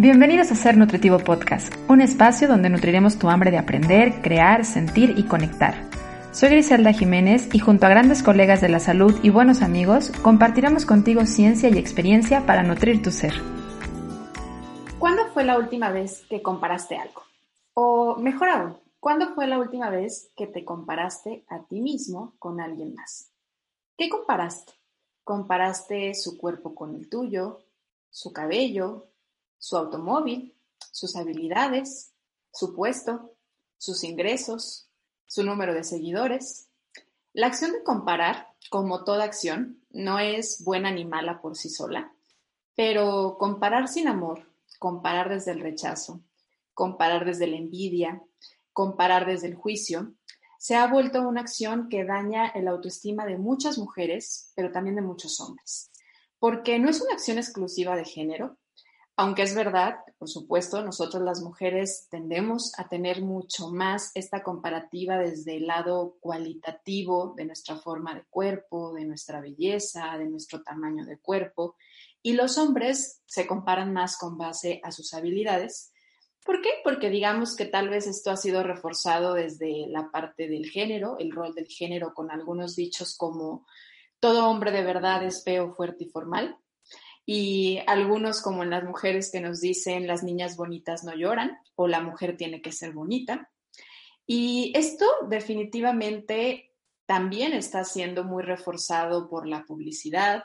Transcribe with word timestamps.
Bienvenidos 0.00 0.52
a 0.52 0.54
Ser 0.54 0.76
Nutritivo 0.76 1.18
Podcast, 1.18 1.74
un 1.88 2.00
espacio 2.00 2.46
donde 2.46 2.70
nutriremos 2.70 3.18
tu 3.18 3.28
hambre 3.28 3.50
de 3.50 3.58
aprender, 3.58 4.22
crear, 4.22 4.64
sentir 4.64 5.14
y 5.18 5.24
conectar. 5.24 5.74
Soy 6.30 6.50
Griselda 6.50 6.92
Jiménez 6.92 7.52
y 7.52 7.58
junto 7.58 7.84
a 7.84 7.88
grandes 7.88 8.22
colegas 8.22 8.60
de 8.60 8.68
la 8.68 8.78
salud 8.78 9.18
y 9.24 9.30
buenos 9.30 9.60
amigos, 9.60 10.12
compartiremos 10.22 10.86
contigo 10.86 11.26
ciencia 11.26 11.68
y 11.68 11.78
experiencia 11.78 12.46
para 12.46 12.62
nutrir 12.62 13.02
tu 13.02 13.10
ser. 13.10 13.34
¿Cuándo 15.00 15.26
fue 15.34 15.42
la 15.42 15.58
última 15.58 15.90
vez 15.90 16.24
que 16.30 16.42
comparaste 16.42 16.96
algo? 16.96 17.22
O 17.74 18.18
mejor 18.18 18.50
aún, 18.50 18.76
¿cuándo 19.00 19.34
fue 19.34 19.48
la 19.48 19.58
última 19.58 19.90
vez 19.90 20.30
que 20.36 20.46
te 20.46 20.64
comparaste 20.64 21.44
a 21.48 21.64
ti 21.64 21.80
mismo 21.80 22.36
con 22.38 22.60
alguien 22.60 22.94
más? 22.94 23.32
¿Qué 23.96 24.08
comparaste? 24.08 24.74
¿Comparaste 25.24 26.14
su 26.14 26.38
cuerpo 26.38 26.76
con 26.76 26.94
el 26.94 27.08
tuyo, 27.08 27.58
su 28.10 28.32
cabello, 28.32 29.08
su 29.58 29.76
automóvil, 29.76 30.54
sus 30.92 31.16
habilidades, 31.16 32.12
su 32.52 32.74
puesto, 32.74 33.34
sus 33.76 34.04
ingresos, 34.04 34.88
su 35.26 35.44
número 35.44 35.74
de 35.74 35.84
seguidores. 35.84 36.68
La 37.32 37.46
acción 37.46 37.72
de 37.72 37.82
comparar, 37.82 38.48
como 38.70 39.04
toda 39.04 39.24
acción, 39.24 39.82
no 39.90 40.18
es 40.18 40.64
buena 40.64 40.90
ni 40.90 41.04
mala 41.04 41.40
por 41.40 41.56
sí 41.56 41.68
sola, 41.68 42.12
pero 42.74 43.36
comparar 43.38 43.88
sin 43.88 44.08
amor, 44.08 44.50
comparar 44.78 45.28
desde 45.28 45.52
el 45.52 45.60
rechazo, 45.60 46.22
comparar 46.74 47.24
desde 47.24 47.46
la 47.46 47.56
envidia, 47.56 48.22
comparar 48.72 49.26
desde 49.26 49.48
el 49.48 49.54
juicio, 49.54 50.14
se 50.58 50.74
ha 50.74 50.86
vuelto 50.88 51.26
una 51.26 51.40
acción 51.40 51.88
que 51.88 52.04
daña 52.04 52.48
el 52.48 52.66
autoestima 52.66 53.24
de 53.26 53.38
muchas 53.38 53.78
mujeres, 53.78 54.52
pero 54.56 54.72
también 54.72 54.96
de 54.96 55.02
muchos 55.02 55.40
hombres. 55.40 55.90
Porque 56.40 56.78
no 56.78 56.90
es 56.90 57.00
una 57.00 57.14
acción 57.14 57.38
exclusiva 57.38 57.96
de 57.96 58.04
género, 58.04 58.56
aunque 59.18 59.42
es 59.42 59.52
verdad, 59.52 59.96
por 60.16 60.28
supuesto, 60.28 60.80
nosotros 60.80 61.24
las 61.24 61.42
mujeres 61.42 62.06
tendemos 62.08 62.72
a 62.78 62.88
tener 62.88 63.20
mucho 63.20 63.68
más 63.68 64.12
esta 64.14 64.44
comparativa 64.44 65.18
desde 65.18 65.56
el 65.56 65.66
lado 65.66 66.18
cualitativo 66.20 67.34
de 67.36 67.44
nuestra 67.44 67.74
forma 67.78 68.14
de 68.14 68.22
cuerpo, 68.30 68.94
de 68.94 69.04
nuestra 69.06 69.40
belleza, 69.40 70.16
de 70.18 70.26
nuestro 70.26 70.62
tamaño 70.62 71.04
de 71.04 71.18
cuerpo, 71.18 71.74
y 72.22 72.34
los 72.34 72.58
hombres 72.58 73.20
se 73.26 73.44
comparan 73.48 73.92
más 73.92 74.16
con 74.16 74.38
base 74.38 74.80
a 74.84 74.92
sus 74.92 75.12
habilidades. 75.12 75.92
¿Por 76.44 76.62
qué? 76.62 76.70
Porque 76.84 77.10
digamos 77.10 77.56
que 77.56 77.66
tal 77.66 77.88
vez 77.88 78.06
esto 78.06 78.30
ha 78.30 78.36
sido 78.36 78.62
reforzado 78.62 79.34
desde 79.34 79.88
la 79.88 80.12
parte 80.12 80.46
del 80.46 80.70
género, 80.70 81.16
el 81.18 81.32
rol 81.32 81.56
del 81.56 81.66
género 81.66 82.14
con 82.14 82.30
algunos 82.30 82.76
dichos 82.76 83.16
como 83.16 83.66
todo 84.20 84.48
hombre 84.48 84.70
de 84.70 84.84
verdad 84.84 85.24
es 85.24 85.42
feo, 85.42 85.74
fuerte 85.74 86.04
y 86.04 86.08
formal 86.08 86.56
y 87.30 87.80
algunos 87.86 88.40
como 88.40 88.62
en 88.62 88.70
las 88.70 88.84
mujeres 88.84 89.30
que 89.30 89.42
nos 89.42 89.60
dicen 89.60 90.06
las 90.06 90.22
niñas 90.22 90.56
bonitas 90.56 91.04
no 91.04 91.14
lloran 91.14 91.58
o 91.74 91.86
la 91.86 92.00
mujer 92.00 92.38
tiene 92.38 92.62
que 92.62 92.72
ser 92.72 92.94
bonita. 92.94 93.50
Y 94.26 94.72
esto 94.74 95.04
definitivamente 95.28 96.72
también 97.04 97.52
está 97.52 97.84
siendo 97.84 98.24
muy 98.24 98.42
reforzado 98.44 99.28
por 99.28 99.46
la 99.46 99.66
publicidad, 99.66 100.42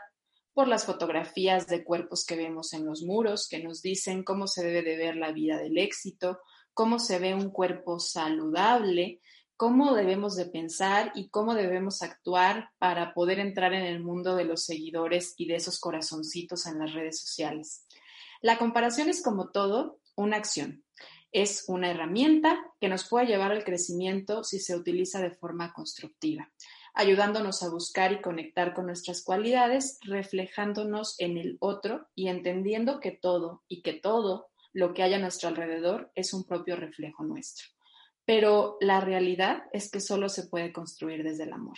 por 0.54 0.68
las 0.68 0.86
fotografías 0.86 1.68
de 1.68 1.86
cuerpos 1.86 2.26
que 2.26 2.36
vemos 2.36 2.74
en 2.74 2.86
los 2.86 3.04
muros, 3.04 3.48
que 3.48 3.64
nos 3.64 3.82
dicen 3.82 4.26
cómo 4.26 4.46
se 4.46 4.66
debe 4.66 4.82
de 4.82 4.98
ver 4.98 5.16
la 5.16 5.32
vida 5.32 5.58
del 5.60 5.78
éxito, 5.78 6.42
cómo 6.74 7.00
se 7.00 7.18
ve 7.18 7.34
un 7.34 7.50
cuerpo 7.50 7.98
saludable, 7.98 9.22
cómo 9.64 9.96
debemos 9.96 10.36
de 10.36 10.46
pensar 10.46 11.14
y 11.16 11.30
cómo 11.30 11.54
debemos 11.54 12.02
actuar 12.02 12.72
para 12.80 13.14
poder 13.14 13.40
entrar 13.40 13.74
en 13.74 13.86
el 13.86 14.04
mundo 14.04 14.36
de 14.36 14.44
los 14.44 14.66
seguidores 14.66 15.36
y 15.38 15.48
de 15.48 15.56
esos 15.56 15.80
corazoncitos 15.80 16.66
en 16.66 16.80
las 16.80 16.92
redes 16.92 17.22
sociales. 17.22 17.88
La 18.42 18.58
comparación 18.58 19.08
es 19.08 19.24
como 19.24 19.52
todo 19.52 20.02
una 20.18 20.36
acción. 20.36 20.84
Es 21.32 21.64
una 21.70 21.90
herramienta 21.90 22.62
que 22.82 22.90
nos 22.90 23.08
puede 23.08 23.28
llevar 23.28 23.54
al 23.54 23.64
crecimiento 23.64 24.44
si 24.44 24.60
se 24.60 24.76
utiliza 24.76 25.22
de 25.22 25.32
forma 25.32 25.72
constructiva, 25.72 26.52
ayudándonos 26.94 27.64
a 27.64 27.70
buscar 27.70 28.12
y 28.12 28.22
conectar 28.22 28.74
con 28.74 28.88
nuestras 28.88 29.24
cualidades, 29.24 29.98
reflejándonos 30.02 31.16
en 31.20 31.38
el 31.38 31.56
otro 31.62 32.10
y 32.16 32.28
entendiendo 32.28 33.00
que 33.00 33.12
todo 33.12 33.64
y 33.70 33.82
que 33.82 33.94
todo 33.94 34.48
lo 34.74 34.94
que 34.94 35.04
hay 35.04 35.14
a 35.14 35.20
nuestro 35.20 35.48
alrededor 35.48 36.12
es 36.16 36.34
un 36.34 36.44
propio 36.44 36.76
reflejo 36.76 37.24
nuestro 37.24 37.73
pero 38.26 38.78
la 38.80 39.02
realidad 39.02 39.64
es 39.74 39.90
que 39.92 40.00
solo 40.00 40.30
se 40.30 40.48
puede 40.48 40.72
construir 40.72 41.24
desde 41.24 41.44
el 41.44 41.54
amor. 41.54 41.78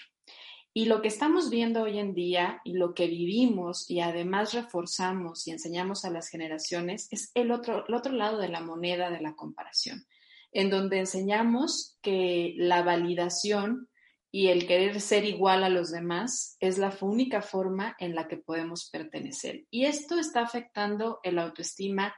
Y 0.78 0.86
lo 0.86 1.02
que 1.02 1.08
estamos 1.08 1.50
viendo 1.50 1.84
hoy 1.84 2.00
en 2.00 2.14
día 2.14 2.60
y 2.66 2.74
lo 2.74 2.94
que 2.94 3.08
vivimos 3.08 3.90
y 3.90 4.02
además 4.02 4.54
reforzamos 4.54 5.48
y 5.48 5.52
enseñamos 5.52 6.04
a 6.04 6.10
las 6.10 6.28
generaciones 6.28 7.08
es 7.12 7.32
el 7.34 7.52
otro, 7.52 7.86
el 7.88 7.94
otro 7.94 8.12
lado 8.12 8.40
de 8.40 8.50
la 8.50 8.60
moneda 8.60 9.10
de 9.10 9.22
la 9.22 9.36
comparación, 9.36 10.06
en 10.52 10.70
donde 10.70 11.00
enseñamos 11.00 11.98
que 12.02 12.56
la 12.58 12.84
validación 12.84 13.88
y 14.32 14.48
el 14.48 14.68
querer 14.68 15.00
ser 15.00 15.24
igual 15.24 15.64
a 15.64 15.70
los 15.70 15.92
demás 15.92 16.58
es 16.60 16.78
la 16.78 16.94
única 17.00 17.42
forma 17.42 17.96
en 18.00 18.14
la 18.14 18.28
que 18.28 18.36
podemos 18.36 18.90
pertenecer. 18.92 19.64
Y 19.72 19.86
esto 19.86 20.20
está 20.20 20.42
afectando 20.42 21.22
el 21.24 21.40
autoestima 21.40 22.14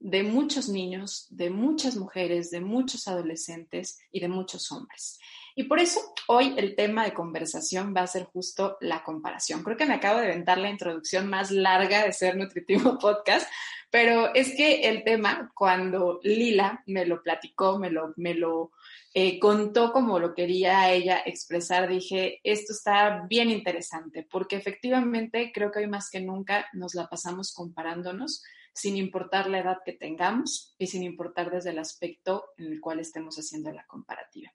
de 0.00 0.22
muchos 0.22 0.68
niños, 0.68 1.26
de 1.30 1.50
muchas 1.50 1.96
mujeres, 1.96 2.50
de 2.50 2.60
muchos 2.60 3.06
adolescentes 3.06 4.00
y 4.10 4.20
de 4.20 4.28
muchos 4.28 4.72
hombres. 4.72 5.20
Y 5.54 5.64
por 5.64 5.78
eso 5.78 6.00
hoy 6.26 6.54
el 6.56 6.74
tema 6.74 7.04
de 7.04 7.12
conversación 7.12 7.94
va 7.94 8.02
a 8.02 8.06
ser 8.06 8.24
justo 8.24 8.78
la 8.80 9.02
comparación. 9.04 9.62
Creo 9.62 9.76
que 9.76 9.84
me 9.84 9.94
acabo 9.94 10.18
de 10.18 10.26
inventar 10.26 10.56
la 10.56 10.70
introducción 10.70 11.28
más 11.28 11.50
larga 11.50 12.04
de 12.04 12.12
Ser 12.12 12.36
Nutritivo 12.36 12.98
Podcast, 13.00 13.46
pero 13.90 14.34
es 14.34 14.54
que 14.56 14.88
el 14.88 15.04
tema, 15.04 15.50
cuando 15.54 16.20
Lila 16.22 16.82
me 16.86 17.04
lo 17.04 17.22
platicó, 17.22 17.78
me 17.78 17.90
lo, 17.90 18.14
me 18.16 18.34
lo 18.34 18.70
eh, 19.12 19.38
contó 19.38 19.92
como 19.92 20.18
lo 20.18 20.34
quería 20.34 20.90
ella 20.92 21.20
expresar, 21.26 21.88
dije, 21.88 22.40
esto 22.44 22.72
está 22.72 23.26
bien 23.28 23.50
interesante, 23.50 24.26
porque 24.30 24.56
efectivamente 24.56 25.50
creo 25.52 25.70
que 25.72 25.80
hoy 25.80 25.88
más 25.88 26.08
que 26.08 26.20
nunca 26.20 26.68
nos 26.72 26.94
la 26.94 27.08
pasamos 27.08 27.52
comparándonos 27.52 28.42
sin 28.72 28.96
importar 28.96 29.48
la 29.48 29.60
edad 29.60 29.78
que 29.84 29.92
tengamos 29.92 30.74
y 30.78 30.86
sin 30.86 31.02
importar 31.02 31.50
desde 31.50 31.70
el 31.70 31.78
aspecto 31.78 32.50
en 32.56 32.66
el 32.66 32.80
cual 32.80 33.00
estemos 33.00 33.36
haciendo 33.36 33.72
la 33.72 33.86
comparativa. 33.86 34.52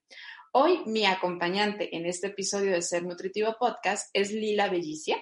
Hoy 0.51 0.81
mi 0.85 1.05
acompañante 1.05 1.95
en 1.95 2.05
este 2.05 2.27
episodio 2.27 2.71
de 2.71 2.81
Ser 2.81 3.03
Nutritivo 3.03 3.55
Podcast 3.59 4.09
es 4.13 4.31
Lila 4.31 4.69
Bellicia 4.69 5.17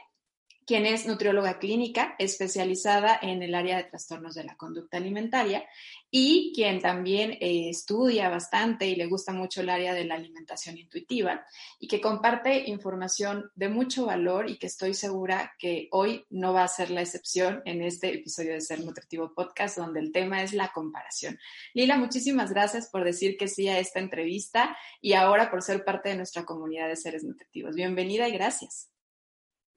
quien 0.66 0.85
es 0.85 1.06
nutrióloga 1.06 1.59
clínica 1.59 2.16
especializada 2.19 3.18
en 3.22 3.44
el 3.44 3.56
área 3.56 3.78
de 3.78 3.84
trastornos 3.84 4.35
de 4.35 4.44
la 4.44 4.56
conducta 4.56 4.97
alimentaria 4.97 5.66
y 6.09 6.53
quien 6.53 6.79
también 6.79 7.31
eh, 7.41 7.69
estudia 7.69 8.29
bastante 8.29 8.85
y 8.85 8.96
le 8.96 9.07
gusta 9.07 9.34
mucho 9.34 9.62
el 9.62 9.69
área 9.69 9.94
de 9.94 10.06
la 10.06 10.16
alimentación 10.16 10.78
intuitiva 10.78 11.44
y 11.79 11.88
que 11.88 12.00
comparte 12.00 12.69
información 12.69 13.50
de 13.56 13.69
mucho 13.69 14.06
valor 14.06 14.50
y 14.50 14.57
que 14.57 14.68
estoy 14.68 14.94
segura 14.94 15.53
que 15.57 15.88
hoy 15.91 16.25
no 16.29 16.53
va 16.53 16.63
a 16.63 16.68
ser 16.68 16.91
la 16.91 17.02
excepción 17.02 17.62
en 17.66 17.81
este 17.81 18.13
episodio 18.13 18.53
de 18.53 18.62
Ser 18.62 18.85
Nutritivo 18.85 19.34
Podcast 19.34 19.78
donde 19.78 20.00
el 20.02 20.12
tema 20.12 20.44
es 20.44 20.53
la 20.53 20.72
comparación. 20.72 21.40
Lila, 21.73 21.97
muchísimas 21.97 22.52
gracias 22.52 22.90
por 22.90 23.03
decir 23.03 23.35
que 23.35 23.47
sí 23.47 23.68
a 23.68 23.79
esta 23.79 24.00
entrevista 24.00 24.78
y 25.02 25.13
ahora 25.13 25.50
por 25.50 25.63
ser 25.63 25.84
parte 25.84 26.09
de 26.09 26.18
nuestra 26.18 26.46
comunidad 26.46 26.88
de 26.88 26.96
seres 26.96 27.23
nutritivos. 27.23 27.75
Bienvenida 27.75 28.29
y 28.29 28.34
gracias. 28.34 28.92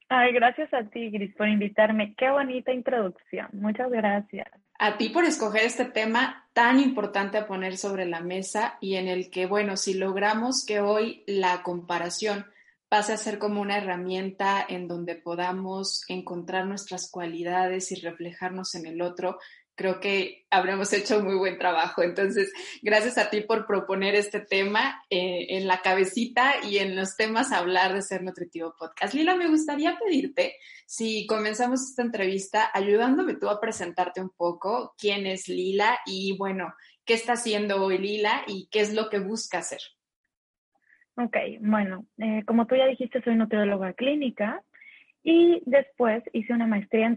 Ay, 0.08 0.32
gracias 0.32 0.72
a 0.72 0.84
ti, 0.84 1.10
Gris, 1.10 1.34
por 1.34 1.48
invitarme. 1.48 2.14
Qué 2.16 2.30
bonita 2.30 2.72
introducción. 2.72 3.48
Muchas 3.52 3.90
gracias. 3.90 4.46
A 4.78 4.98
ti 4.98 5.08
por 5.08 5.24
escoger 5.24 5.64
este 5.64 5.86
tema 5.86 6.48
tan 6.52 6.78
importante 6.80 7.38
a 7.38 7.46
poner 7.46 7.76
sobre 7.76 8.04
la 8.06 8.20
mesa 8.20 8.76
y 8.80 8.96
en 8.96 9.08
el 9.08 9.30
que, 9.30 9.46
bueno, 9.46 9.76
si 9.76 9.94
logramos 9.94 10.64
que 10.64 10.80
hoy 10.80 11.24
la 11.26 11.62
comparación 11.62 12.46
pase 12.88 13.12
a 13.12 13.16
ser 13.16 13.38
como 13.38 13.60
una 13.60 13.78
herramienta 13.78 14.64
en 14.68 14.86
donde 14.86 15.16
podamos 15.16 16.04
encontrar 16.08 16.66
nuestras 16.66 17.10
cualidades 17.10 17.90
y 17.90 17.96
reflejarnos 18.00 18.74
en 18.74 18.86
el 18.86 19.02
otro, 19.02 19.38
creo 19.76 20.00
que 20.00 20.46
habremos 20.50 20.92
hecho 20.92 21.22
muy 21.22 21.36
buen 21.36 21.58
trabajo. 21.58 22.02
Entonces, 22.02 22.52
gracias 22.82 23.18
a 23.18 23.30
ti 23.30 23.42
por 23.42 23.66
proponer 23.66 24.14
este 24.14 24.40
tema 24.40 25.02
eh, 25.10 25.46
en 25.50 25.68
la 25.68 25.82
cabecita 25.82 26.54
y 26.64 26.78
en 26.78 26.96
los 26.96 27.16
temas 27.16 27.52
hablar 27.52 27.94
de 27.94 28.02
Ser 28.02 28.22
Nutritivo 28.22 28.74
Podcast. 28.76 29.14
Lila, 29.14 29.36
me 29.36 29.48
gustaría 29.48 29.98
pedirte 29.98 30.56
si 30.86 31.26
comenzamos 31.26 31.82
esta 31.82 32.02
entrevista 32.02 32.70
ayudándome 32.72 33.34
tú 33.34 33.48
a 33.48 33.60
presentarte 33.60 34.20
un 34.20 34.30
poco 34.30 34.94
quién 34.98 35.26
es 35.26 35.46
Lila 35.48 35.98
y, 36.06 36.36
bueno, 36.38 36.74
qué 37.04 37.14
está 37.14 37.34
haciendo 37.34 37.84
hoy 37.84 37.98
Lila 37.98 38.42
y 38.46 38.68
qué 38.70 38.80
es 38.80 38.94
lo 38.94 39.10
que 39.10 39.20
busca 39.20 39.58
hacer. 39.58 39.80
Ok, 41.18 41.36
bueno, 41.60 42.06
eh, 42.18 42.42
como 42.46 42.66
tú 42.66 42.76
ya 42.76 42.86
dijiste, 42.86 43.22
soy 43.22 43.36
nutrióloga 43.36 43.94
clínica. 43.94 44.62
Y 45.28 45.60
después 45.66 46.22
hice 46.32 46.52
una 46.52 46.68
maestría 46.68 47.04
en, 47.04 47.16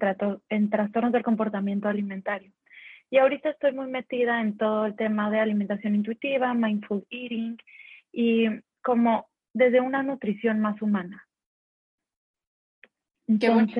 en 0.50 0.70
trastornos 0.72 1.12
del 1.12 1.22
comportamiento 1.22 1.88
alimentario. 1.88 2.52
Y 3.12 3.20
ahorita 3.20 3.52
estoy 3.52 3.72
muy 3.72 3.86
metida 3.86 4.42
en 4.42 4.58
todo 4.58 4.88
el 4.88 4.96
tema 4.96 5.30
de 5.30 5.40
alimentación 5.40 5.94
intuitiva, 5.94 6.56
mindful 6.56 7.06
eating 7.12 7.56
y 8.12 8.48
como 8.82 9.30
desde 9.54 9.80
una 9.80 10.02
nutrición 10.02 10.60
más 10.60 10.82
humana. 10.82 11.29
Qué 13.38 13.50
bonito. 13.50 13.80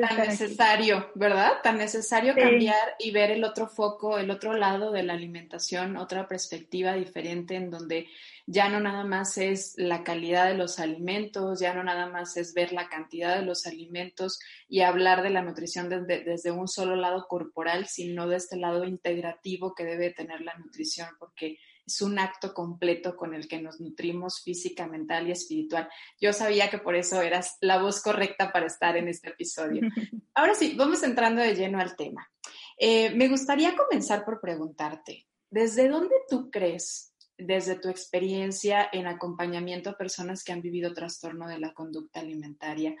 Tan 0.00 0.16
necesario, 0.16 1.10
¿verdad? 1.14 1.60
Tan 1.62 1.76
necesario 1.76 2.34
cambiar 2.34 2.96
y 2.98 3.10
ver 3.10 3.30
el 3.30 3.44
otro 3.44 3.68
foco, 3.68 4.18
el 4.18 4.30
otro 4.30 4.54
lado 4.54 4.92
de 4.92 5.02
la 5.02 5.12
alimentación, 5.12 5.98
otra 5.98 6.26
perspectiva 6.26 6.94
diferente 6.94 7.54
en 7.54 7.70
donde 7.70 8.08
ya 8.46 8.70
no 8.70 8.80
nada 8.80 9.04
más 9.04 9.36
es 9.36 9.74
la 9.76 10.02
calidad 10.02 10.48
de 10.48 10.54
los 10.54 10.78
alimentos, 10.78 11.60
ya 11.60 11.74
no 11.74 11.84
nada 11.84 12.08
más 12.08 12.38
es 12.38 12.54
ver 12.54 12.72
la 12.72 12.88
cantidad 12.88 13.38
de 13.38 13.44
los 13.44 13.66
alimentos 13.66 14.38
y 14.70 14.80
hablar 14.80 15.22
de 15.22 15.30
la 15.30 15.42
nutrición 15.42 15.90
desde, 15.90 16.24
desde 16.24 16.50
un 16.50 16.66
solo 16.66 16.96
lado 16.96 17.26
corporal, 17.28 17.86
sino 17.88 18.26
de 18.26 18.36
este 18.36 18.56
lado 18.56 18.84
integrativo 18.84 19.74
que 19.74 19.84
debe 19.84 20.10
tener 20.10 20.40
la 20.40 20.54
nutrición, 20.54 21.08
porque 21.18 21.58
es 21.88 22.02
un 22.02 22.18
acto 22.18 22.52
completo 22.52 23.16
con 23.16 23.34
el 23.34 23.48
que 23.48 23.62
nos 23.62 23.80
nutrimos 23.80 24.42
física, 24.42 24.86
mental 24.86 25.26
y 25.26 25.32
espiritual. 25.32 25.88
Yo 26.20 26.34
sabía 26.34 26.68
que 26.68 26.76
por 26.76 26.94
eso 26.94 27.22
eras 27.22 27.56
la 27.62 27.80
voz 27.80 28.02
correcta 28.02 28.52
para 28.52 28.66
estar 28.66 28.96
en 28.98 29.08
este 29.08 29.30
episodio. 29.30 29.80
Ahora 30.34 30.54
sí, 30.54 30.74
vamos 30.76 31.02
entrando 31.02 31.40
de 31.40 31.54
lleno 31.54 31.80
al 31.80 31.96
tema. 31.96 32.30
Eh, 32.78 33.14
me 33.14 33.28
gustaría 33.28 33.74
comenzar 33.74 34.22
por 34.24 34.38
preguntarte, 34.38 35.26
¿desde 35.50 35.88
dónde 35.88 36.14
tú 36.28 36.50
crees, 36.50 37.14
desde 37.38 37.78
tu 37.78 37.88
experiencia 37.88 38.86
en 38.92 39.06
acompañamiento 39.06 39.88
a 39.88 39.96
personas 39.96 40.44
que 40.44 40.52
han 40.52 40.60
vivido 40.60 40.92
trastorno 40.92 41.48
de 41.48 41.58
la 41.58 41.72
conducta 41.72 42.20
alimentaria, 42.20 42.94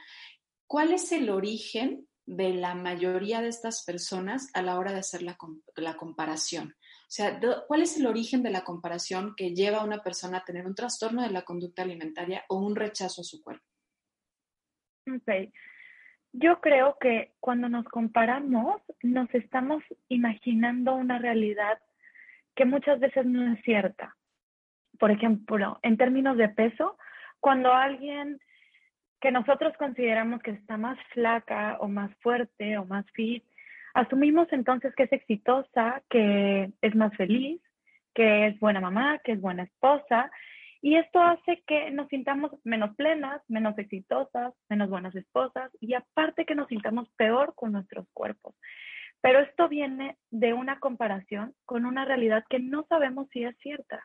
cuál 0.66 0.92
es 0.92 1.12
el 1.12 1.28
origen 1.28 2.08
de 2.24 2.54
la 2.54 2.74
mayoría 2.74 3.42
de 3.42 3.48
estas 3.48 3.84
personas 3.84 4.48
a 4.54 4.62
la 4.62 4.78
hora 4.78 4.92
de 4.92 5.00
hacer 5.00 5.22
la, 5.22 5.36
la 5.76 5.96
comparación? 5.96 6.74
O 7.08 7.10
sea, 7.10 7.40
¿cuál 7.66 7.80
es 7.80 7.98
el 7.98 8.06
origen 8.06 8.42
de 8.42 8.50
la 8.50 8.64
comparación 8.64 9.32
que 9.34 9.54
lleva 9.54 9.78
a 9.78 9.84
una 9.84 10.02
persona 10.02 10.38
a 10.38 10.44
tener 10.44 10.66
un 10.66 10.74
trastorno 10.74 11.22
de 11.22 11.30
la 11.30 11.40
conducta 11.40 11.80
alimentaria 11.80 12.44
o 12.50 12.58
un 12.58 12.76
rechazo 12.76 13.22
a 13.22 13.24
su 13.24 13.42
cuerpo? 13.42 13.64
Ok. 15.10 15.50
Yo 16.34 16.60
creo 16.60 16.98
que 17.00 17.32
cuando 17.40 17.70
nos 17.70 17.86
comparamos, 17.86 18.82
nos 19.02 19.34
estamos 19.34 19.82
imaginando 20.08 20.96
una 20.96 21.18
realidad 21.18 21.78
que 22.54 22.66
muchas 22.66 23.00
veces 23.00 23.24
no 23.24 23.54
es 23.54 23.62
cierta. 23.64 24.14
Por 24.98 25.10
ejemplo, 25.10 25.78
en 25.80 25.96
términos 25.96 26.36
de 26.36 26.50
peso, 26.50 26.98
cuando 27.40 27.72
alguien 27.72 28.38
que 29.18 29.32
nosotros 29.32 29.72
consideramos 29.78 30.42
que 30.42 30.50
está 30.50 30.76
más 30.76 30.98
flaca 31.14 31.78
o 31.80 31.88
más 31.88 32.14
fuerte 32.16 32.76
o 32.76 32.84
más 32.84 33.06
fit, 33.12 33.44
Asumimos 33.94 34.48
entonces 34.52 34.94
que 34.94 35.04
es 35.04 35.12
exitosa, 35.12 36.02
que 36.10 36.70
es 36.80 36.94
más 36.94 37.14
feliz, 37.16 37.60
que 38.14 38.48
es 38.48 38.58
buena 38.60 38.80
mamá, 38.80 39.18
que 39.24 39.32
es 39.32 39.40
buena 39.40 39.64
esposa, 39.64 40.30
y 40.80 40.96
esto 40.96 41.20
hace 41.20 41.62
que 41.66 41.90
nos 41.90 42.08
sintamos 42.08 42.52
menos 42.64 42.94
plenas, 42.96 43.42
menos 43.48 43.76
exitosas, 43.78 44.54
menos 44.68 44.88
buenas 44.88 45.14
esposas, 45.16 45.70
y 45.80 45.94
aparte 45.94 46.44
que 46.44 46.54
nos 46.54 46.68
sintamos 46.68 47.08
peor 47.16 47.54
con 47.56 47.72
nuestros 47.72 48.06
cuerpos. 48.12 48.54
Pero 49.20 49.40
esto 49.40 49.68
viene 49.68 50.16
de 50.30 50.52
una 50.52 50.78
comparación 50.78 51.54
con 51.64 51.84
una 51.84 52.04
realidad 52.04 52.44
que 52.48 52.60
no 52.60 52.86
sabemos 52.88 53.28
si 53.32 53.42
es 53.42 53.56
cierta. 53.58 54.04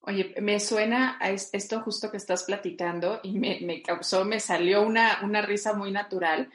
Oye, 0.00 0.34
me 0.40 0.58
suena 0.60 1.16
a 1.20 1.30
esto 1.30 1.80
justo 1.80 2.10
que 2.10 2.16
estás 2.16 2.44
platicando 2.44 3.20
y 3.22 3.38
me, 3.38 3.82
causó, 3.82 4.24
me 4.24 4.40
salió 4.40 4.82
una, 4.82 5.18
una 5.22 5.42
risa 5.42 5.74
muy 5.74 5.90
natural 5.90 6.48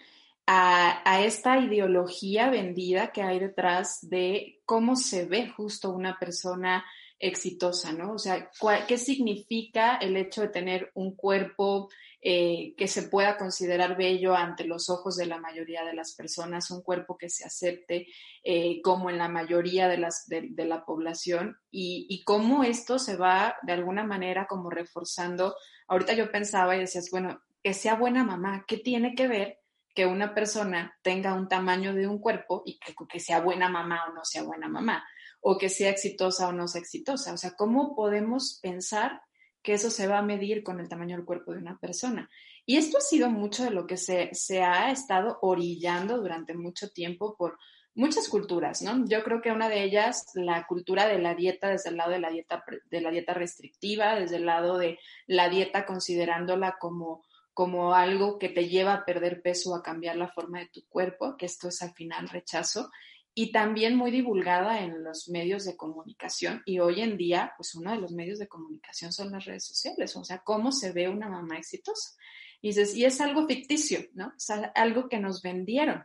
a, 0.47 1.21
esta 1.23 1.59
ideología 1.59 2.49
vendida 2.49 3.11
que 3.11 3.21
hay 3.21 3.39
detrás 3.39 3.99
de 4.01 4.59
cómo 4.65 4.95
se 4.95 5.25
ve 5.25 5.49
justo 5.49 5.91
una 5.91 6.17
persona 6.19 6.85
exitosa, 7.19 7.93
¿no? 7.93 8.13
O 8.13 8.17
sea, 8.17 8.49
¿qué 8.87 8.97
significa 8.97 9.97
el 9.97 10.17
hecho 10.17 10.41
de 10.41 10.47
tener 10.49 10.91
un 10.95 11.15
cuerpo 11.15 11.89
eh, 12.23 12.73
que 12.77 12.87
se 12.87 13.03
pueda 13.03 13.37
considerar 13.37 13.97
bello 13.97 14.35
ante 14.35 14.63
los 14.63 14.89
ojos 14.89 15.17
de 15.17 15.25
la 15.25 15.39
mayoría 15.39 15.83
de 15.83 15.93
las 15.93 16.13
personas, 16.13 16.69
un 16.69 16.81
cuerpo 16.81 17.17
que 17.17 17.29
se 17.29 17.45
acepte 17.45 18.07
eh, 18.43 18.81
como 18.83 19.09
en 19.09 19.17
la 19.17 19.27
mayoría 19.27 19.87
de, 19.87 19.97
la 19.97 20.85
población 20.85 21.57
y, 21.71 22.05
y, 22.09 22.23
cómo 22.23 22.63
esto 22.63 22.99
se 22.99 23.15
va 23.15 23.55
de 23.63 23.73
alguna 23.73 24.03
manera 24.03 24.45
como 24.47 24.69
reforzando. 24.69 25.55
Ahorita 25.87 26.13
yo 26.13 26.31
pensaba 26.31 26.75
y 26.75 26.81
decías, 26.81 27.09
bueno, 27.11 27.41
que 27.63 27.73
sea 27.73 27.95
buena 27.95 28.23
mamá, 28.23 28.65
¿qué 28.67 28.77
tiene 28.77 29.15
que 29.15 29.27
ver 29.27 29.60
que 29.93 30.05
una 30.05 30.33
persona 30.33 30.97
tenga 31.01 31.33
un 31.33 31.47
tamaño 31.47 31.93
de 31.93 32.07
un 32.07 32.19
cuerpo 32.19 32.63
y 32.65 32.79
que, 32.79 33.19
sea 33.19 33.41
buena 33.41 33.69
mamá 33.69 34.05
o 34.09 34.13
no 34.13 34.23
sea 34.23 34.43
buena 34.43 34.67
mamá, 34.67 35.03
o 35.41 35.57
que 35.57 35.69
sea 35.69 35.89
exitosa 35.89 36.47
o 36.47 36.51
no 36.51 36.67
sea 36.67 36.81
exitosa. 36.81 37.33
O 37.33 37.37
sea, 37.37 37.51
¿cómo 37.57 37.95
podemos 37.95 38.59
pensar 38.61 39.21
que 39.61 39.73
eso 39.73 39.89
se 39.89 40.07
va 40.07 40.19
a 40.19 40.23
medir 40.23 40.63
con 40.63 40.79
el 40.79 40.89
tamaño 40.89 41.15
del 41.15 41.25
cuerpo 41.25 41.51
de 41.51 41.59
una 41.59 41.77
persona? 41.77 42.29
Y 42.65 42.77
esto 42.77 42.97
ha 42.97 43.01
sido 43.01 43.29
mucho 43.29 43.63
de 43.63 43.71
lo 43.71 43.87
que 43.87 43.97
se, 43.97 44.29
se 44.33 44.63
ha 44.63 44.91
estado 44.91 45.39
orillando 45.41 46.17
durante 46.17 46.53
mucho 46.53 46.89
tiempo 46.89 47.35
por 47.37 47.57
muchas 47.93 48.29
culturas, 48.29 48.81
¿no? 48.81 49.05
Yo 49.07 49.23
creo 49.23 49.41
que 49.41 49.51
una 49.51 49.67
de 49.67 49.83
ellas, 49.83 50.27
la 50.33 50.65
cultura 50.65 51.07
de 51.07 51.19
la 51.19 51.35
dieta, 51.35 51.69
desde 51.69 51.89
el 51.89 51.97
lado 51.97 52.11
de 52.11 52.19
la 52.19 52.29
dieta, 52.29 52.63
de 52.89 53.01
la 53.01 53.11
dieta 53.11 53.33
restrictiva, 53.33 54.15
desde 54.15 54.37
el 54.37 54.45
lado 54.45 54.77
de 54.77 54.99
la 55.27 55.49
dieta 55.49 55.85
considerándola 55.85 56.77
como 56.79 57.23
como 57.53 57.93
algo 57.93 58.39
que 58.39 58.49
te 58.49 58.67
lleva 58.67 58.93
a 58.93 59.05
perder 59.05 59.41
peso 59.41 59.75
a 59.75 59.83
cambiar 59.83 60.15
la 60.15 60.29
forma 60.29 60.59
de 60.59 60.69
tu 60.69 60.85
cuerpo, 60.87 61.35
que 61.37 61.45
esto 61.45 61.67
es 61.67 61.81
al 61.81 61.93
final 61.93 62.29
rechazo, 62.29 62.89
y 63.33 63.51
también 63.51 63.95
muy 63.95 64.11
divulgada 64.11 64.81
en 64.81 65.03
los 65.03 65.29
medios 65.29 65.63
de 65.65 65.77
comunicación. 65.77 66.61
Y 66.65 66.79
hoy 66.79 67.01
en 67.01 67.17
día, 67.17 67.53
pues 67.57 67.75
uno 67.75 67.91
de 67.91 67.97
los 67.97 68.11
medios 68.11 68.39
de 68.39 68.47
comunicación 68.47 69.13
son 69.13 69.31
las 69.31 69.45
redes 69.45 69.65
sociales, 69.65 70.15
o 70.15 70.23
sea, 70.23 70.39
cómo 70.39 70.71
se 70.71 70.91
ve 70.91 71.07
una 71.07 71.29
mamá 71.29 71.57
exitosa. 71.57 72.17
Y 72.61 72.69
dices, 72.69 72.95
y 72.95 73.05
es 73.05 73.21
algo 73.21 73.47
ficticio, 73.47 74.01
¿no? 74.13 74.33
Sea, 74.37 74.71
algo 74.75 75.07
que 75.07 75.19
nos 75.19 75.41
vendieron. 75.41 76.03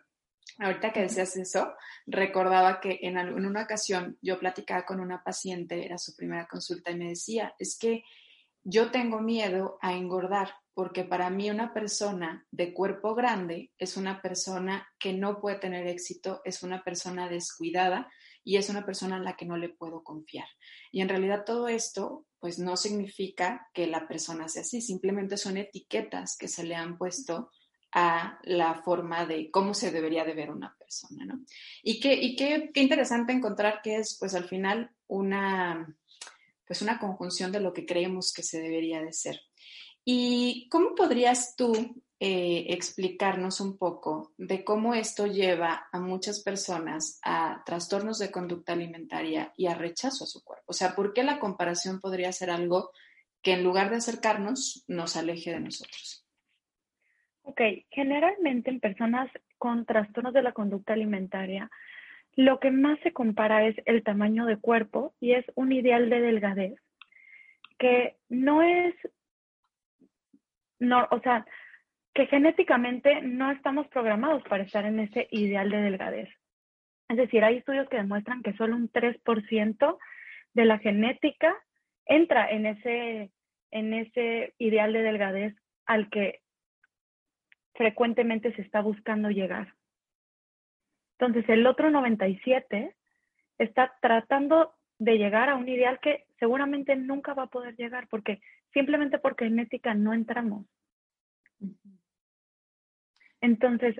Ahorita 0.58 0.92
que 0.92 1.02
decías 1.02 1.36
eso, 1.36 1.74
recordaba 2.06 2.80
que 2.80 3.00
en 3.02 3.18
una 3.18 3.64
ocasión 3.64 4.16
yo 4.22 4.38
platicaba 4.38 4.86
con 4.86 5.00
una 5.00 5.22
paciente, 5.22 5.84
era 5.84 5.98
su 5.98 6.14
primera 6.14 6.46
consulta, 6.46 6.92
y 6.92 6.96
me 6.96 7.08
decía, 7.08 7.54
es 7.58 7.76
que 7.78 8.04
yo 8.68 8.90
tengo 8.90 9.20
miedo 9.20 9.78
a 9.80 9.94
engordar 9.94 10.52
porque 10.74 11.04
para 11.04 11.30
mí 11.30 11.48
una 11.50 11.72
persona 11.72 12.44
de 12.50 12.74
cuerpo 12.74 13.14
grande 13.14 13.70
es 13.78 13.96
una 13.96 14.20
persona 14.20 14.88
que 14.98 15.12
no 15.12 15.40
puede 15.40 15.58
tener 15.58 15.86
éxito, 15.86 16.42
es 16.44 16.64
una 16.64 16.82
persona 16.82 17.28
descuidada 17.28 18.10
y 18.42 18.56
es 18.56 18.68
una 18.68 18.84
persona 18.84 19.18
en 19.18 19.24
la 19.24 19.36
que 19.36 19.46
no 19.46 19.56
le 19.56 19.68
puedo 19.68 20.02
confiar. 20.02 20.48
Y 20.90 21.00
en 21.00 21.08
realidad 21.08 21.44
todo 21.46 21.68
esto 21.68 22.26
pues 22.40 22.58
no 22.58 22.76
significa 22.76 23.68
que 23.72 23.86
la 23.86 24.08
persona 24.08 24.48
sea 24.48 24.62
así, 24.62 24.80
simplemente 24.80 25.36
son 25.36 25.56
etiquetas 25.56 26.36
que 26.36 26.48
se 26.48 26.64
le 26.64 26.74
han 26.74 26.98
puesto 26.98 27.50
a 27.92 28.40
la 28.42 28.82
forma 28.82 29.26
de 29.26 29.48
cómo 29.52 29.74
se 29.74 29.92
debería 29.92 30.24
de 30.24 30.34
ver 30.34 30.50
una 30.50 30.74
persona, 30.76 31.24
¿no? 31.24 31.40
Y 31.84 32.00
qué, 32.00 32.34
qué 32.36 32.80
interesante 32.80 33.32
encontrar 33.32 33.80
que 33.80 33.96
es 33.96 34.16
pues 34.18 34.34
al 34.34 34.44
final 34.44 34.90
una 35.06 35.96
pues 36.66 36.82
una 36.82 36.98
conjunción 36.98 37.52
de 37.52 37.60
lo 37.60 37.72
que 37.72 37.86
creemos 37.86 38.32
que 38.32 38.42
se 38.42 38.60
debería 38.60 39.00
de 39.02 39.12
ser. 39.12 39.40
¿Y 40.04 40.68
cómo 40.70 40.94
podrías 40.94 41.56
tú 41.56 42.02
eh, 42.20 42.66
explicarnos 42.68 43.60
un 43.60 43.76
poco 43.76 44.32
de 44.38 44.64
cómo 44.64 44.94
esto 44.94 45.26
lleva 45.26 45.88
a 45.92 46.00
muchas 46.00 46.42
personas 46.42 47.18
a 47.22 47.62
trastornos 47.66 48.18
de 48.18 48.30
conducta 48.30 48.72
alimentaria 48.72 49.52
y 49.56 49.66
a 49.66 49.74
rechazo 49.74 50.24
a 50.24 50.28
su 50.28 50.44
cuerpo? 50.44 50.64
O 50.66 50.72
sea, 50.72 50.94
¿por 50.94 51.12
qué 51.12 51.24
la 51.24 51.38
comparación 51.38 52.00
podría 52.00 52.32
ser 52.32 52.50
algo 52.50 52.90
que 53.42 53.52
en 53.52 53.64
lugar 53.64 53.90
de 53.90 53.96
acercarnos 53.96 54.84
nos 54.88 55.16
aleje 55.16 55.50
de 55.50 55.60
nosotros? 55.60 56.26
Ok, 57.42 57.60
generalmente 57.90 58.70
en 58.70 58.80
personas 58.80 59.30
con 59.56 59.86
trastornos 59.86 60.34
de 60.34 60.42
la 60.42 60.52
conducta 60.52 60.94
alimentaria, 60.94 61.70
lo 62.36 62.60
que 62.60 62.70
más 62.70 62.98
se 63.00 63.12
compara 63.12 63.66
es 63.66 63.76
el 63.86 64.02
tamaño 64.02 64.46
de 64.46 64.58
cuerpo 64.58 65.14
y 65.20 65.32
es 65.32 65.44
un 65.54 65.72
ideal 65.72 66.10
de 66.10 66.20
delgadez 66.20 66.74
que 67.78 68.16
no 68.28 68.62
es 68.62 68.94
no, 70.78 71.06
o 71.10 71.20
sea, 71.20 71.46
que 72.14 72.26
genéticamente 72.26 73.22
no 73.22 73.50
estamos 73.50 73.88
programados 73.88 74.42
para 74.44 74.62
estar 74.62 74.84
en 74.84 75.00
ese 75.00 75.28
ideal 75.30 75.70
de 75.70 75.82
delgadez. 75.82 76.28
Es 77.08 77.16
decir, 77.16 77.44
hay 77.44 77.58
estudios 77.58 77.88
que 77.88 77.96
demuestran 77.96 78.42
que 78.42 78.54
solo 78.54 78.76
un 78.76 78.90
3% 78.90 79.98
de 80.54 80.64
la 80.64 80.78
genética 80.78 81.54
entra 82.04 82.50
en 82.50 82.66
ese, 82.66 83.30
en 83.70 83.94
ese 83.94 84.54
ideal 84.58 84.92
de 84.92 85.02
delgadez 85.02 85.54
al 85.86 86.10
que 86.10 86.40
frecuentemente 87.74 88.54
se 88.54 88.62
está 88.62 88.80
buscando 88.80 89.30
llegar. 89.30 89.75
Entonces, 91.18 91.48
el 91.48 91.66
otro 91.66 91.90
97 91.90 92.94
está 93.58 93.94
tratando 94.00 94.74
de 94.98 95.18
llegar 95.18 95.48
a 95.48 95.56
un 95.56 95.68
ideal 95.68 95.98
que 96.00 96.26
seguramente 96.38 96.96
nunca 96.96 97.34
va 97.34 97.44
a 97.44 97.50
poder 97.50 97.74
llegar 97.76 98.06
porque 98.08 98.40
simplemente 98.72 99.18
porque 99.18 99.46
en 99.46 99.58
ética 99.58 99.94
no 99.94 100.12
entramos. 100.12 100.66
Entonces, 103.40 103.96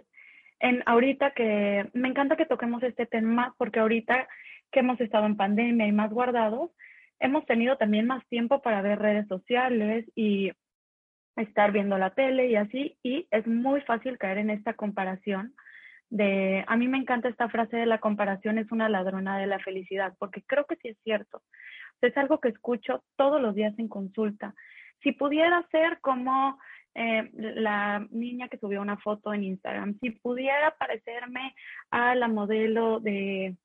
en 0.61 0.83
ahorita 0.87 1.33
que 1.33 1.89
me 1.93 2.09
encanta 2.09 2.37
que 2.37 2.47
toquemos 2.47 2.83
este 2.83 3.07
tema 3.07 3.55
porque 3.59 3.81
ahorita 3.81 4.29
que 4.71 4.81
hemos 4.81 5.01
estado 5.01 5.27
en 5.27 5.37
pandemia 5.37 5.87
y 5.87 5.93
más 5.93 6.11
guardados, 6.11 6.71
hemos 7.19 7.47
tenido 7.47 7.77
también 7.77 8.07
más 8.07 8.27
tiempo 8.29 8.61
para 8.63 8.83
ver 8.83 8.99
redes 8.99 9.27
sociales 9.29 10.05
y 10.15 10.53
estar 11.37 11.73
viendo 11.73 11.99
la 11.99 12.15
tele 12.15 12.49
y 12.49 12.57
así, 12.57 12.99
y 13.03 13.27
es 13.31 13.47
muy 13.47 13.83
fácil 13.83 14.19
caer 14.19 14.39
en 14.39 14.51
esta 14.51 14.75
comparación 14.75 15.55
de, 16.11 16.65
a 16.67 16.77
mí 16.77 16.89
me 16.89 16.99
encanta 16.99 17.29
esta 17.29 17.49
frase 17.49 17.77
de 17.77 17.87
la 17.87 17.99
comparación 17.99 18.59
es 18.59 18.71
una 18.71 18.89
ladrona 18.89 19.39
de 19.39 19.47
la 19.47 19.59
felicidad, 19.59 20.15
porque 20.19 20.43
creo 20.43 20.65
que 20.67 20.77
sí 20.77 20.89
es 20.89 20.99
cierto. 21.03 21.43
Es 22.01 22.17
algo 22.17 22.41
que 22.41 22.49
escucho 22.49 23.03
todos 23.17 23.41
los 23.41 23.55
días 23.55 23.77
en 23.79 23.89
consulta. 23.89 24.55
Si 25.03 25.13
pudiera 25.13 25.67
ser 25.71 26.01
como 26.01 26.59
eh, 26.95 27.31
la 27.35 28.07
niña 28.11 28.49
que 28.49 28.59
subió 28.59 28.81
una 28.81 28.99
foto 28.99 29.35
en 29.35 29.45
Instagram, 29.45 29.99
si 30.01 30.11
pudiera 30.11 30.77
parecerme 30.79 31.55
a 31.91 32.15
la 32.15 32.29
modelo 32.29 33.01
de, 33.01 33.57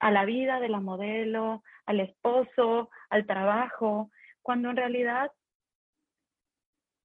a 0.00 0.10
la 0.10 0.24
vida 0.24 0.58
de 0.58 0.68
la 0.68 0.80
modelo, 0.80 1.62
al 1.86 2.00
esposo, 2.00 2.90
al 3.10 3.26
trabajo, 3.26 4.10
cuando 4.40 4.70
en 4.70 4.76
realidad 4.76 5.30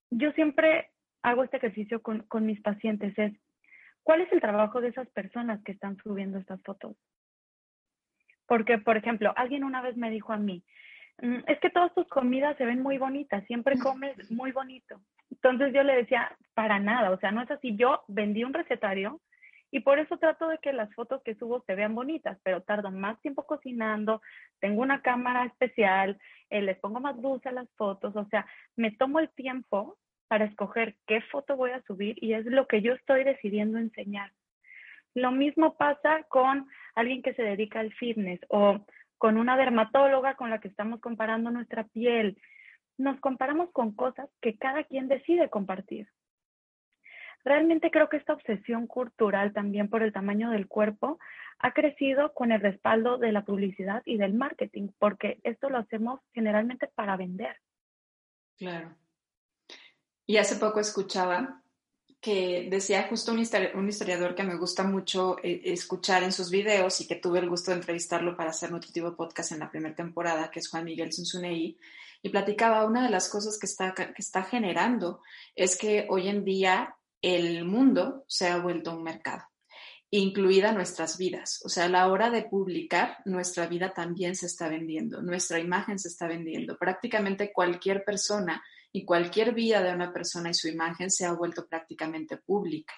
yo 0.09 0.31
siempre 0.31 0.91
hago 1.21 1.43
este 1.43 1.57
ejercicio 1.57 2.01
con, 2.01 2.21
con 2.23 2.45
mis 2.45 2.61
pacientes, 2.61 3.17
es 3.17 3.33
¿cuál 4.07 4.21
es 4.21 4.31
el 4.31 4.39
trabajo 4.39 4.79
de 4.79 4.87
esas 4.87 5.09
personas 5.09 5.61
que 5.65 5.73
están 5.73 5.97
subiendo 5.97 6.37
estas 6.37 6.61
fotos? 6.61 6.95
Porque, 8.45 8.77
por 8.77 8.95
ejemplo, 8.95 9.33
alguien 9.35 9.65
una 9.65 9.81
vez 9.81 9.97
me 9.97 10.09
dijo 10.09 10.31
a 10.31 10.37
mí, 10.37 10.63
mm, 11.21 11.39
es 11.45 11.59
que 11.59 11.69
todas 11.69 11.93
tus 11.93 12.07
comidas 12.07 12.55
se 12.55 12.63
ven 12.63 12.81
muy 12.81 12.97
bonitas, 12.97 13.43
siempre 13.47 13.77
comes 13.77 14.15
muy 14.31 14.53
bonito. 14.53 15.01
Entonces 15.29 15.73
yo 15.73 15.83
le 15.83 15.97
decía, 15.97 16.37
para 16.53 16.79
nada, 16.79 17.11
o 17.11 17.19
sea, 17.19 17.31
no 17.31 17.41
es 17.41 17.51
así. 17.51 17.75
Yo 17.75 18.05
vendí 18.07 18.45
un 18.45 18.53
recetario 18.53 19.19
y 19.71 19.81
por 19.81 19.99
eso 19.99 20.17
trato 20.17 20.47
de 20.47 20.59
que 20.59 20.71
las 20.71 20.93
fotos 20.95 21.21
que 21.23 21.35
subo 21.35 21.61
se 21.67 21.75
vean 21.75 21.93
bonitas, 21.93 22.39
pero 22.43 22.61
tardo 22.61 22.91
más 22.91 23.19
tiempo 23.19 23.45
cocinando, 23.45 24.21
tengo 24.61 24.81
una 24.83 25.01
cámara 25.01 25.43
especial, 25.43 26.17
eh, 26.49 26.61
les 26.61 26.79
pongo 26.79 27.01
más 27.01 27.17
luz 27.17 27.45
a 27.45 27.51
las 27.51 27.69
fotos, 27.71 28.15
o 28.15 28.23
sea, 28.29 28.45
me 28.77 28.91
tomo 28.91 29.19
el 29.19 29.27
tiempo 29.31 29.97
para 30.27 30.45
escoger 30.45 30.95
qué 31.05 31.21
foto 31.21 31.55
voy 31.55 31.71
a 31.71 31.81
subir 31.83 32.21
y 32.21 32.33
es 32.33 32.45
lo 32.45 32.67
que 32.67 32.81
yo 32.81 32.93
estoy 32.93 33.23
decidiendo 33.23 33.77
enseñar. 33.77 34.31
Lo 35.13 35.31
mismo 35.31 35.77
pasa 35.77 36.23
con 36.29 36.67
alguien 36.95 37.21
que 37.21 37.33
se 37.33 37.41
dedica 37.41 37.79
al 37.79 37.93
fitness 37.93 38.39
o 38.49 38.85
con 39.17 39.37
una 39.37 39.57
dermatóloga 39.57 40.35
con 40.35 40.49
la 40.49 40.59
que 40.59 40.67
estamos 40.67 40.99
comparando 40.99 41.49
nuestra 41.49 41.85
piel. 41.85 42.37
Nos 42.97 43.19
comparamos 43.19 43.71
con 43.71 43.95
cosas 43.95 44.29
que 44.41 44.57
cada 44.57 44.83
quien 44.83 45.07
decide 45.07 45.49
compartir. 45.49 46.07
Realmente 47.43 47.91
creo 47.91 48.09
que 48.09 48.17
esta 48.17 48.33
obsesión 48.33 48.87
cultural 48.87 49.53
también 49.53 49.89
por 49.89 50.03
el 50.03 50.11
tamaño 50.11 50.49
del 50.51 50.67
cuerpo 50.67 51.17
ha 51.59 51.71
crecido 51.71 52.33
con 52.33 52.51
el 52.51 52.61
respaldo 52.61 53.17
de 53.17 53.31
la 53.31 53.45
publicidad 53.45 54.03
y 54.05 54.17
del 54.17 54.33
marketing, 54.33 54.89
porque 54.99 55.39
esto 55.43 55.69
lo 55.69 55.77
hacemos 55.77 56.19
generalmente 56.33 56.87
para 56.93 57.15
vender. 57.15 57.55
Claro. 58.57 58.95
Y 60.27 60.37
hace 60.37 60.57
poco 60.57 60.81
escuchaba 60.81 61.63
que 62.19 62.67
decía 62.69 63.07
justo 63.09 63.31
un, 63.31 63.39
historiador 63.39 64.35
que 64.35 64.43
me 64.43 64.57
gusta 64.57 64.83
mucho 64.83 65.37
eh, 65.41 65.61
escuchar 65.63 66.23
en 66.23 66.33
sus 66.33 66.51
videos 66.51 66.99
y 66.99 67.07
que 67.07 67.15
tuve 67.15 67.39
el 67.39 67.49
gusto 67.49 67.71
de 67.71 67.77
entrevistarlo 67.77 68.35
para 68.35 68.49
hacer 68.49 68.71
Nutritivo 68.71 69.15
Podcast 69.15 69.53
en 69.53 69.59
la 69.59 69.71
primera 69.71 69.95
temporada, 69.95 70.51
que 70.51 70.59
es 70.59 70.67
Juan 70.67 70.83
Miguel 70.83 71.13
Zunzunei, 71.13 71.77
y 72.21 72.29
platicaba 72.29 72.85
una 72.85 73.03
de 73.03 73.09
las 73.09 73.29
cosas 73.29 73.57
que 73.57 73.67
está, 73.67 73.93
que 73.93 74.13
está 74.17 74.43
generando 74.43 75.21
es 75.55 75.77
que 75.77 76.07
hoy 76.09 76.27
en 76.27 76.43
día 76.43 76.95
el 77.21 77.63
mundo 77.63 78.25
se 78.27 78.47
ha 78.47 78.57
vuelto 78.57 78.95
un 78.95 79.03
mercado 79.03 79.45
incluida 80.09 80.71
nuestras 80.71 81.17
vidas. 81.17 81.61
O 81.65 81.69
sea, 81.69 81.85
a 81.85 81.89
la 81.89 82.07
hora 82.07 82.29
de 82.29 82.43
publicar, 82.43 83.17
nuestra 83.25 83.67
vida 83.67 83.93
también 83.93 84.35
se 84.35 84.45
está 84.45 84.69
vendiendo, 84.69 85.21
nuestra 85.21 85.59
imagen 85.59 85.99
se 85.99 86.07
está 86.07 86.27
vendiendo. 86.27 86.77
Prácticamente 86.77 87.51
cualquier 87.51 88.05
persona 88.05 88.63
y 88.97 89.05
cualquier 89.05 89.53
vida 89.53 89.83
de 89.83 89.93
una 89.93 90.11
persona 90.11 90.49
y 90.49 90.55
su 90.55 90.67
imagen 90.67 91.11
se 91.11 91.23
ha 91.23 91.31
vuelto 91.31 91.67
prácticamente 91.67 92.37
pública. 92.37 92.95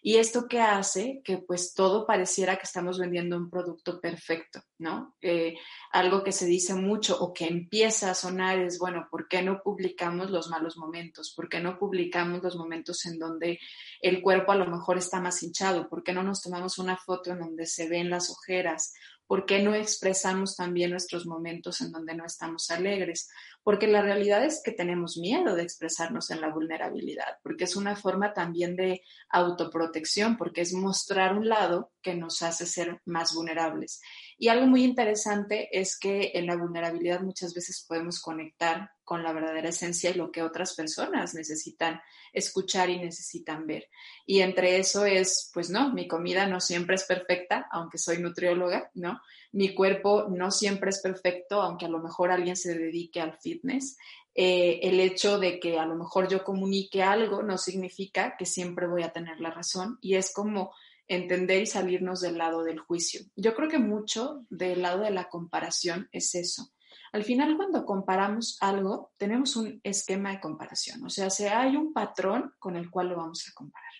Y 0.00 0.16
esto 0.16 0.46
que 0.46 0.60
hace 0.60 1.22
que 1.24 1.38
pues 1.38 1.74
todo 1.74 2.06
pareciera 2.06 2.56
que 2.56 2.62
estamos 2.62 3.00
vendiendo 3.00 3.36
un 3.36 3.50
producto 3.50 4.00
perfecto, 4.00 4.62
¿no? 4.78 5.16
Eh, 5.20 5.56
algo 5.90 6.22
que 6.22 6.30
se 6.30 6.46
dice 6.46 6.74
mucho 6.74 7.18
o 7.20 7.34
que 7.34 7.46
empieza 7.46 8.12
a 8.12 8.14
sonar 8.14 8.60
es, 8.60 8.78
bueno, 8.78 9.08
¿por 9.10 9.26
qué 9.26 9.42
no 9.42 9.60
publicamos 9.60 10.30
los 10.30 10.48
malos 10.48 10.76
momentos? 10.76 11.34
¿Por 11.34 11.48
qué 11.48 11.58
no 11.58 11.76
publicamos 11.78 12.42
los 12.44 12.54
momentos 12.54 13.04
en 13.06 13.18
donde 13.18 13.58
el 14.00 14.22
cuerpo 14.22 14.52
a 14.52 14.56
lo 14.56 14.66
mejor 14.66 14.98
está 14.98 15.20
más 15.20 15.42
hinchado? 15.42 15.88
¿Por 15.88 16.04
qué 16.04 16.12
no 16.12 16.22
nos 16.22 16.42
tomamos 16.42 16.78
una 16.78 16.96
foto 16.96 17.32
en 17.32 17.40
donde 17.40 17.66
se 17.66 17.88
ven 17.88 18.08
las 18.08 18.30
ojeras? 18.30 18.94
¿Por 19.26 19.46
qué 19.46 19.62
no 19.62 19.74
expresamos 19.74 20.56
también 20.56 20.90
nuestros 20.90 21.24
momentos 21.24 21.80
en 21.82 21.92
donde 21.92 22.16
no 22.16 22.24
estamos 22.24 22.68
alegres? 22.70 23.28
Porque 23.62 23.86
la 23.86 24.02
realidad 24.02 24.44
es 24.44 24.62
que 24.64 24.72
tenemos 24.72 25.18
miedo 25.18 25.54
de 25.54 25.62
expresarnos 25.62 26.30
en 26.30 26.40
la 26.40 26.48
vulnerabilidad, 26.48 27.38
porque 27.42 27.64
es 27.64 27.76
una 27.76 27.94
forma 27.94 28.32
también 28.32 28.74
de 28.76 29.02
autoprotección, 29.28 30.36
porque 30.36 30.62
es 30.62 30.72
mostrar 30.72 31.36
un 31.36 31.48
lado 31.48 31.92
que 32.02 32.14
nos 32.14 32.42
hace 32.42 32.66
ser 32.66 33.00
más 33.04 33.34
vulnerables. 33.34 34.00
Y 34.38 34.48
algo 34.48 34.66
muy 34.66 34.84
interesante 34.84 35.68
es 35.78 35.98
que 35.98 36.32
en 36.34 36.46
la 36.46 36.56
vulnerabilidad 36.56 37.20
muchas 37.20 37.52
veces 37.52 37.84
podemos 37.86 38.20
conectar 38.20 38.90
con 39.04 39.22
la 39.22 39.32
verdadera 39.32 39.70
esencia 39.70 40.10
y 40.10 40.14
lo 40.14 40.30
que 40.30 40.42
otras 40.42 40.74
personas 40.74 41.34
necesitan 41.34 42.00
escuchar 42.32 42.90
y 42.90 42.98
necesitan 43.00 43.66
ver. 43.66 43.88
Y 44.24 44.40
entre 44.40 44.78
eso 44.78 45.04
es, 45.04 45.50
pues 45.52 45.68
no, 45.68 45.92
mi 45.92 46.06
comida 46.06 46.46
no 46.46 46.60
siempre 46.60 46.94
es 46.94 47.04
perfecta, 47.04 47.66
aunque 47.72 47.98
soy 47.98 48.18
nutrióloga, 48.18 48.90
¿no? 48.94 49.20
Mi 49.52 49.74
cuerpo 49.74 50.28
no 50.28 50.50
siempre 50.50 50.90
es 50.90 51.00
perfecto, 51.00 51.60
aunque 51.60 51.86
a 51.86 51.90
lo 51.90 51.98
mejor 51.98 52.30
alguien 52.30 52.56
se 52.56 52.78
dedique 52.78 53.20
al 53.20 53.38
fitness. 53.38 53.96
Eh, 54.34 54.80
el 54.82 55.00
hecho 55.00 55.38
de 55.38 55.58
que 55.58 55.78
a 55.78 55.86
lo 55.86 55.96
mejor 55.96 56.28
yo 56.28 56.44
comunique 56.44 57.02
algo 57.02 57.42
no 57.42 57.58
significa 57.58 58.36
que 58.38 58.46
siempre 58.46 58.86
voy 58.86 59.02
a 59.02 59.12
tener 59.12 59.40
la 59.40 59.50
razón 59.50 59.98
y 60.00 60.14
es 60.14 60.32
como 60.32 60.72
entender 61.08 61.62
y 61.62 61.66
salirnos 61.66 62.20
del 62.20 62.38
lado 62.38 62.62
del 62.62 62.78
juicio. 62.78 63.22
Yo 63.34 63.54
creo 63.54 63.68
que 63.68 63.80
mucho 63.80 64.46
del 64.48 64.82
lado 64.82 65.02
de 65.02 65.10
la 65.10 65.28
comparación 65.28 66.08
es 66.12 66.36
eso. 66.36 66.70
Al 67.12 67.24
final, 67.24 67.56
cuando 67.56 67.84
comparamos 67.84 68.56
algo, 68.60 69.12
tenemos 69.16 69.56
un 69.56 69.80
esquema 69.82 70.30
de 70.30 70.40
comparación, 70.40 71.04
o 71.04 71.10
sea, 71.10 71.28
si 71.28 71.44
hay 71.44 71.74
un 71.74 71.92
patrón 71.92 72.54
con 72.60 72.76
el 72.76 72.88
cual 72.88 73.08
lo 73.08 73.16
vamos 73.16 73.44
a 73.48 73.52
comparar. 73.54 73.92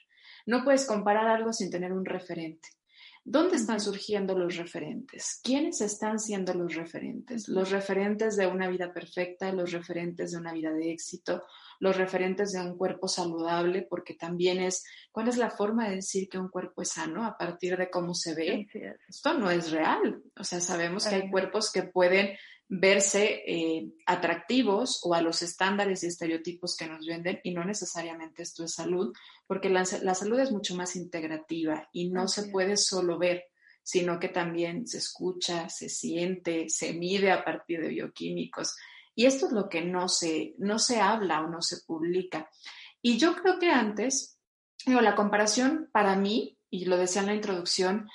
No 0.46 0.62
puedes 0.62 0.86
comparar 0.86 1.26
algo 1.26 1.52
sin 1.52 1.70
tener 1.70 1.92
un 1.92 2.04
referente. 2.04 2.68
¿Dónde 3.22 3.56
están 3.56 3.80
surgiendo 3.80 4.36
los 4.36 4.56
referentes? 4.56 5.40
¿Quiénes 5.42 5.80
están 5.82 6.18
siendo 6.18 6.54
los 6.54 6.74
referentes? 6.74 7.48
Los 7.48 7.70
referentes 7.70 8.36
de 8.36 8.46
una 8.46 8.68
vida 8.68 8.92
perfecta, 8.92 9.52
los 9.52 9.72
referentes 9.72 10.32
de 10.32 10.38
una 10.38 10.52
vida 10.52 10.72
de 10.72 10.90
éxito, 10.90 11.42
los 11.80 11.96
referentes 11.96 12.52
de 12.52 12.60
un 12.60 12.76
cuerpo 12.76 13.08
saludable, 13.08 13.82
porque 13.82 14.14
también 14.14 14.60
es, 14.60 14.84
¿cuál 15.12 15.28
es 15.28 15.36
la 15.36 15.50
forma 15.50 15.88
de 15.88 15.96
decir 15.96 16.28
que 16.28 16.38
un 16.38 16.48
cuerpo 16.48 16.82
es 16.82 16.90
sano 16.90 17.24
a 17.24 17.36
partir 17.36 17.76
de 17.76 17.90
cómo 17.90 18.14
se 18.14 18.34
ve? 18.34 18.66
Esto 19.08 19.34
no 19.34 19.50
es 19.50 19.70
real. 19.70 20.22
O 20.36 20.44
sea, 20.44 20.60
sabemos 20.60 21.06
que 21.06 21.16
hay 21.16 21.30
cuerpos 21.30 21.70
que 21.70 21.82
pueden 21.82 22.36
verse 22.72 23.42
eh, 23.48 23.92
atractivos 24.06 25.00
o 25.02 25.12
a 25.12 25.20
los 25.20 25.42
estándares 25.42 26.04
y 26.04 26.06
estereotipos 26.06 26.76
que 26.76 26.86
nos 26.86 27.04
venden 27.04 27.40
y 27.42 27.52
no 27.52 27.64
necesariamente 27.64 28.44
esto 28.44 28.62
es 28.62 28.74
salud, 28.74 29.12
porque 29.48 29.68
la, 29.68 29.84
salud 29.84 30.38
es 30.38 30.52
mucho 30.52 30.76
más 30.76 30.94
integrativa 30.94 31.88
y 31.92 32.10
no 32.10 32.28
se 32.28 32.48
puede 32.48 32.76
solo 32.76 33.18
ver, 33.18 33.42
sino 33.82 34.20
que 34.20 34.28
también 34.28 34.86
se 34.86 34.98
escucha, 34.98 35.68
se 35.68 35.88
siente, 35.88 36.68
se 36.68 36.92
mide 36.92 37.32
a 37.32 37.44
partir 37.44 37.80
de 37.80 37.88
bioquímicos. 37.88 38.76
Y 39.16 39.26
esto 39.26 39.46
es 39.46 39.52
lo 39.52 39.68
que 39.68 39.82
no 39.82 40.08
se, 40.08 40.54
no 40.58 40.78
se 40.78 41.00
habla 41.00 41.40
o 41.40 41.48
no 41.48 41.62
se 41.62 41.78
publica. 41.84 42.48
Y 43.02 43.18
yo 43.18 43.34
creo 43.34 43.58
que 43.58 43.70
antes, 43.70 44.38
digo, 44.86 45.00
la 45.00 45.16
comparación 45.16 45.90
para 45.92 46.14
mí, 46.14 46.56
y 46.70 46.84
lo 46.84 46.96
decía 46.96 47.22
en 47.22 47.26
la 47.26 47.34
introducción, 47.34 48.08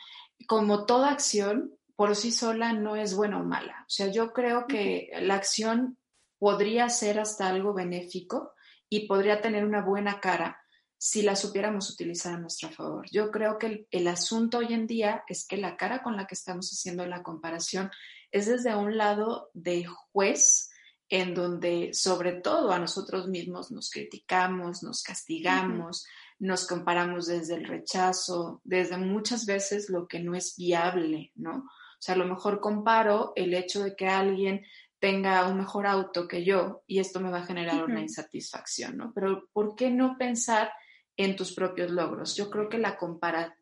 como 0.47 0.85
toda 0.85 1.11
acción 1.11 1.75
por 1.95 2.15
sí 2.15 2.31
sola 2.31 2.73
no 2.73 2.95
es 2.95 3.15
buena 3.15 3.39
o 3.39 3.43
mala. 3.43 3.83
O 3.87 3.89
sea, 3.89 4.07
yo 4.07 4.33
creo 4.33 4.67
que 4.67 5.09
la 5.21 5.35
acción 5.35 5.97
podría 6.37 6.89
ser 6.89 7.19
hasta 7.19 7.47
algo 7.47 7.73
benéfico 7.73 8.53
y 8.89 9.07
podría 9.07 9.41
tener 9.41 9.65
una 9.65 9.81
buena 9.81 10.19
cara 10.19 10.61
si 10.97 11.21
la 11.21 11.35
supiéramos 11.35 11.89
utilizar 11.89 12.33
a 12.33 12.39
nuestro 12.39 12.69
favor. 12.69 13.05
Yo 13.11 13.31
creo 13.31 13.57
que 13.57 13.67
el, 13.67 13.87
el, 13.91 14.07
asunto 14.07 14.59
hoy 14.59 14.73
en 14.73 14.87
día 14.87 15.23
es 15.27 15.45
que 15.47 15.57
la 15.57 15.77
cara 15.77 16.01
con 16.01 16.15
la 16.15 16.25
que 16.25 16.35
estamos 16.35 16.69
haciendo 16.69 17.05
la 17.05 17.23
comparación 17.23 17.91
es 18.31 18.47
desde 18.47 18.75
un 18.75 18.97
lado 18.97 19.49
de 19.53 19.85
juez 19.85 20.69
en 21.09 21.33
donde 21.33 21.93
sobre 21.93 22.33
todo 22.33 22.71
a 22.71 22.79
nosotros 22.79 23.27
mismos 23.27 23.71
nos 23.71 23.89
criticamos, 23.89 24.81
nos 24.83 25.03
castigamos, 25.03 26.05
nos 26.39 26.67
comparamos 26.67 27.27
desde 27.27 27.55
el 27.55 27.65
rechazo, 27.65 28.61
desde 28.63 28.97
muchas 28.97 29.45
veces 29.45 29.89
lo 29.89 30.07
que 30.07 30.19
no 30.19 30.35
es 30.35 30.55
viable, 30.57 31.31
¿no? 31.35 31.69
O 31.95 32.01
sea, 32.01 32.15
a 32.15 32.17
lo 32.17 32.25
mejor 32.25 32.59
comparo 32.59 33.33
el 33.35 33.53
hecho 33.53 33.83
de 33.83 33.95
que 33.95 34.07
alguien 34.07 34.65
tenga 34.99 35.47
un 35.47 35.57
mejor 35.57 35.87
auto 35.87 36.27
que 36.27 36.43
yo 36.43 36.83
y 36.87 36.99
esto 36.99 37.19
me 37.19 37.29
va 37.29 37.39
a 37.39 37.45
generar 37.45 37.83
una 37.83 38.01
insatisfacción, 38.01 38.97
¿no? 38.97 39.11
Pero 39.13 39.47
¿por 39.53 39.75
qué 39.75 39.91
no 39.91 40.17
pensar 40.17 40.71
en 41.17 41.35
tus 41.35 41.53
propios 41.53 41.91
logros? 41.91 42.35
Yo 42.35 42.49
creo 42.49 42.69
que 42.69 42.77
la, 42.77 42.97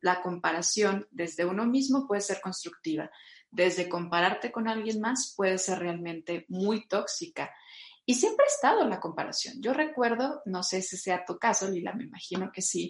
la 0.02 0.22
comparación 0.22 1.08
desde 1.12 1.46
uno 1.46 1.66
mismo 1.66 2.08
puede 2.08 2.22
ser 2.22 2.40
constructiva, 2.40 3.12
desde 3.52 3.90
compararte 3.90 4.52
con 4.52 4.68
alguien 4.68 5.02
más 5.02 5.34
puede 5.36 5.58
ser 5.58 5.80
realmente 5.80 6.46
muy 6.48 6.88
tóxica. 6.88 7.52
Y 8.06 8.16
siempre 8.16 8.46
ha 8.46 8.54
estado 8.54 8.88
la 8.88 9.00
comparación. 9.00 9.62
Yo 9.62 9.74
recuerdo, 9.74 10.42
no 10.46 10.62
sé 10.62 10.82
si 10.82 10.98
sea 10.98 11.25
tu 11.25 11.38
caso, 11.38 11.70
Lila, 11.70 11.94
me 11.94 12.04
imagino 12.04 12.52
que 12.52 12.62
sí, 12.62 12.90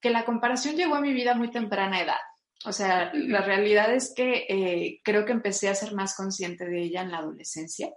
que 0.00 0.10
la 0.10 0.24
comparación 0.24 0.76
llegó 0.76 0.94
a 0.94 1.00
mi 1.00 1.12
vida 1.12 1.34
muy 1.34 1.50
temprana 1.50 2.00
edad. 2.00 2.20
O 2.64 2.72
sea, 2.72 3.10
la 3.14 3.42
realidad 3.42 3.92
es 3.94 4.12
que 4.14 4.46
eh, 4.48 5.00
creo 5.04 5.24
que 5.24 5.32
empecé 5.32 5.68
a 5.68 5.74
ser 5.74 5.92
más 5.92 6.16
consciente 6.16 6.64
de 6.64 6.82
ella 6.82 7.02
en 7.02 7.10
la 7.10 7.18
adolescencia, 7.18 7.92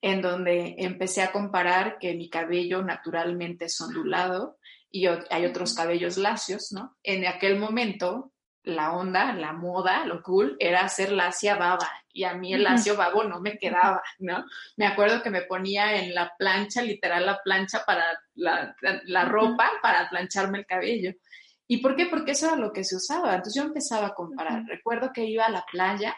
en 0.00 0.22
donde 0.22 0.76
empecé 0.78 1.22
a 1.22 1.32
comparar 1.32 1.98
que 1.98 2.14
mi 2.14 2.30
cabello 2.30 2.82
naturalmente 2.82 3.66
es 3.66 3.80
ondulado 3.80 4.58
y 4.90 5.06
hay 5.06 5.46
otros 5.46 5.74
cabellos 5.74 6.16
lacios, 6.16 6.70
¿no? 6.72 6.96
En 7.02 7.26
aquel 7.26 7.58
momento 7.58 8.32
la 8.64 8.92
onda, 8.92 9.32
la 9.34 9.52
moda, 9.52 10.06
lo 10.06 10.22
cool, 10.22 10.56
era 10.58 10.82
hacer 10.82 11.12
lacia 11.12 11.56
baba 11.56 11.90
y 12.12 12.24
a 12.24 12.34
mí 12.34 12.54
el 12.54 12.62
lacio 12.62 12.96
babo 12.96 13.24
no 13.24 13.40
me 13.40 13.58
quedaba, 13.58 14.02
¿no? 14.18 14.44
Me 14.76 14.86
acuerdo 14.86 15.22
que 15.22 15.30
me 15.30 15.42
ponía 15.42 15.96
en 15.96 16.14
la 16.14 16.32
plancha, 16.38 16.80
literal 16.80 17.26
la 17.26 17.40
plancha 17.42 17.84
para 17.84 18.04
la, 18.34 19.24
ropa, 19.24 19.70
para 19.82 20.08
plancharme 20.08 20.58
el 20.58 20.66
cabello. 20.66 21.12
¿Y 21.66 21.78
por 21.78 21.96
qué? 21.96 22.06
Porque 22.06 22.32
eso 22.32 22.46
era 22.46 22.56
lo 22.56 22.72
que 22.72 22.84
se 22.84 22.96
usaba. 22.96 23.34
Entonces 23.34 23.60
yo 23.60 23.66
empezaba 23.66 24.08
a 24.08 24.14
comparar. 24.14 24.64
Recuerdo 24.66 25.12
que 25.12 25.24
iba 25.24 25.46
a 25.46 25.50
la 25.50 25.64
playa 25.70 26.14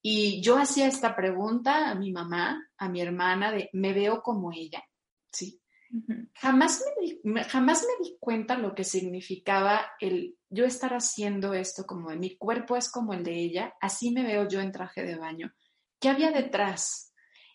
y 0.00 0.40
yo 0.40 0.58
hacía 0.58 0.86
esta 0.86 1.16
pregunta 1.16 1.90
a 1.90 1.94
mi 1.94 2.12
mamá, 2.12 2.70
a 2.78 2.88
mi 2.88 3.00
hermana, 3.00 3.50
de, 3.50 3.68
¿me 3.72 3.92
veo 3.92 4.22
como 4.22 4.52
ella? 4.52 4.82
¿Sí? 5.32 5.60
Jamás 6.34 6.84
me, 7.24 7.44
jamás 7.44 7.82
me 7.82 8.04
di 8.04 8.16
cuenta 8.20 8.56
lo 8.56 8.74
que 8.74 8.84
significaba 8.84 9.86
el 10.00 10.36
yo 10.48 10.64
estar 10.64 10.94
haciendo 10.94 11.54
esto 11.54 11.86
como 11.86 12.10
de 12.10 12.16
mi 12.16 12.36
cuerpo 12.36 12.76
es 12.76 12.90
como 12.90 13.14
el 13.14 13.24
de 13.24 13.34
ella, 13.34 13.74
así 13.80 14.10
me 14.10 14.22
veo 14.22 14.48
yo 14.48 14.60
en 14.60 14.72
traje 14.72 15.02
de 15.02 15.16
baño. 15.16 15.52
¿Qué 16.00 16.08
había 16.08 16.30
detrás? 16.30 17.12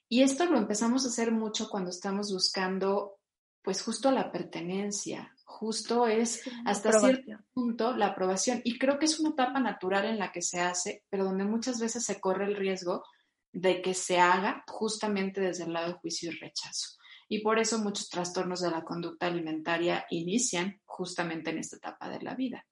Y 0.09 0.23
esto 0.23 0.45
lo 0.45 0.57
empezamos 0.57 1.05
a 1.05 1.09
hacer 1.09 1.31
mucho 1.31 1.69
cuando 1.69 1.89
estamos 1.89 2.33
buscando, 2.33 3.19
pues 3.61 3.81
justo 3.81 4.11
la 4.11 4.31
pertenencia, 4.31 5.33
justo 5.51 6.07
es 6.07 6.49
hasta 6.65 6.91
cierto 6.93 7.37
punto 7.53 7.95
la 7.95 8.07
aprobación. 8.07 8.61
Y 8.63 8.77
creo 8.77 8.99
que 8.99 9.05
es 9.05 9.19
una 9.19 9.31
etapa 9.31 9.59
natural 9.59 10.05
en 10.05 10.19
la 10.19 10.31
que 10.31 10.41
se 10.41 10.59
hace, 10.59 11.03
pero 11.09 11.25
donde 11.25 11.45
muchas 11.45 11.79
veces 11.79 12.03
se 12.03 12.19
corre 12.19 12.45
el 12.45 12.55
riesgo 12.55 13.03
de 13.51 13.81
que 13.81 13.93
se 13.93 14.19
haga 14.19 14.63
justamente 14.67 15.41
desde 15.41 15.65
el 15.65 15.73
lado 15.73 15.89
de 15.89 15.99
juicio 15.99 16.31
y 16.31 16.35
rechazo 16.35 17.01
y 17.31 17.39
por 17.39 17.59
eso 17.59 17.79
muchos 17.79 18.09
trastornos 18.09 18.59
de 18.61 18.69
la 18.69 18.83
conducta 18.83 19.27
alimentaria 19.27 20.05
inician 20.09 20.81
justamente 20.83 21.49
en 21.51 21.59
esta 21.59 21.77
etapa 21.77 22.09
de 22.09 22.21
la 22.21 22.35
vida. 22.35 22.65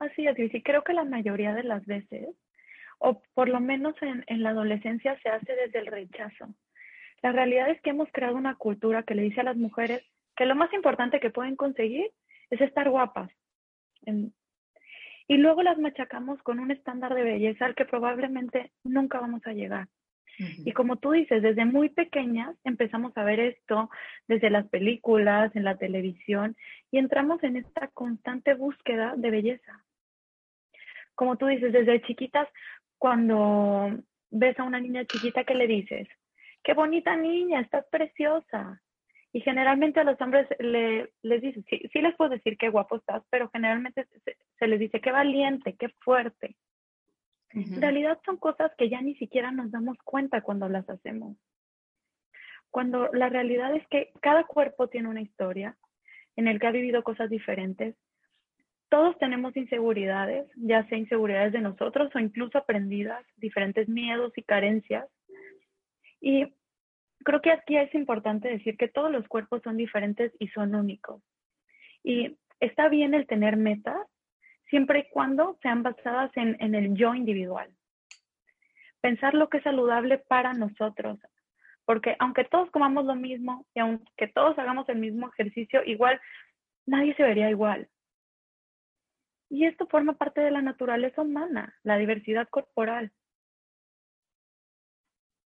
Así 0.00 0.26
es, 0.26 0.36
y 0.52 0.62
creo 0.64 0.82
que 0.82 0.92
la 0.92 1.04
mayoría 1.04 1.54
de 1.54 1.62
las 1.62 1.86
veces, 1.86 2.34
o 2.98 3.22
por 3.34 3.48
lo 3.48 3.60
menos 3.60 3.94
en, 4.02 4.24
en 4.26 4.42
la 4.42 4.50
adolescencia, 4.50 5.16
se 5.22 5.28
hace 5.28 5.54
desde 5.54 5.78
el 5.78 5.86
rechazo. 5.86 6.52
La 7.22 7.30
realidad 7.30 7.70
es 7.70 7.80
que 7.82 7.90
hemos 7.90 8.08
creado 8.10 8.34
una 8.34 8.56
cultura 8.56 9.04
que 9.04 9.14
le 9.14 9.22
dice 9.22 9.42
a 9.42 9.44
las 9.44 9.56
mujeres 9.56 10.02
que 10.36 10.46
lo 10.46 10.54
más 10.54 10.72
importante 10.72 11.20
que 11.20 11.30
pueden 11.30 11.56
conseguir 11.56 12.10
es 12.50 12.60
estar 12.60 12.88
guapas. 12.90 13.30
y 15.28 15.36
luego 15.36 15.62
las 15.62 15.78
machacamos 15.78 16.42
con 16.42 16.58
un 16.58 16.70
estándar 16.70 17.14
de 17.14 17.22
belleza 17.22 17.64
al 17.64 17.74
que 17.74 17.84
probablemente 17.84 18.72
nunca 18.84 19.20
vamos 19.20 19.40
a 19.46 19.52
llegar. 19.52 19.88
Y 20.64 20.72
como 20.72 20.96
tú 20.96 21.12
dices, 21.12 21.42
desde 21.42 21.64
muy 21.64 21.88
pequeñas 21.88 22.56
empezamos 22.64 23.16
a 23.16 23.24
ver 23.24 23.38
esto 23.38 23.90
desde 24.26 24.50
las 24.50 24.66
películas, 24.68 25.54
en 25.54 25.64
la 25.64 25.76
televisión, 25.76 26.56
y 26.90 26.98
entramos 26.98 27.42
en 27.42 27.56
esta 27.56 27.88
constante 27.88 28.54
búsqueda 28.54 29.14
de 29.16 29.30
belleza. 29.30 29.84
Como 31.14 31.36
tú 31.36 31.46
dices, 31.46 31.72
desde 31.72 32.02
chiquitas, 32.02 32.48
cuando 32.98 33.90
ves 34.30 34.58
a 34.58 34.64
una 34.64 34.80
niña 34.80 35.04
chiquita, 35.04 35.44
¿qué 35.44 35.54
le 35.54 35.66
dices? 35.66 36.08
Qué 36.62 36.74
bonita 36.74 37.16
niña, 37.16 37.60
estás 37.60 37.84
preciosa. 37.90 38.80
Y 39.32 39.40
generalmente 39.40 40.00
a 40.00 40.04
los 40.04 40.20
hombres 40.20 40.46
le, 40.58 41.10
les 41.22 41.40
dices, 41.40 41.64
sí, 41.68 41.82
sí 41.92 42.00
les 42.00 42.14
puedo 42.16 42.30
decir 42.30 42.58
qué 42.58 42.68
guapo 42.68 42.96
estás, 42.96 43.22
pero 43.30 43.48
generalmente 43.50 44.06
se, 44.24 44.36
se 44.58 44.66
les 44.66 44.78
dice 44.78 45.00
qué 45.00 45.10
valiente, 45.10 45.74
qué 45.78 45.88
fuerte. 46.00 46.56
En 47.54 47.82
realidad 47.82 48.18
son 48.24 48.38
cosas 48.38 48.72
que 48.78 48.88
ya 48.88 49.00
ni 49.02 49.14
siquiera 49.16 49.50
nos 49.50 49.70
damos 49.70 49.98
cuenta 50.04 50.40
cuando 50.40 50.68
las 50.68 50.88
hacemos. 50.88 51.36
Cuando 52.70 53.10
la 53.12 53.28
realidad 53.28 53.74
es 53.76 53.86
que 53.88 54.10
cada 54.22 54.44
cuerpo 54.44 54.88
tiene 54.88 55.08
una 55.08 55.20
historia 55.20 55.76
en 56.36 56.48
el 56.48 56.58
que 56.58 56.66
ha 56.66 56.70
vivido 56.70 57.02
cosas 57.02 57.28
diferentes. 57.28 57.94
Todos 58.88 59.18
tenemos 59.18 59.54
inseguridades, 59.56 60.48
ya 60.56 60.86
sea 60.88 60.96
inseguridades 60.96 61.52
de 61.52 61.60
nosotros 61.60 62.10
o 62.14 62.18
incluso 62.18 62.56
aprendidas, 62.56 63.24
diferentes 63.36 63.88
miedos 63.88 64.32
y 64.36 64.42
carencias. 64.42 65.06
Y 66.20 66.46
creo 67.22 67.40
que 67.40 67.52
aquí 67.52 67.76
es 67.76 67.94
importante 67.94 68.48
decir 68.48 68.76
que 68.76 68.88
todos 68.88 69.10
los 69.10 69.26
cuerpos 69.28 69.62
son 69.62 69.76
diferentes 69.76 70.32
y 70.38 70.48
son 70.48 70.74
únicos. 70.74 71.22
Y 72.02 72.36
está 72.60 72.88
bien 72.88 73.14
el 73.14 73.26
tener 73.26 73.56
metas, 73.56 74.06
siempre 74.68 75.00
y 75.00 75.10
cuando 75.10 75.58
sean 75.62 75.82
basadas 75.82 76.30
en, 76.36 76.74
el 76.74 76.94
yo 76.94 77.14
individual. 77.14 77.70
Pensar 79.00 79.34
lo 79.34 79.48
que 79.48 79.58
es 79.58 79.64
saludable 79.64 80.18
para 80.18 80.54
nosotros, 80.54 81.18
porque 81.84 82.16
aunque 82.20 82.44
todos 82.44 82.70
comamos 82.70 83.04
lo 83.04 83.14
mismo 83.14 83.66
y 83.74 83.80
aunque 83.80 84.28
todos 84.28 84.58
hagamos 84.58 84.88
el 84.88 84.98
mismo 84.98 85.28
ejercicio, 85.28 85.82
igual 85.84 86.20
nadie 86.86 87.14
se 87.14 87.22
vería 87.22 87.50
igual. 87.50 87.88
Y 89.50 89.66
esto 89.66 89.86
forma 89.86 90.14
parte 90.14 90.40
de 90.40 90.50
la 90.50 90.62
naturaleza 90.62 91.20
humana, 91.20 91.76
la 91.82 91.98
diversidad 91.98 92.48
corporal. 92.48 93.12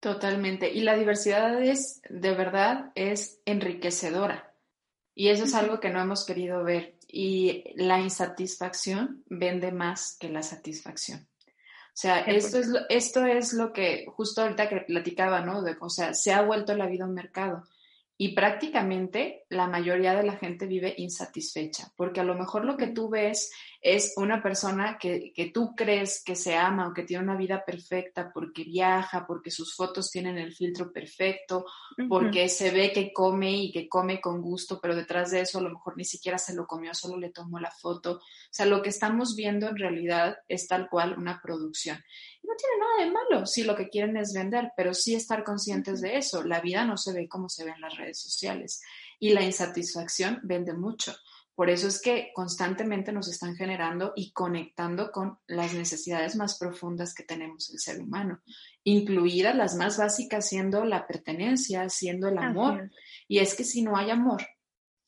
Totalmente. 0.04 0.70
Y 0.70 0.82
la 0.82 0.98
diversidad 0.98 1.64
es, 1.64 2.02
de 2.10 2.34
verdad, 2.34 2.92
es 2.94 3.40
enriquecedora. 3.46 4.54
Y 5.16 5.30
eso 5.30 5.46
es 5.46 5.54
algo 5.54 5.80
que 5.80 5.92
no 5.92 6.02
hemos 6.02 6.26
querido 6.26 6.62
ver 6.62 6.98
y 7.08 7.64
la 7.76 8.02
insatisfacción 8.02 9.24
vende 9.28 9.72
más 9.72 10.18
que 10.20 10.28
la 10.28 10.44
satisfacción. 10.44 11.26
O 11.48 11.96
sea, 11.96 12.20
esto 12.20 12.58
es, 12.58 12.68
lo, 12.68 12.80
esto 12.90 13.26
es 13.26 13.54
lo 13.54 13.72
que 13.72 14.06
justo 14.10 14.42
ahorita 14.42 14.68
que 14.68 14.82
platicaba, 14.82 15.40
¿no? 15.40 15.62
De, 15.62 15.78
o 15.80 15.90
sea, 15.90 16.14
se 16.14 16.34
ha 16.34 16.42
vuelto 16.42 16.76
la 16.76 16.88
vida 16.88 17.06
un 17.06 17.14
mercado. 17.14 17.64
Y 18.16 18.36
prácticamente 18.36 19.46
la 19.50 19.68
mayoría 19.68 20.14
de 20.14 20.24
la 20.24 20.38
gente 20.38 20.68
vive 20.68 20.94
insatisfecha, 20.98 21.92
porque 21.96 22.20
a 22.20 22.24
lo 22.24 22.36
mejor 22.36 22.64
lo 22.64 22.78
que 22.78 22.88
tú 22.88 23.10
ves 23.10 23.52
es 23.82 24.14
una 24.18 24.42
persona 24.42 24.98
que, 25.00 25.34
que, 25.34 25.50
tú 25.50 25.74
crees 25.76 26.24
que 26.24 26.36
se 26.36 26.56
ama 26.56 26.88
o 26.88 26.94
que 26.94 27.04
tiene 27.04 27.24
una 27.24 27.36
vida 27.36 27.66
perfecta 27.66 28.32
porque 28.32 28.64
viaja, 28.64 29.26
porque 29.26 29.50
sus 29.50 29.76
fotos 29.76 30.12
tienen 30.12 30.38
el 30.38 30.54
filtro 30.54 30.92
perfecto, 30.94 31.66
porque 32.08 32.50
se 32.50 32.72
ve 32.72 32.94
que 32.94 33.12
come 33.12 33.52
y 33.52 33.72
que 33.72 33.90
come 33.90 34.22
con 34.22 34.42
gusto, 34.42 34.80
pero 34.80 34.96
detrás 34.96 35.32
de 35.32 35.42
eso 35.42 35.58
a 35.58 35.64
lo 35.64 35.72
mejor 35.72 35.98
ni 35.98 36.06
siquiera 36.06 36.38
se 36.38 36.56
lo 36.56 36.68
comió, 36.68 36.94
solo 36.94 37.18
le 37.18 37.32
tomó 37.32 37.60
la 37.60 37.72
foto. 37.72 38.14
O 38.14 38.22
sea, 38.52 38.68
lo 38.68 38.82
que 38.82 38.90
estamos 38.90 39.36
viendo 39.36 39.68
en 39.68 39.78
realidad 39.78 40.38
es 40.48 40.68
tal 40.68 40.88
cual 40.88 41.16
una 41.18 41.42
producción. 41.42 41.98
No 42.44 42.54
tiene 42.58 42.78
nada 42.78 43.06
de 43.06 43.12
malo 43.12 43.46
si 43.46 43.64
lo 43.64 43.76
que 43.76 43.90
quieren 43.90 44.18
es 44.18 44.34
vender, 44.34 44.72
pero 44.76 44.94
sí 44.94 45.16
estar 45.16 45.44
conscientes 45.44 46.02
de 46.02 46.18
eso. 46.18 46.44
La 46.44 46.60
vida 46.60 46.86
no 46.86 46.98
se 46.98 47.14
ve 47.14 47.28
como 47.28 47.50
se 47.50 47.64
ve 47.64 47.72
en 47.72 47.82
las 47.82 47.98
redes 47.98 48.22
sociales 48.22 48.82
y 49.20 49.30
la 49.30 49.44
insatisfacción 49.44 50.40
vende 50.44 50.74
mucho. 50.74 51.16
Por 51.56 51.70
eso 51.70 51.88
es 51.88 52.02
que 52.02 52.32
constantemente 52.34 53.12
nos 53.12 53.28
están 53.28 53.56
generando 53.56 54.12
y 54.16 54.32
conectando 54.32 55.12
con 55.12 55.38
las 55.46 55.74
necesidades 55.74 56.36
más 56.36 56.58
profundas 56.58 57.14
que 57.14 57.24
tenemos 57.24 57.70
el 57.70 57.80
ser 57.80 58.02
humano, 58.02 58.42
incluidas 58.84 59.56
las 59.56 59.76
más 59.76 59.98
básicas 59.98 60.50
siendo 60.50 60.84
la 60.84 61.06
pertenencia, 61.06 61.90
siendo 61.90 62.28
el 62.28 62.40
amor. 62.40 62.90
Y 63.28 63.38
es 63.38 63.54
que 63.54 63.64
si 63.64 63.84
no 63.84 63.96
hay 63.96 64.10
amor, 64.10 64.42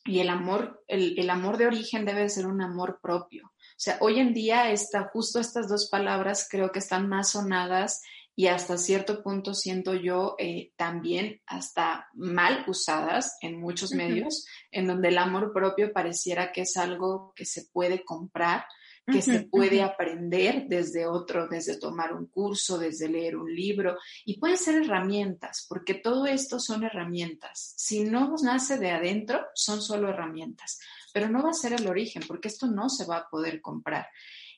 y 0.06 0.20
el 0.20 0.30
amor, 0.30 0.84
el, 0.88 1.18
el 1.18 1.32
amor 1.32 1.58
de 1.58 1.66
origen 1.66 2.06
debe 2.06 2.30
ser 2.30 2.46
un 2.46 2.62
amor 2.62 3.00
propio. 3.02 3.52
O 3.76 3.78
sea, 3.78 3.98
hoy 4.00 4.20
en 4.20 4.34
día 4.34 4.72
está 4.72 5.10
justo 5.12 5.40
estas 5.40 5.68
dos 5.68 5.90
palabras 5.90 6.48
creo 6.50 6.72
que 6.72 6.80
están 6.80 7.10
más 7.10 7.32
sonadas 7.32 8.02
y 8.38 8.48
hasta 8.48 8.78
cierto 8.78 9.24
punto 9.24 9.54
siento 9.54 9.94
yo 9.94 10.36
eh, 10.38 10.72
también 10.76 11.42
hasta 11.46 12.10
mal 12.14 12.66
usadas 12.68 13.38
en 13.42 13.60
muchos 13.60 13.92
medios, 13.92 14.46
en 14.72 14.88
donde 14.88 15.08
el 15.08 15.18
amor 15.18 15.54
propio 15.54 15.94
pareciera 15.94 16.52
que 16.52 16.62
es 16.62 16.76
algo 16.76 17.34
que 17.36 17.46
se 17.46 17.66
puede 17.72 18.04
comprar, 18.04 18.66
que 19.06 19.22
se 19.22 19.44
puede 19.44 19.84
aprender 19.84 20.66
desde 20.68 21.06
otro, 21.06 21.48
desde 21.48 21.78
tomar 21.78 22.12
un 22.14 22.26
curso, 22.26 22.78
desde 22.78 23.08
leer 23.08 23.38
un 23.38 23.54
libro, 23.54 23.98
y 24.26 24.40
pueden 24.40 24.58
ser 24.58 24.82
herramientas, 24.82 25.66
porque 25.70 25.94
todo 25.94 26.26
esto 26.26 26.60
son 26.60 26.84
herramientas. 26.84 27.74
Si 27.78 28.04
no 28.04 28.34
nace 28.44 28.80
de 28.80 28.92
adentro, 28.92 29.46
son 29.54 29.82
solo 29.82 30.10
herramientas, 30.10 30.80
pero 31.16 31.30
no 31.30 31.42
va 31.42 31.52
a 31.52 31.54
ser 31.54 31.72
el 31.72 31.88
origen, 31.88 32.24
porque 32.28 32.50
esto 32.50 32.68
no 32.68 32.90
se 32.90 33.06
va 33.06 33.16
a 33.20 33.30
poder 33.30 33.62
comprar. 33.62 34.10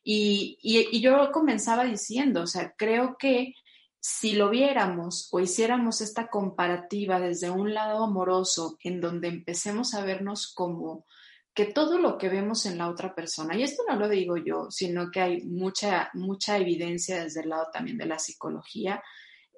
Y, 0.03 0.57
y, 0.59 0.99
yo 1.01 1.31
comenzaba 1.31 1.83
diciendo, 1.83 2.41
o 2.41 2.47
sea, 2.47 2.73
creo 2.75 3.15
que 3.15 3.53
si 3.99 4.31
lo 4.31 4.49
viéramos 4.49 5.29
o 5.31 5.39
hiciéramos 5.39 6.01
esta 6.01 6.29
comparativa 6.29 7.19
desde 7.19 7.51
un 7.51 7.75
lado 7.75 8.03
amoroso, 8.03 8.75
en 8.81 8.99
donde 8.99 9.27
empecemos 9.27 9.93
a 9.93 10.03
vernos 10.03 10.51
como 10.51 11.05
que 11.53 11.65
todo 11.65 11.99
lo 11.99 12.17
que 12.17 12.29
vemos 12.29 12.65
en 12.65 12.79
la 12.79 12.89
otra 12.89 13.13
persona, 13.13 13.55
y 13.55 13.61
esto 13.61 13.83
no 13.87 13.95
lo 13.95 14.09
digo 14.09 14.37
yo, 14.37 14.71
sino 14.71 15.11
que 15.11 15.21
hay 15.21 15.41
mucha, 15.43 16.09
mucha 16.15 16.57
evidencia 16.57 17.23
desde 17.23 17.41
el 17.41 17.49
lado 17.49 17.67
también 17.71 17.99
de 17.99 18.07
la 18.07 18.17
psicología, 18.17 19.03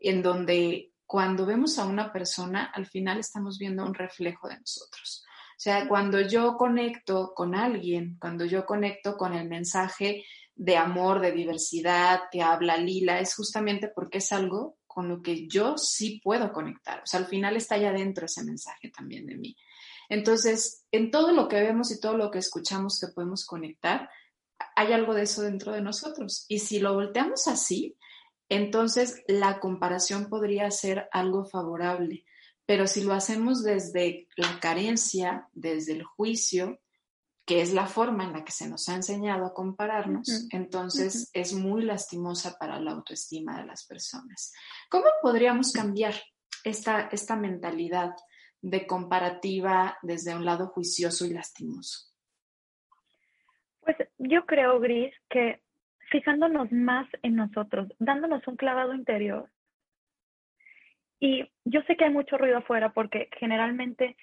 en 0.01 0.21
donde 0.21 0.91
cuando 1.05 1.45
vemos 1.45 1.79
a 1.79 1.85
una 1.85 2.11
persona, 2.11 2.65
al 2.65 2.87
final 2.87 3.19
estamos 3.19 3.57
viendo 3.57 3.85
un 3.85 3.93
reflejo 3.93 4.49
de 4.49 4.59
nosotros. 4.59 5.23
O 5.59 5.61
sea, 5.61 5.89
cuando 5.89 6.21
yo 6.21 6.55
conecto 6.55 7.33
con 7.35 7.53
alguien, 7.53 8.15
cuando 8.17 8.45
yo 8.45 8.65
conecto 8.65 9.17
con 9.17 9.33
el 9.33 9.49
mensaje 9.49 10.23
de 10.55 10.77
amor, 10.77 11.19
de 11.19 11.33
diversidad 11.33 12.21
que 12.31 12.41
habla 12.41 12.77
Lila, 12.77 13.19
es 13.19 13.35
justamente 13.35 13.89
porque 13.93 14.19
es 14.19 14.31
algo 14.31 14.77
con 14.87 15.09
lo 15.09 15.21
que 15.21 15.49
yo 15.49 15.77
sí 15.77 16.21
puedo 16.23 16.53
conectar. 16.53 16.99
O 16.99 17.05
sea, 17.05 17.19
al 17.19 17.25
final 17.25 17.57
está 17.57 17.75
allá 17.75 17.89
adentro 17.89 18.25
ese 18.25 18.45
mensaje 18.45 18.89
también 18.89 19.25
de 19.25 19.35
mí. 19.35 19.57
Entonces, 20.07 20.85
en 20.93 21.11
todo 21.11 21.33
lo 21.33 21.49
que 21.49 21.59
vemos 21.61 21.91
y 21.91 21.99
todo 21.99 22.15
lo 22.15 22.31
que 22.31 22.39
escuchamos 22.39 22.97
que 22.97 23.11
podemos 23.11 23.45
conectar, 23.45 24.09
hay 24.77 24.93
algo 24.93 25.13
de 25.13 25.23
eso 25.23 25.41
dentro 25.41 25.73
de 25.73 25.81
nosotros. 25.81 26.45
Y 26.47 26.59
si 26.59 26.79
lo 26.79 26.93
volteamos 26.93 27.49
así, 27.49 27.97
entonces 28.47 29.23
la 29.27 29.59
comparación 29.59 30.29
podría 30.29 30.71
ser 30.71 31.09
algo 31.11 31.43
favorable. 31.43 32.23
Pero 32.69 32.85
si 32.85 33.03
lo 33.03 33.15
hacemos 33.15 33.63
desde 33.63 34.27
la 34.37 34.59
carencia, 34.59 35.47
desde 35.53 35.93
el 35.93 36.03
juicio, 36.03 36.79
que 37.43 37.63
es 37.63 37.73
la 37.73 37.87
forma 37.87 38.25
en 38.25 38.33
la 38.33 38.43
que 38.45 38.51
se 38.51 38.69
nos 38.69 38.87
ha 38.89 38.93
enseñado 38.93 39.47
a 39.47 39.55
compararnos, 39.55 40.47
entonces 40.51 41.31
es 41.33 41.51
muy 41.51 41.81
lastimosa 41.81 42.59
para 42.59 42.79
la 42.79 42.91
autoestima 42.91 43.59
de 43.59 43.65
las 43.65 43.87
personas. 43.87 44.53
¿Cómo 44.87 45.05
podríamos 45.23 45.71
cambiar 45.71 46.13
esta, 46.63 47.09
esta 47.11 47.35
mentalidad 47.35 48.11
de 48.61 48.85
comparativa 48.85 49.97
desde 50.03 50.35
un 50.35 50.45
lado 50.45 50.67
juicioso 50.67 51.25
y 51.25 51.33
lastimoso? 51.33 52.13
Pues 53.79 53.97
yo 54.19 54.45
creo, 54.45 54.79
Gris, 54.79 55.11
que 55.27 55.63
fijándonos 56.11 56.71
más 56.71 57.07
en 57.23 57.35
nosotros, 57.35 57.87
dándonos 57.97 58.47
un 58.47 58.57
clavado 58.57 58.93
interior. 58.93 59.49
Y 61.19 61.49
yo 61.65 61.81
sé 61.83 61.95
que 61.95 62.05
hay 62.05 62.11
mucho 62.11 62.37
ruido 62.37 62.57
afuera 62.57 62.93
porque 62.93 63.29
generalmente 63.37 64.15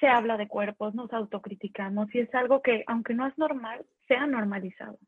se 0.00 0.06
habla 0.06 0.36
de 0.36 0.48
cuerpos, 0.48 0.94
nos 0.94 1.12
autocriticamos 1.12 2.12
y 2.14 2.20
es 2.20 2.34
algo 2.34 2.62
que, 2.62 2.84
aunque 2.86 3.14
no 3.14 3.26
es 3.26 3.36
normal, 3.38 3.84
se 4.06 4.14
ha 4.14 4.26
normalizado. 4.26 4.98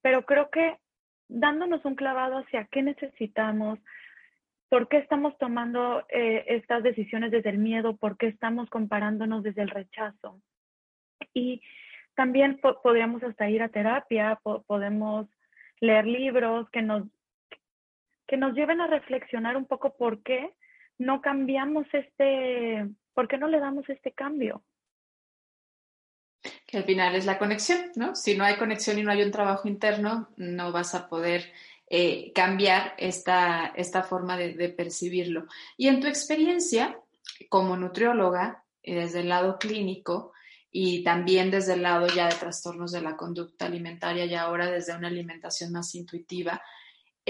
Pero 0.00 0.24
creo 0.24 0.50
que 0.50 0.76
dándonos 1.28 1.84
un 1.84 1.94
clavado 1.94 2.38
hacia 2.38 2.64
qué 2.66 2.82
necesitamos, 2.82 3.78
por 4.68 4.88
qué 4.88 4.98
estamos 4.98 5.36
tomando 5.38 6.04
eh, 6.08 6.44
estas 6.48 6.82
decisiones 6.82 7.30
desde 7.30 7.50
el 7.50 7.58
miedo, 7.58 7.96
por 7.96 8.16
qué 8.16 8.26
estamos 8.28 8.68
comparándonos 8.70 9.42
desde 9.42 9.62
el 9.62 9.70
rechazo. 9.70 10.40
Y 11.34 11.62
también 12.14 12.60
podríamos 12.82 13.22
hasta 13.22 13.48
ir 13.48 13.62
a 13.62 13.68
terapia, 13.68 14.40
podemos 14.66 15.26
leer 15.80 16.06
libros 16.06 16.68
que 16.70 16.82
nos, 16.82 17.04
que 18.28 18.36
nos 18.36 18.54
lleven 18.54 18.80
a 18.80 18.86
reflexionar 18.86 19.56
un 19.56 19.66
poco 19.66 19.96
por 19.96 20.22
qué 20.22 20.54
no 20.98 21.20
cambiamos 21.22 21.86
este, 21.92 22.86
por 23.14 23.26
qué 23.26 23.38
no 23.38 23.48
le 23.48 23.58
damos 23.58 23.88
este 23.88 24.12
cambio. 24.12 24.62
Que 26.66 26.76
al 26.76 26.84
final 26.84 27.14
es 27.14 27.26
la 27.26 27.38
conexión, 27.38 27.90
¿no? 27.96 28.14
Si 28.14 28.36
no 28.36 28.44
hay 28.44 28.56
conexión 28.56 28.98
y 28.98 29.02
no 29.02 29.10
hay 29.10 29.22
un 29.22 29.32
trabajo 29.32 29.66
interno, 29.66 30.28
no 30.36 30.70
vas 30.70 30.94
a 30.94 31.08
poder 31.08 31.52
eh, 31.88 32.32
cambiar 32.34 32.94
esta, 32.98 33.72
esta 33.74 34.02
forma 34.02 34.36
de, 34.36 34.68
percibirlo. 34.68 35.46
Y 35.76 35.88
en 35.88 36.00
tu 36.00 36.06
experiencia 36.06 37.00
como 37.48 37.76
nutrióloga, 37.76 38.64
y 38.82 38.94
desde 38.94 39.20
el 39.20 39.30
lado 39.30 39.58
clínico, 39.58 40.32
y 40.70 41.02
también 41.02 41.50
desde 41.50 41.74
el 41.74 41.82
lado 41.82 42.06
ya 42.08 42.28
de 42.28 42.34
trastornos 42.34 42.92
de 42.92 43.00
la 43.00 43.16
conducta 43.16 43.66
alimentaria 43.66 44.26
y 44.26 44.34
ahora 44.34 44.70
desde 44.70 44.94
una 44.94 45.08
alimentación 45.08 45.72
más 45.72 45.94
intuitiva, 45.94 46.62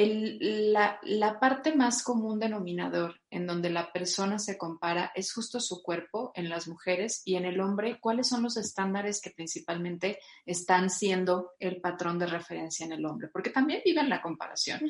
la, 0.06 1.00
la, 1.02 1.40
parte 1.40 1.74
más 1.74 2.02
común 2.02 2.38
denominador 2.38 3.20
en 3.30 3.46
donde 3.46 3.70
la 3.70 3.92
persona 3.92 4.38
se 4.38 4.56
compara 4.56 5.12
es 5.14 5.32
justo 5.32 5.60
su 5.60 5.82
cuerpo 5.82 6.30
en 6.34 6.48
las 6.48 6.68
mujeres 6.68 7.22
y 7.24 7.36
en 7.36 7.44
el 7.44 7.60
hombre, 7.60 7.98
cuáles 8.00 8.28
son 8.28 8.42
los 8.42 8.56
estándares 8.56 9.20
que 9.20 9.30
principalmente 9.30 10.18
están 10.46 10.90
siendo 10.90 11.52
el 11.58 11.80
patrón 11.80 12.18
de 12.18 12.26
referencia 12.26 12.86
en 12.86 12.92
el 12.92 13.04
hombre, 13.06 13.28
porque 13.32 13.50
también 13.50 13.82
viven 13.84 14.08
la 14.08 14.22
comparación. 14.22 14.80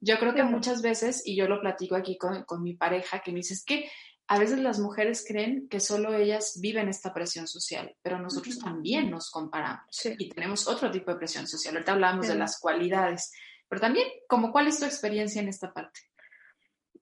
Yo 0.00 0.18
creo 0.18 0.34
que 0.34 0.42
muchas 0.42 0.82
veces, 0.82 1.22
y 1.24 1.36
yo 1.36 1.48
lo 1.48 1.60
platico 1.60 1.94
aquí 1.94 2.16
con, 2.16 2.44
con 2.44 2.62
mi 2.62 2.74
pareja, 2.74 3.20
que 3.20 3.32
me 3.32 3.38
dice, 3.38 3.54
es 3.54 3.64
que 3.64 3.88
a 4.28 4.38
veces 4.38 4.58
las 4.58 4.80
mujeres 4.80 5.24
creen 5.26 5.68
que 5.68 5.78
solo 5.78 6.14
ellas 6.14 6.58
viven 6.60 6.88
esta 6.88 7.14
presión 7.14 7.46
social, 7.46 7.94
pero 8.02 8.18
nosotros 8.18 8.58
también 8.58 9.10
nos 9.10 9.30
comparamos 9.30 9.86
y 10.18 10.28
tenemos 10.30 10.66
otro 10.66 10.90
tipo 10.90 11.12
de 11.12 11.18
presión 11.18 11.46
social. 11.46 11.74
Ahorita 11.74 11.92
hablamos 11.92 12.26
de 12.26 12.34
las 12.34 12.58
cualidades, 12.58 13.32
pero 13.68 13.80
también, 13.80 14.06
como 14.28 14.52
cuál 14.52 14.68
es 14.68 14.78
tu 14.78 14.84
experiencia 14.84 15.40
en 15.40 15.48
esta 15.48 15.72
parte? 15.72 16.00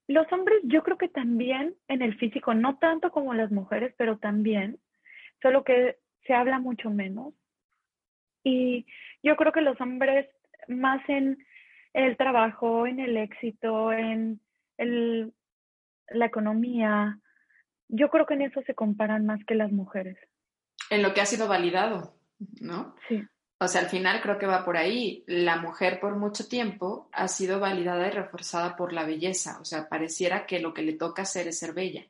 Los 0.07 0.31
hombres, 0.33 0.61
yo 0.65 0.83
creo 0.83 0.99
que 0.99 1.09
también 1.09 1.75
en 1.89 2.03
el 2.03 2.17
físico, 2.19 2.55
no 2.55 2.79
tanto 2.79 3.11
como 3.11 3.35
las 3.35 3.51
mujeres, 3.51 3.95
pero 3.97 4.19
también, 4.19 4.79
solo 5.41 5.65
que 5.65 5.99
se 6.27 6.35
habla 6.35 6.59
mucho 6.59 6.91
menos. 6.91 7.35
Y 8.43 8.87
yo 9.23 9.37
creo 9.37 9.53
que 9.53 9.63
los 9.63 9.81
hombres 9.81 10.29
más 10.69 11.01
en 11.09 11.39
el 11.95 12.17
trabajo, 12.17 12.87
en 12.87 13.01
el 13.01 13.17
éxito, 13.17 13.93
en 13.93 14.41
el 14.77 15.33
la 16.09 16.27
economía, 16.27 17.19
yo 17.89 18.09
creo 18.11 18.27
que 18.27 18.35
en 18.35 18.43
eso 18.43 18.63
se 18.63 18.75
comparan 18.75 19.27
más 19.27 19.45
que 19.47 19.55
las 19.55 19.73
mujeres. 19.73 20.19
En 20.91 21.03
lo 21.03 21.15
que 21.15 21.21
ha 21.21 21.27
sido 21.27 21.49
validado, 21.49 22.15
¿no? 22.61 22.95
Sí. 23.09 23.25
O 23.65 23.69
sea, 23.69 23.81
al 23.81 23.89
final 23.89 24.21
creo 24.21 24.39
que 24.39 24.47
va 24.47 24.65
por 24.65 24.77
ahí. 24.77 25.25
La 25.27 25.57
mujer 25.57 25.99
por 25.99 26.17
mucho 26.17 26.47
tiempo 26.49 27.09
ha 27.13 27.29
sido 27.29 27.61
validada 27.61 28.07
y 28.07 28.11
reforzada 28.11 28.77
por 28.77 28.93
la 28.93 29.05
belleza. 29.05 29.59
O 29.61 29.65
sea, 29.65 29.89
pareciera 29.89 30.45
que 30.45 30.61
lo 30.61 30.75
que 30.75 30.83
le 30.83 30.93
toca 30.93 31.23
hacer 31.23 31.49
es 31.49 31.61
ser 31.61 31.73
bella. 31.73 32.07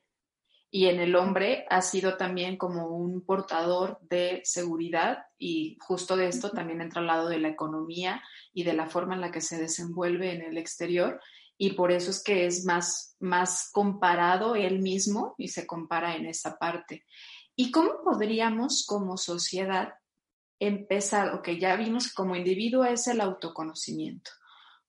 Y 0.69 0.87
en 0.87 0.99
el 0.99 1.15
hombre 1.15 1.65
ha 1.69 1.81
sido 1.81 2.17
también 2.17 2.57
como 2.57 2.87
un 2.87 3.21
portador 3.21 3.99
de 4.01 4.41
seguridad 4.43 5.19
y 5.37 5.77
justo 5.79 6.17
de 6.17 6.27
esto 6.27 6.51
también 6.51 6.81
entra 6.81 6.99
al 6.99 7.07
lado 7.07 7.29
de 7.29 7.39
la 7.39 7.47
economía 7.47 8.21
y 8.53 8.63
de 8.63 8.73
la 8.73 8.87
forma 8.87 9.15
en 9.15 9.21
la 9.21 9.31
que 9.31 9.39
se 9.39 9.57
desenvuelve 9.57 10.33
en 10.33 10.41
el 10.41 10.57
exterior 10.57 11.21
y 11.57 11.73
por 11.73 11.93
eso 11.93 12.11
es 12.11 12.21
que 12.21 12.45
es 12.45 12.65
más, 12.65 13.15
más 13.21 13.69
comparado 13.71 14.55
él 14.55 14.79
mismo 14.79 15.35
y 15.37 15.47
se 15.47 15.65
compara 15.65 16.17
en 16.17 16.25
esa 16.25 16.57
parte. 16.57 17.05
¿Y 17.55 17.71
cómo 17.71 18.01
podríamos 18.03 18.85
como 18.85 19.15
sociedad 19.15 19.93
empezar, 20.59 21.33
o 21.33 21.41
que 21.41 21.59
ya 21.59 21.75
vimos 21.75 22.13
como 22.13 22.35
individuo 22.35 22.85
es 22.85 23.07
el 23.07 23.21
autoconocimiento? 23.21 24.31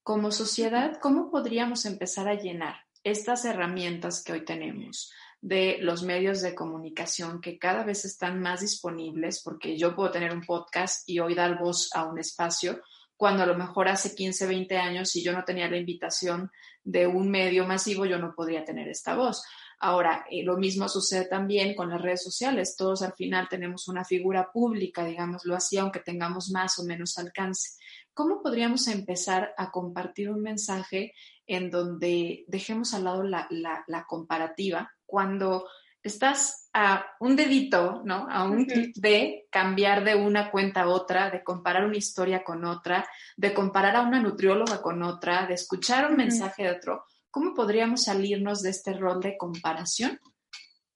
Como 0.03 0.31
sociedad, 0.31 0.99
¿cómo 1.01 1.31
podríamos 1.31 1.85
empezar 1.85 2.29
a 2.29 2.35
llenar 2.35 2.77
estas 3.05 3.45
herramientas 3.45 4.23
que 4.23 4.33
hoy 4.33 4.45
tenemos? 4.45 5.11
de 5.41 5.79
los 5.81 6.03
medios 6.03 6.41
de 6.41 6.57
comunicación 6.57 7.41
que 7.41 7.57
cada 7.57 7.85
vez 7.85 8.05
están 8.05 8.41
más 8.41 8.63
disponibles, 8.63 9.43
porque 9.45 9.79
yo 9.79 9.95
puedo 9.95 10.11
tener 10.11 10.33
un 10.33 10.43
podcast 10.43 11.09
y 11.09 11.21
hoy 11.21 11.37
dar 11.37 11.59
voz 11.59 11.91
a 11.95 12.05
un 12.05 12.19
espacio, 12.19 12.81
cuando 13.17 13.45
a 13.45 13.47
lo 13.47 13.57
mejor 13.57 13.89
hace 13.89 14.15
15, 14.15 14.47
20 14.47 14.77
años, 14.77 15.11
si 15.11 15.23
yo 15.23 15.33
no 15.33 15.45
tenía 15.45 15.71
la 15.71 15.79
invitación 15.79 16.51
de 16.83 17.07
un 17.07 17.31
medio 17.31 17.65
masivo, 17.67 18.05
yo 18.07 18.19
no 18.19 18.35
podría 18.35 18.65
tener 18.65 18.89
esta 18.89 19.15
voz. 19.15 19.45
Ahora, 19.79 20.25
eh, 20.31 20.43
lo 20.43 20.57
mismo 20.57 20.89
sucede 20.89 21.27
también 21.27 21.75
con 21.75 21.91
las 21.91 22.01
redes 22.01 22.23
sociales. 22.23 22.77
Todos 22.77 23.03
al 23.03 23.13
final 23.13 23.49
tenemos 23.49 23.89
una 23.89 24.05
figura 24.05 24.51
pública, 24.53 25.05
digámoslo 25.05 25.55
así, 25.55 25.77
aunque 25.77 26.01
tengamos 26.01 26.51
más 26.51 26.79
o 26.79 26.85
menos 26.85 27.19
alcance. 27.19 27.79
¿Cómo 28.15 28.43
podríamos 28.43 28.89
empezar 28.89 29.53
a 29.59 29.71
compartir 29.71 30.31
un 30.31 30.43
mensaje 30.43 31.13
en 31.47 31.71
donde 31.71 32.45
dejemos 32.49 32.95
al 32.95 33.05
lado 33.05 33.23
la, 33.23 33.47
la 33.51 34.07
comparativa 34.07 34.91
cuando 35.05 35.67
estás 36.07 36.69
a 36.73 37.05
un 37.21 37.37
dedito, 37.37 38.03
¿no? 38.05 38.27
A 38.31 38.45
un 38.45 38.65
clic 38.65 38.95
de 38.97 39.47
cambiar 39.51 40.05
de 40.05 40.15
una 40.15 40.51
cuenta 40.51 40.83
a 40.83 40.89
otra, 40.89 41.31
de 41.31 41.43
comparar 41.43 41.85
una 41.85 41.97
historia 41.97 42.45
con 42.45 42.65
otra, 42.65 43.07
de 43.37 43.53
comparar 43.53 43.97
a 43.97 44.03
una 44.03 44.21
nutrióloga 44.21 44.81
con 44.81 45.03
otra, 45.03 45.47
de 45.47 45.55
escuchar 45.55 46.11
un 46.11 46.17
mensaje 46.17 46.65
de 46.65 46.71
otro. 46.73 47.05
¿Cómo 47.37 47.53
podríamos 47.53 48.05
salirnos 48.05 48.63
de 48.63 48.71
este 48.71 48.95
rol 48.95 49.21
de 49.21 49.37
comparación 49.37 50.19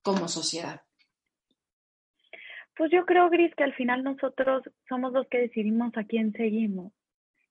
como 0.01 0.27
sociedad? 0.27 0.81
Pues 2.75 2.89
yo 2.89 3.05
creo, 3.05 3.29
Gris, 3.29 3.53
que 3.53 3.63
al 3.63 3.75
final 3.75 4.03
nosotros 4.03 4.63
somos 4.89 5.13
los 5.13 5.27
que 5.27 5.37
decidimos 5.37 5.95
a 5.95 6.03
quién 6.03 6.33
seguimos. 6.33 6.93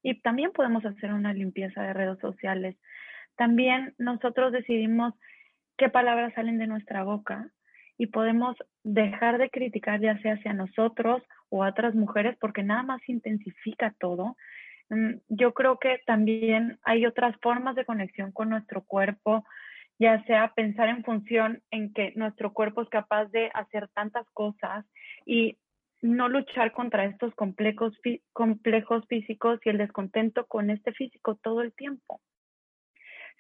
Y 0.03 0.21
también 0.23 0.51
podemos 0.51 0.85
hacer 0.85 1.13
una 1.13 1.33
limpieza 1.33 1.83
de 1.83 1.93
redes 1.93 2.19
sociales. 2.19 2.77
También 3.37 3.95
nosotros 3.97 4.51
decidimos 4.51 5.15
qué 5.79 5.89
palabras 5.89 6.35
salen 6.35 6.59
de 6.59 6.67
nuestra 6.67 7.05
boca 7.05 7.49
y 7.97 8.09
podemos 8.09 8.57
dejar 8.83 9.39
de 9.39 9.51
criticar 9.51 10.01
ya 10.01 10.21
sea 10.21 10.35
hacia 10.35 10.53
nosotros 10.53 11.23
o 11.49 11.63
a 11.63 11.69
otras 11.69 11.95
mujeres 11.95 12.37
porque 12.41 12.65
nada 12.65 12.83
más 12.83 13.09
intensifica 13.09 13.95
todo. 14.01 14.37
Mm, 14.91 15.15
yo 15.29 15.55
creo 15.55 15.79
que 15.79 16.01
también 16.07 16.79
hay 16.83 17.07
otras 17.07 17.37
formas 17.41 17.77
de 17.77 17.85
conexión 17.85 18.33
con 18.33 18.51
nuestro 18.51 18.83
cuerpo, 18.83 19.45
ya 19.99 20.23
sea 20.25 20.53
pensar 20.55 20.89
en 20.89 21.05
función 21.05 21.63
en 21.71 21.93
que 21.93 22.13
nuestro 22.17 22.53
cuerpo 22.53 22.83
es 22.83 22.89
capaz 22.89 23.27
de 23.27 23.51
hacer 23.55 23.89
tantas 23.89 24.29
cosas 24.33 24.85
y 25.27 25.59
no 26.03 26.29
luchar 26.29 26.73
contra 26.73 27.05
estos 27.05 27.35
complejos, 27.35 27.93
complejos 28.33 29.07
físicos 29.09 29.61
y 29.65 29.71
el 29.71 29.79
descontento 29.79 30.47
con 30.47 30.71
este 30.71 30.93
físico 30.93 31.37
todo 31.37 31.63
el 31.63 31.73
tiempo 31.75 32.21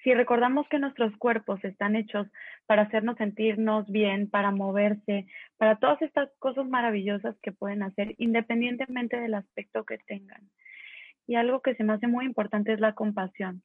si 0.02 0.14
recordamos 0.14 0.66
que 0.68 0.78
nuestros 0.78 1.14
cuerpos 1.16 1.62
están 1.64 1.94
hechos 1.96 2.26
para 2.66 2.82
hacernos 2.82 3.16
sentirnos 3.16 3.86
bien, 3.90 4.30
para 4.30 4.50
moverse, 4.50 5.26
para 5.58 5.76
todas 5.76 6.00
estas 6.02 6.30
cosas 6.38 6.66
maravillosas 6.66 7.36
que 7.42 7.52
pueden 7.52 7.82
hacer 7.82 8.14
independientemente 8.18 9.20
del 9.20 9.34
aspecto 9.34 9.84
que 9.84 9.98
tengan. 9.98 10.48
Y 11.26 11.36
algo 11.36 11.60
que 11.60 11.74
se 11.74 11.84
me 11.84 11.92
hace 11.92 12.06
muy 12.06 12.24
importante 12.24 12.72
es 12.72 12.80
la 12.80 12.94
compasión. 12.94 13.62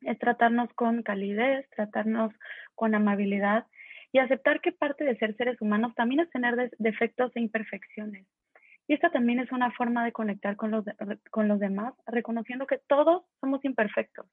Es 0.00 0.18
tratarnos 0.18 0.72
con 0.74 1.02
calidez, 1.02 1.68
tratarnos 1.70 2.32
con 2.74 2.94
amabilidad 2.94 3.66
y 4.12 4.18
aceptar 4.18 4.60
que 4.60 4.72
parte 4.72 5.04
de 5.04 5.16
ser 5.16 5.36
seres 5.36 5.60
humanos 5.60 5.94
también 5.94 6.20
es 6.20 6.30
tener 6.30 6.70
defectos 6.78 7.32
e 7.34 7.40
imperfecciones. 7.40 8.26
Y 8.86 8.94
esta 8.94 9.10
también 9.10 9.40
es 9.40 9.50
una 9.50 9.72
forma 9.72 10.04
de 10.04 10.12
conectar 10.12 10.56
con 10.56 10.70
los, 10.70 10.84
con 11.30 11.48
los 11.48 11.58
demás, 11.58 11.94
reconociendo 12.06 12.66
que 12.66 12.78
todos 12.86 13.22
somos 13.40 13.64
imperfectos. 13.64 14.26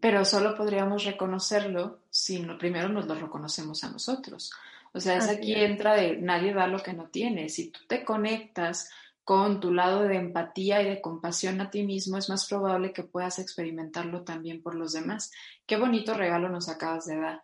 Pero 0.00 0.24
solo 0.24 0.54
podríamos 0.54 1.04
reconocerlo 1.04 2.04
si 2.10 2.38
primero 2.58 2.88
nos 2.88 3.06
lo 3.06 3.14
reconocemos 3.14 3.82
a 3.84 3.90
nosotros. 3.90 4.52
O 4.92 5.00
sea, 5.00 5.16
es 5.16 5.28
aquí 5.28 5.54
entra 5.54 5.94
de 5.94 6.16
nadie 6.16 6.54
da 6.54 6.66
lo 6.66 6.82
que 6.82 6.92
no 6.92 7.08
tiene. 7.08 7.48
Si 7.48 7.70
tú 7.70 7.80
te 7.86 8.04
conectas 8.04 8.90
con 9.28 9.60
tu 9.60 9.74
lado 9.74 10.04
de 10.04 10.16
empatía 10.16 10.80
y 10.80 10.86
de 10.86 11.02
compasión 11.02 11.60
a 11.60 11.68
ti 11.68 11.84
mismo, 11.84 12.16
es 12.16 12.30
más 12.30 12.48
probable 12.48 12.94
que 12.94 13.02
puedas 13.02 13.38
experimentarlo 13.38 14.24
también 14.24 14.62
por 14.62 14.74
los 14.74 14.94
demás. 14.94 15.30
Qué 15.66 15.76
bonito 15.76 16.14
regalo 16.14 16.48
nos 16.48 16.70
acabas 16.70 17.04
de 17.04 17.18
dar. 17.20 17.42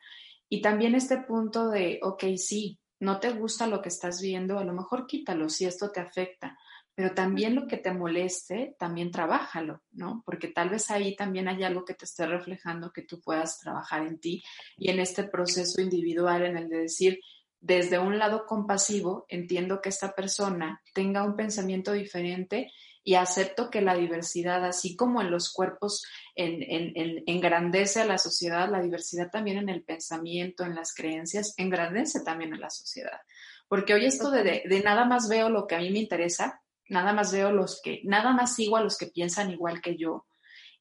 Y 0.49 0.62
también 0.62 0.94
este 0.94 1.18
punto 1.18 1.68
de, 1.68 2.01
ok, 2.03 2.25
sí, 2.38 2.79
no 3.01 3.20
te 3.20 3.33
gusta 3.33 3.66
lo 3.66 3.83
que 3.83 3.90
estás 3.90 4.23
viendo, 4.23 4.59
a 4.59 4.64
lo 4.64 4.73
mejor 4.73 5.07
quítalo 5.07 5.51
si 5.51 5.66
esto 5.66 5.90
te 5.90 6.01
afecta, 6.01 6.57
pero 6.94 7.12
también 7.12 7.55
lo 7.55 7.66
que 7.66 7.77
te 7.77 7.92
moleste, 7.92 8.75
también 8.79 9.11
trabájalo, 9.11 9.83
¿no? 9.92 10.23
Porque 10.25 10.49
tal 10.49 10.70
vez 10.70 10.90
ahí 10.90 11.14
también 11.14 11.49
hay 11.49 11.64
algo 11.64 11.85
que 11.85 11.92
te 11.92 12.07
esté 12.07 12.25
reflejando 12.25 12.94
que 12.94 13.03
tú 13.03 13.20
puedas 13.20 13.59
trabajar 13.59 14.07
en 14.07 14.18
ti 14.18 14.42
y 14.79 14.88
en 14.88 15.01
este 15.01 15.25
proceso 15.25 15.83
individual 15.83 16.47
en 16.47 16.57
el 16.57 16.70
de 16.70 16.79
decir, 16.79 17.20
desde 17.64 17.98
un 17.98 18.18
lado 18.18 18.44
compasivo, 18.44 19.24
entiendo 19.27 19.81
que 19.81 19.88
esta 19.88 20.14
persona 20.14 20.83
tenga 20.92 21.22
un 21.22 21.35
pensamiento 21.35 21.92
diferente 21.92 22.70
y 23.03 23.14
acepto 23.14 23.70
que 23.70 23.81
la 23.81 23.94
diversidad, 23.94 24.62
así 24.66 24.96
como 24.96 25.22
en 25.22 25.31
los 25.31 25.50
cuerpos 25.50 26.05
engrandece 26.37 28.03
a 28.03 28.05
la 28.05 28.18
sociedad, 28.18 28.68
la 28.68 28.83
diversidad 28.83 29.31
también 29.31 29.57
en 29.57 29.70
el 29.70 29.83
pensamiento, 29.83 30.64
en 30.64 30.74
las 30.74 30.92
creencias, 30.92 31.55
engrandece 31.57 32.22
también 32.22 32.53
a 32.53 32.59
la 32.59 32.68
sociedad. 32.68 33.18
Porque 33.66 33.94
hoy 33.94 34.05
esto 34.05 34.31
de, 34.31 34.62
de, 34.66 34.83
nada 34.83 35.07
más 35.07 35.31
veo 35.31 35.48
lo 35.48 35.66
que 35.66 35.77
a 35.77 35.79
mí 35.79 35.88
me 35.90 36.00
interesa, 36.00 36.61
nada 36.90 37.14
más 37.14 37.33
veo 37.33 37.50
los 37.50 37.81
que, 37.83 38.03
nada 38.05 38.35
más 38.35 38.55
sigo 38.55 38.77
a 38.77 38.83
los 38.83 38.98
que 38.98 39.07
piensan 39.07 39.50
igual 39.50 39.81
que 39.81 39.96
yo 39.96 40.27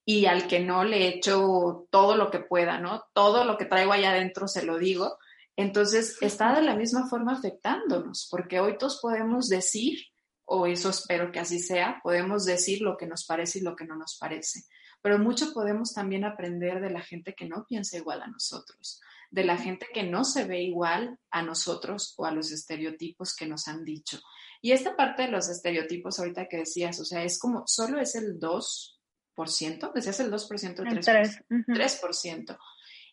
y 0.04 0.26
al 0.26 0.48
que 0.48 0.60
no 0.60 0.84
le 0.84 1.08
echo 1.08 1.88
todo 1.90 2.18
lo 2.18 2.30
que 2.30 2.40
pueda, 2.40 2.78
¿no? 2.78 3.06
Todo 3.14 3.46
lo 3.46 3.58
que 3.58 3.64
traigo 3.64 3.94
allá 3.94 4.12
adentro 4.12 4.50
se 4.50 4.66
lo 4.66 4.78
digo 4.78 5.18
entonces, 5.56 6.18
está 6.22 6.56
de 6.56 6.64
la 6.64 6.76
misma 6.76 7.08
forma 7.08 7.34
afectándonos, 7.34 8.28
porque 8.32 8.60
hoy 8.60 8.78
todos 8.78 9.00
podemos 9.02 9.50
decir, 9.50 10.00
o 10.46 10.66
eso 10.66 10.90
espero 10.90 11.32
que 11.32 11.40
así 11.40 11.60
sea, 11.60 12.00
podemos 12.04 12.46
decir 12.46 12.82
lo 12.82 12.98
que 12.98 13.06
nos 13.06 13.26
parece 13.26 13.60
y 13.60 13.62
lo 13.62 13.76
que 13.76 13.86
no 13.86 13.96
nos 13.96 14.18
parece, 14.20 14.64
pero 15.02 15.20
mucho 15.20 15.54
podemos 15.54 15.94
también 15.94 16.26
aprender 16.26 16.82
de 16.82 16.90
la 16.90 17.02
gente 17.02 17.36
que 17.36 17.48
no 17.48 17.66
piensa 17.68 17.98
igual 17.98 18.22
a 18.24 18.28
nosotros, 18.28 19.00
de 19.30 19.44
la 19.44 19.58
gente 19.58 19.88
que 19.94 20.04
no 20.04 20.24
se 20.24 20.46
ve 20.46 20.64
igual 20.64 21.20
a 21.30 21.44
nosotros 21.44 22.16
o 22.18 22.26
a 22.26 22.32
los 22.32 22.52
estereotipos 22.52 23.36
que 23.36 23.46
nos 23.46 23.68
han 23.68 23.84
dicho. 23.84 24.20
Y 24.62 24.72
esta 24.72 24.96
parte 24.96 25.24
de 25.24 25.32
los 25.32 25.50
estereotipos 25.50 26.20
ahorita 26.20 26.48
que 26.48 26.58
decías, 26.58 27.00
o 27.00 27.06
sea, 27.06 27.24
es 27.24 27.38
como, 27.38 27.64
solo 27.68 28.00
es 28.00 28.16
el 28.16 28.40
2%, 28.40 29.94
decías 29.94 30.20
el 30.20 30.32
2%, 30.32 30.80
el 30.80 31.00
3%. 31.00 31.46
3%. 31.68 32.58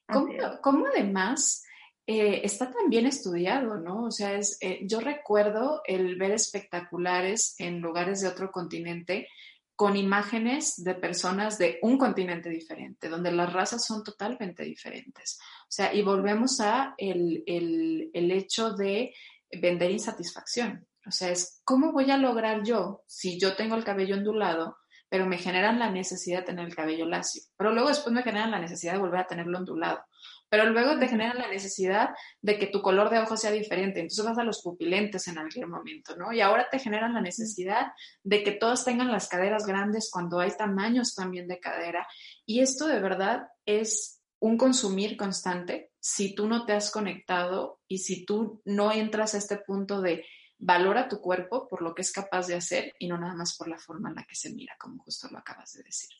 ¿Cómo, 0.06 0.32
¿Cómo 0.62 0.86
además 0.86 1.64
eh, 2.06 2.40
está 2.44 2.70
tan 2.70 2.88
bien 2.88 3.06
estudiado, 3.06 3.76
¿no? 3.76 4.04
O 4.04 4.10
sea, 4.10 4.34
es, 4.34 4.58
eh, 4.60 4.80
yo 4.82 5.00
recuerdo 5.00 5.82
el 5.84 6.16
ver 6.16 6.32
espectaculares 6.32 7.54
en 7.58 7.80
lugares 7.80 8.20
de 8.20 8.28
otro 8.28 8.50
continente 8.50 9.28
con 9.76 9.96
imágenes 9.96 10.74
de 10.84 10.94
personas 10.94 11.56
de 11.56 11.78
un 11.82 11.96
continente 11.96 12.50
diferente, 12.50 13.08
donde 13.08 13.32
las 13.32 13.52
razas 13.52 13.86
son 13.86 14.04
totalmente 14.04 14.62
diferentes. 14.62 15.38
O 15.62 15.70
sea, 15.70 15.94
y 15.94 16.02
volvemos 16.02 16.60
a 16.60 16.94
el, 16.98 17.42
el, 17.46 18.10
el 18.12 18.30
hecho 18.30 18.72
de 18.74 19.14
vender 19.50 19.90
insatisfacción. 19.90 20.86
O 21.06 21.10
sea, 21.10 21.30
es 21.30 21.62
cómo 21.64 21.92
voy 21.92 22.10
a 22.10 22.18
lograr 22.18 22.62
yo, 22.62 23.04
si 23.06 23.40
yo 23.40 23.56
tengo 23.56 23.74
el 23.74 23.84
cabello 23.84 24.16
ondulado, 24.16 24.76
pero 25.08 25.26
me 25.26 25.38
generan 25.38 25.78
la 25.78 25.90
necesidad 25.90 26.40
de 26.40 26.46
tener 26.46 26.66
el 26.66 26.74
cabello 26.74 27.06
lacio, 27.06 27.42
pero 27.56 27.72
luego 27.72 27.88
después 27.88 28.14
me 28.14 28.22
generan 28.22 28.50
la 28.50 28.60
necesidad 28.60 28.92
de 28.92 29.00
volver 29.00 29.20
a 29.20 29.26
tenerlo 29.26 29.58
ondulado 29.58 30.04
pero 30.50 30.68
luego 30.68 30.98
te 30.98 31.08
generan 31.08 31.38
la 31.38 31.48
necesidad 31.48 32.10
de 32.42 32.58
que 32.58 32.66
tu 32.66 32.82
color 32.82 33.08
de 33.08 33.20
ojos 33.20 33.40
sea 33.40 33.52
diferente, 33.52 34.00
entonces 34.00 34.24
vas 34.24 34.36
a 34.36 34.44
los 34.44 34.60
pupilentes 34.60 35.28
en 35.28 35.38
algún 35.38 35.70
momento, 35.70 36.16
¿no? 36.16 36.32
Y 36.32 36.40
ahora 36.40 36.68
te 36.70 36.80
generan 36.80 37.14
la 37.14 37.20
necesidad 37.20 37.92
de 38.24 38.42
que 38.42 38.52
todos 38.52 38.84
tengan 38.84 39.12
las 39.12 39.28
caderas 39.28 39.64
grandes 39.64 40.10
cuando 40.12 40.40
hay 40.40 40.50
tamaños 40.50 41.14
también 41.14 41.46
de 41.46 41.60
cadera. 41.60 42.06
Y 42.44 42.60
esto 42.60 42.88
de 42.88 43.00
verdad 43.00 43.46
es 43.64 44.20
un 44.40 44.58
consumir 44.58 45.16
constante 45.16 45.92
si 46.00 46.34
tú 46.34 46.48
no 46.48 46.66
te 46.66 46.72
has 46.72 46.90
conectado 46.90 47.80
y 47.86 47.98
si 47.98 48.24
tú 48.24 48.60
no 48.64 48.90
entras 48.90 49.34
a 49.34 49.38
este 49.38 49.58
punto 49.58 50.00
de 50.00 50.26
valora 50.58 51.08
tu 51.08 51.20
cuerpo 51.20 51.68
por 51.68 51.80
lo 51.82 51.94
que 51.94 52.02
es 52.02 52.12
capaz 52.12 52.46
de 52.46 52.56
hacer 52.56 52.92
y 52.98 53.06
no 53.06 53.18
nada 53.18 53.34
más 53.34 53.56
por 53.56 53.68
la 53.68 53.78
forma 53.78 54.08
en 54.08 54.16
la 54.16 54.24
que 54.24 54.34
se 54.34 54.52
mira, 54.52 54.74
como 54.78 55.02
justo 55.04 55.28
lo 55.30 55.38
acabas 55.38 55.72
de 55.74 55.84
decir. 55.84 56.10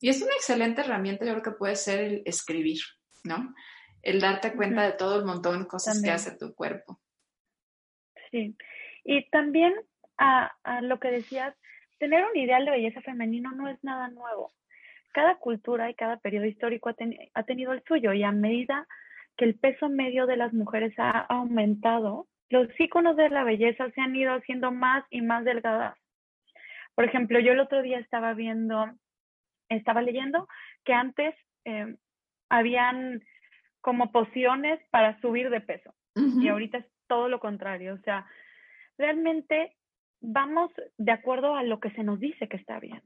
Y 0.00 0.08
es 0.08 0.20
una 0.22 0.34
excelente 0.34 0.82
herramienta, 0.82 1.24
yo 1.24 1.32
creo 1.32 1.42
que 1.42 1.58
puede 1.58 1.76
ser 1.76 2.00
el 2.00 2.22
escribir. 2.24 2.80
¿No? 3.24 3.54
El 4.02 4.20
darte 4.20 4.54
cuenta 4.54 4.82
de 4.82 4.92
todo 4.92 5.18
el 5.18 5.24
montón 5.24 5.60
de 5.60 5.68
cosas 5.68 6.02
que 6.02 6.10
hace 6.10 6.36
tu 6.36 6.54
cuerpo. 6.54 7.00
Sí, 8.30 8.56
y 9.04 9.28
también 9.30 9.74
a, 10.18 10.52
lo 10.82 10.98
que 10.98 11.10
decías, 11.10 11.54
tener 11.98 12.24
un 12.24 12.36
ideal 12.36 12.64
de 12.64 12.72
belleza 12.72 13.00
femenino 13.02 13.52
no 13.52 13.68
es 13.68 13.82
nada 13.82 14.08
nuevo. 14.08 14.52
Cada 15.12 15.36
cultura 15.36 15.90
y 15.90 15.94
cada 15.94 16.16
periodo 16.16 16.46
histórico 16.46 16.88
ha, 16.88 16.94
ha 17.34 17.42
tenido 17.44 17.72
el 17.72 17.82
suyo 17.84 18.12
y 18.12 18.22
a 18.22 18.32
medida 18.32 18.86
que 19.36 19.44
el 19.44 19.58
peso 19.58 19.88
medio 19.88 20.26
de 20.26 20.36
las 20.36 20.52
mujeres 20.52 20.94
ha 20.98 21.20
aumentado, 21.20 22.26
los 22.48 22.68
íconos 22.78 23.16
de 23.16 23.30
la 23.30 23.44
belleza 23.44 23.90
se 23.90 24.00
han 24.00 24.14
ido 24.14 24.34
haciendo 24.34 24.72
más 24.72 25.04
y 25.10 25.22
más 25.22 25.44
delgadas. 25.44 25.96
Por 26.94 27.04
ejemplo, 27.04 27.40
yo 27.40 27.52
el 27.52 27.60
otro 27.60 27.82
día 27.82 27.98
estaba 27.98 28.34
viendo, 28.34 28.92
estaba 29.68 30.02
leyendo 30.02 30.46
que 30.84 30.92
antes 30.92 31.34
eh, 31.64 31.96
habían 32.52 33.24
como 33.80 34.12
pociones 34.12 34.78
para 34.90 35.18
subir 35.20 35.48
de 35.48 35.62
peso. 35.62 35.94
Y 36.14 36.48
ahorita 36.48 36.78
es 36.78 36.86
todo 37.08 37.28
lo 37.28 37.40
contrario. 37.40 37.94
O 37.94 37.98
sea, 38.04 38.26
realmente 38.98 39.74
vamos 40.20 40.70
de 40.98 41.12
acuerdo 41.12 41.56
a 41.56 41.62
lo 41.62 41.80
que 41.80 41.90
se 41.92 42.04
nos 42.04 42.20
dice 42.20 42.48
que 42.48 42.58
está 42.58 42.78
bien. 42.78 43.02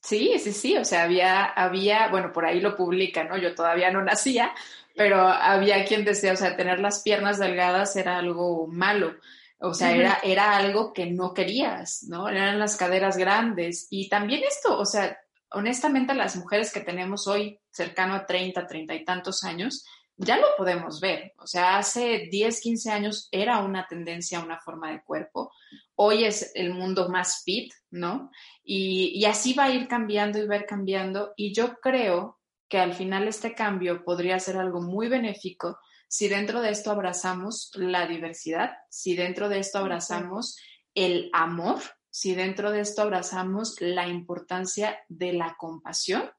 Sí, 0.00 0.38
sí, 0.38 0.52
sí. 0.52 0.78
O 0.78 0.84
sea, 0.86 1.02
había, 1.02 1.44
había, 1.44 2.08
bueno, 2.08 2.32
por 2.32 2.46
ahí 2.46 2.60
lo 2.60 2.74
publica, 2.74 3.22
¿no? 3.24 3.36
Yo 3.36 3.54
todavía 3.54 3.90
no 3.90 4.02
nacía, 4.02 4.54
pero 4.96 5.20
había 5.20 5.84
quien 5.84 6.06
decía, 6.06 6.32
o 6.32 6.36
sea, 6.36 6.56
tener 6.56 6.80
las 6.80 7.02
piernas 7.02 7.38
delgadas 7.38 7.94
era 7.96 8.16
algo 8.16 8.66
malo. 8.66 9.14
O 9.58 9.74
sea, 9.74 9.94
era, 9.94 10.18
era 10.24 10.56
algo 10.56 10.94
que 10.94 11.04
no 11.04 11.34
querías, 11.34 12.04
¿no? 12.08 12.30
Eran 12.30 12.58
las 12.58 12.78
caderas 12.78 13.18
grandes. 13.18 13.88
Y 13.90 14.08
también 14.08 14.42
esto, 14.42 14.78
o 14.78 14.86
sea, 14.86 15.18
honestamente 15.54 16.14
las 16.14 16.36
mujeres 16.36 16.72
que 16.72 16.80
tenemos 16.80 17.26
hoy 17.26 17.58
cercano 17.70 18.14
a 18.14 18.26
30, 18.26 18.66
30 18.66 18.94
y 18.94 19.04
tantos 19.04 19.44
años, 19.44 19.84
ya 20.16 20.36
lo 20.36 20.46
podemos 20.56 21.00
ver. 21.00 21.32
O 21.38 21.46
sea, 21.46 21.78
hace 21.78 22.28
10, 22.30 22.60
15 22.60 22.90
años 22.90 23.28
era 23.30 23.58
una 23.58 23.86
tendencia, 23.86 24.40
una 24.40 24.60
forma 24.60 24.92
de 24.92 25.02
cuerpo. 25.02 25.52
Hoy 25.94 26.24
es 26.24 26.52
el 26.54 26.74
mundo 26.74 27.08
más 27.08 27.42
fit, 27.44 27.72
¿no? 27.90 28.30
Y, 28.62 29.12
y 29.14 29.24
así 29.24 29.54
va 29.54 29.64
a 29.64 29.70
ir 29.70 29.88
cambiando 29.88 30.38
y 30.38 30.46
va 30.46 30.54
a 30.54 30.58
ir 30.58 30.66
cambiando. 30.66 31.32
Y 31.36 31.54
yo 31.54 31.74
creo 31.80 32.40
que 32.68 32.78
al 32.78 32.94
final 32.94 33.28
este 33.28 33.54
cambio 33.54 34.04
podría 34.04 34.38
ser 34.38 34.56
algo 34.56 34.80
muy 34.80 35.08
benéfico 35.08 35.78
si 36.12 36.28
dentro 36.28 36.60
de 36.60 36.68
esto 36.68 36.90
abrazamos 36.90 37.70
la 37.74 38.06
diversidad, 38.06 38.72
si 38.90 39.16
dentro 39.16 39.48
de 39.48 39.60
esto 39.60 39.78
abrazamos 39.78 40.58
el 40.94 41.30
amor, 41.32 41.80
si 42.12 42.34
dentro 42.34 42.70
de 42.70 42.80
esto 42.80 43.00
abrazamos 43.00 43.80
la 43.80 44.06
importancia 44.06 44.98
de 45.08 45.32
la 45.32 45.56
compasión 45.58 46.30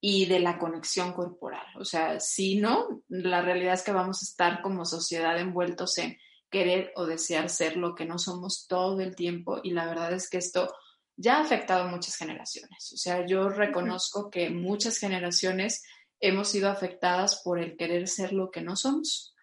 y 0.00 0.24
de 0.24 0.40
la 0.40 0.58
conexión 0.58 1.12
corporal. 1.12 1.66
O 1.78 1.84
sea, 1.84 2.18
si 2.20 2.56
no, 2.56 3.02
la 3.08 3.42
realidad 3.42 3.74
es 3.74 3.82
que 3.82 3.92
vamos 3.92 4.22
a 4.22 4.24
estar 4.24 4.62
como 4.62 4.86
sociedad 4.86 5.38
envueltos 5.38 5.98
en 5.98 6.16
querer 6.48 6.92
o 6.96 7.04
desear 7.04 7.50
ser 7.50 7.76
lo 7.76 7.94
que 7.94 8.06
no 8.06 8.18
somos 8.18 8.66
todo 8.66 8.98
el 9.00 9.14
tiempo 9.14 9.60
y 9.62 9.72
la 9.72 9.86
verdad 9.86 10.10
es 10.14 10.30
que 10.30 10.38
esto 10.38 10.72
ya 11.16 11.36
ha 11.36 11.42
afectado 11.42 11.84
a 11.84 11.90
muchas 11.90 12.16
generaciones. 12.16 12.90
O 12.94 12.96
sea, 12.96 13.26
yo 13.26 13.50
reconozco 13.50 14.30
que 14.30 14.48
muchas 14.48 14.96
generaciones 14.96 15.84
hemos 16.18 16.48
sido 16.48 16.70
afectadas 16.70 17.42
por 17.44 17.58
el 17.58 17.76
querer 17.76 18.08
ser 18.08 18.32
lo 18.32 18.50
que 18.50 18.62
no 18.62 18.74
somos, 18.74 19.34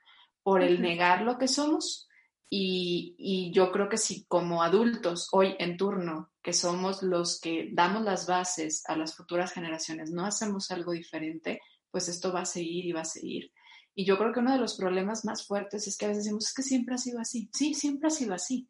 por 0.41 0.63
el 0.63 0.81
negar 0.81 1.21
lo 1.21 1.37
que 1.37 1.47
somos 1.47 2.06
Y, 2.49 3.51
yo 3.53 3.71
creo 3.71 3.89
que 3.89 3.97
si 3.97 4.25
como 4.25 4.63
adultos 4.63 5.27
hoy 5.31 5.55
en 5.59 5.77
turno, 5.77 6.31
que 6.41 6.53
somos 6.53 7.03
los 7.03 7.39
que 7.41 7.69
damos 7.73 8.03
las 8.03 8.27
bases 8.27 8.83
a 8.87 8.95
las 8.95 9.15
futuras 9.15 9.51
generaciones, 9.51 10.11
no 10.11 10.25
hacemos 10.25 10.71
algo 10.71 10.93
diferente, 10.93 11.61
pues 11.91 12.07
esto 12.07 12.31
va 12.31 12.41
a 12.41 12.45
seguir 12.45 12.85
y 12.85 12.93
va 12.93 13.01
a 13.01 13.05
seguir. 13.05 13.51
Y 13.95 14.05
yo 14.05 14.17
creo 14.17 14.31
que 14.31 14.39
uno 14.39 14.53
de 14.53 14.59
los 14.59 14.77
problemas 14.77 15.25
más 15.25 15.45
fuertes 15.45 15.87
es 15.87 15.97
que 15.97 16.05
a 16.05 16.09
veces 16.09 16.25
decimos, 16.25 16.47
es 16.47 16.53
que 16.53 16.61
siempre 16.61 16.95
ha 16.95 16.99
sido 16.99 17.19
así. 17.19 17.49
Sí, 17.51 17.73
siempre 17.73 18.07
ha 18.07 18.11
sido 18.11 18.33
así, 18.33 18.69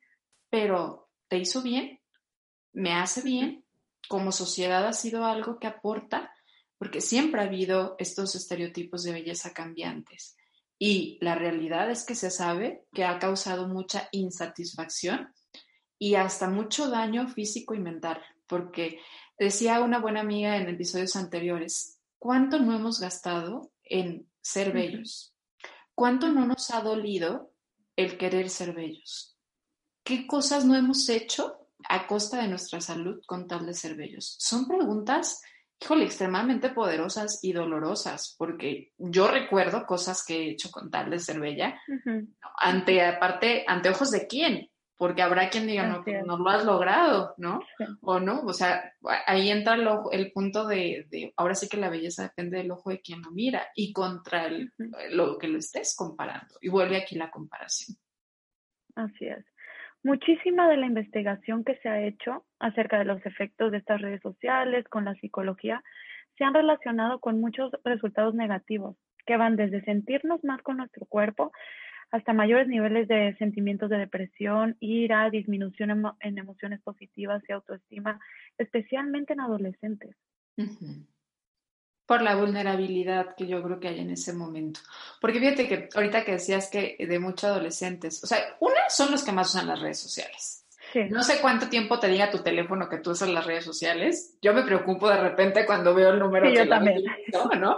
pero 0.49 1.09
¿te 1.27 1.37
hizo 1.37 1.61
bien? 1.61 1.99
¿Me 2.71 2.93
hace 2.93 3.21
bien? 3.21 3.65
Como 4.07 4.31
sociedad 4.31 4.87
ha 4.87 4.93
sido 4.93 5.25
algo 5.25 5.59
que 5.59 5.67
aporta, 5.67 6.31
porque 6.77 7.01
siempre 7.01 7.41
ha 7.41 7.45
habido 7.45 7.95
estos 7.99 8.35
estereotipos 8.35 9.03
de 9.03 9.11
belleza 9.11 9.53
cambiantes. 9.53 10.36
Y 10.79 11.17
la 11.21 11.35
realidad 11.35 11.89
es 11.89 12.05
que 12.05 12.15
se 12.15 12.29
sabe 12.29 12.85
que 12.93 13.03
ha 13.03 13.19
causado 13.19 13.67
mucha 13.67 14.09
insatisfacción 14.11 15.33
y 15.97 16.15
hasta 16.15 16.49
mucho 16.49 16.89
daño 16.89 17.27
físico 17.27 17.73
y 17.73 17.79
mental, 17.79 18.21
porque 18.45 18.99
decía 19.39 19.81
una 19.81 19.99
buena 19.99 20.21
amiga 20.21 20.57
en 20.57 20.69
episodios 20.69 21.15
anteriores, 21.15 21.99
¿cuánto 22.19 22.59
no 22.59 22.75
hemos 22.75 22.99
gastado 22.99 23.71
en 23.83 24.29
ser 24.41 24.71
bellos? 24.71 25.33
¿Cuánto 25.95 26.29
no 26.29 26.45
nos 26.45 26.69
ha 26.71 26.81
dolido 26.81 27.51
el 27.95 28.17
querer 28.17 28.49
ser 28.49 28.73
bellos? 28.73 29.35
¿Qué 30.03 30.27
cosas 30.27 30.63
no 30.63 30.75
hemos 30.75 31.09
hecho 31.09 31.67
a 31.89 32.05
costa 32.05 32.41
de 32.41 32.47
nuestra 32.47 32.81
salud 32.81 33.19
con 33.25 33.47
tal 33.47 33.65
de 33.65 33.73
ser 33.73 33.95
bellos? 33.95 34.35
Son 34.39 34.67
preguntas 34.67 35.41
híjole, 35.81 36.05
extremadamente 36.05 36.69
poderosas 36.69 37.43
y 37.43 37.53
dolorosas, 37.53 38.35
porque 38.37 38.93
yo 38.97 39.27
recuerdo 39.27 39.85
cosas 39.85 40.23
que 40.25 40.37
he 40.37 40.51
hecho 40.51 40.71
con 40.71 40.89
tal 40.89 41.09
de 41.09 41.19
ser 41.19 41.39
bella, 41.39 41.79
ante, 42.59 43.05
aparte, 43.05 43.63
ante 43.67 43.89
ojos 43.89 44.11
de 44.11 44.27
quién, 44.27 44.69
porque 44.97 45.21
habrá 45.21 45.49
quien 45.49 45.67
diga, 45.67 45.85
no, 45.85 46.03
pues, 46.03 46.25
no 46.25 46.37
lo 46.37 46.49
has 46.49 46.65
logrado, 46.65 47.35
¿no? 47.37 47.59
O 48.01 48.19
no, 48.19 48.41
o 48.41 48.53
sea, 48.53 48.93
ahí 49.27 49.51
entra 49.51 49.75
el, 50.11 50.31
punto 50.31 50.65
de, 50.65 51.31
ahora 51.37 51.53
sí 51.53 51.69
que 51.69 51.77
la 51.77 51.89
belleza 51.89 52.23
depende 52.23 52.57
del 52.57 52.71
ojo 52.71 52.89
de 52.89 52.99
quien 52.99 53.21
lo 53.21 53.31
mira 53.31 53.67
y 53.75 53.93
contra 53.93 54.49
lo 55.11 55.37
que 55.37 55.47
lo 55.47 55.59
estés 55.59 55.95
comparando. 55.95 56.55
Y 56.61 56.69
vuelve 56.69 56.97
aquí 56.97 57.15
la 57.15 57.29
comparación. 57.29 57.95
Así 58.95 59.27
es. 59.27 59.45
Muchísima 60.03 60.69
de 60.69 60.77
la 60.77 60.85
investigación 60.85 61.63
que 61.63 61.77
se 61.77 61.89
ha 61.89 62.01
hecho 62.01 62.45
acerca 62.59 62.99
de 62.99 63.05
los 63.05 63.25
efectos 63.25 63.71
de 63.71 63.79
estas 63.79 64.01
redes 64.01 64.21
sociales 64.21 64.87
con 64.89 65.05
la 65.05 65.15
psicología 65.15 65.83
se 66.37 66.43
han 66.43 66.53
relacionado 66.53 67.19
con 67.19 67.41
muchos 67.41 67.71
resultados 67.83 68.35
negativos, 68.35 68.95
que 69.25 69.37
van 69.37 69.55
desde 69.55 69.83
sentirnos 69.83 70.43
más 70.43 70.61
con 70.61 70.77
nuestro 70.77 71.05
cuerpo 71.07 71.51
hasta 72.11 72.31
mayores 72.31 72.67
niveles 72.67 73.07
de 73.07 73.35
sentimientos 73.37 73.89
de 73.89 73.97
depresión, 73.97 74.77
ira, 74.79 75.29
disminución 75.29 76.03
en 76.21 76.37
emociones 76.37 76.81
positivas 76.81 77.43
y 77.49 77.51
autoestima, 77.51 78.19
especialmente 78.57 79.33
en 79.33 79.41
adolescentes 79.41 80.15
por 82.07 82.21
la 82.21 82.35
vulnerabilidad 82.35 83.35
que 83.35 83.45
yo 83.45 83.61
creo 83.61 83.79
que 83.79 83.89
hay 83.89 83.99
en 83.99 84.11
ese 84.11 84.33
momento. 84.33 84.79
Porque 85.19 85.39
fíjate 85.39 85.67
que 85.67 85.89
ahorita 85.93 86.23
que 86.23 86.31
decías 86.31 86.69
que 86.69 86.95
de 86.97 87.19
muchos 87.19 87.43
adolescentes, 87.43 88.23
o 88.23 88.27
sea, 88.27 88.39
una 88.61 88.89
son 88.89 89.11
los 89.11 89.23
que 89.23 89.33
más 89.33 89.49
usan 89.49 89.67
las 89.67 89.81
redes 89.81 89.99
sociales. 89.99 90.63
No 91.09 91.21
sé 91.21 91.41
cuánto 91.41 91.67
tiempo 91.67 91.99
te 91.99 92.07
diga 92.07 92.31
tu 92.31 92.39
teléfono 92.39 92.89
que 92.89 92.97
tú 92.99 93.11
usas 93.11 93.29
las 93.29 93.45
redes 93.45 93.65
sociales. 93.65 94.35
Yo 94.41 94.53
me 94.53 94.63
preocupo 94.63 95.09
de 95.09 95.17
repente 95.17 95.65
cuando 95.65 95.93
veo 95.93 96.09
el 96.11 96.19
número 96.19 96.49
sí, 96.49 96.55
yo 96.55 96.67
también. 96.67 97.03
¿no? 97.59 97.77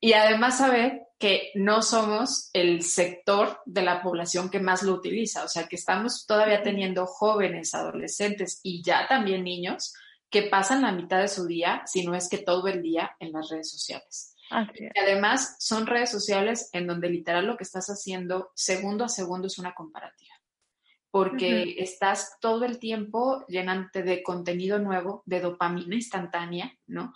Y 0.00 0.12
además 0.12 0.58
saber 0.58 1.02
que 1.18 1.50
no 1.54 1.80
somos 1.80 2.50
el 2.52 2.82
sector 2.82 3.60
de 3.64 3.82
la 3.82 4.02
población 4.02 4.50
que 4.50 4.60
más 4.60 4.82
lo 4.82 4.92
utiliza, 4.92 5.44
o 5.44 5.48
sea, 5.48 5.66
que 5.66 5.76
estamos 5.76 6.26
todavía 6.26 6.62
teniendo 6.62 7.06
jóvenes, 7.06 7.74
adolescentes 7.74 8.60
y 8.62 8.82
ya 8.82 9.06
también 9.08 9.44
niños 9.44 9.94
que 10.30 10.42
pasan 10.42 10.82
la 10.82 10.92
mitad 10.92 11.20
de 11.20 11.28
su 11.28 11.46
día, 11.46 11.82
si 11.86 12.04
no 12.04 12.14
es 12.14 12.28
que 12.28 12.38
todo 12.38 12.68
el 12.68 12.82
día, 12.82 13.12
en 13.18 13.32
las 13.32 13.48
redes 13.50 13.70
sociales. 13.70 14.34
además, 14.50 15.56
son 15.58 15.86
redes 15.86 16.10
sociales 16.10 16.70
en 16.72 16.86
donde 16.86 17.10
literal 17.10 17.46
lo 17.46 17.56
que 17.56 17.64
estás 17.64 17.88
haciendo 17.88 18.50
segundo 18.54 19.04
a 19.04 19.08
segundo 19.08 19.46
es 19.46 19.58
una 19.58 19.74
comparativa, 19.74 20.34
porque 21.10 21.76
estás 21.78 22.36
todo 22.40 22.64
el 22.64 22.78
tiempo 22.78 23.44
llenante 23.48 24.02
de 24.02 24.22
contenido 24.22 24.78
nuevo, 24.78 25.22
de 25.26 25.40
dopamina 25.40 25.94
instantánea, 25.94 26.72
¿no? 26.86 27.12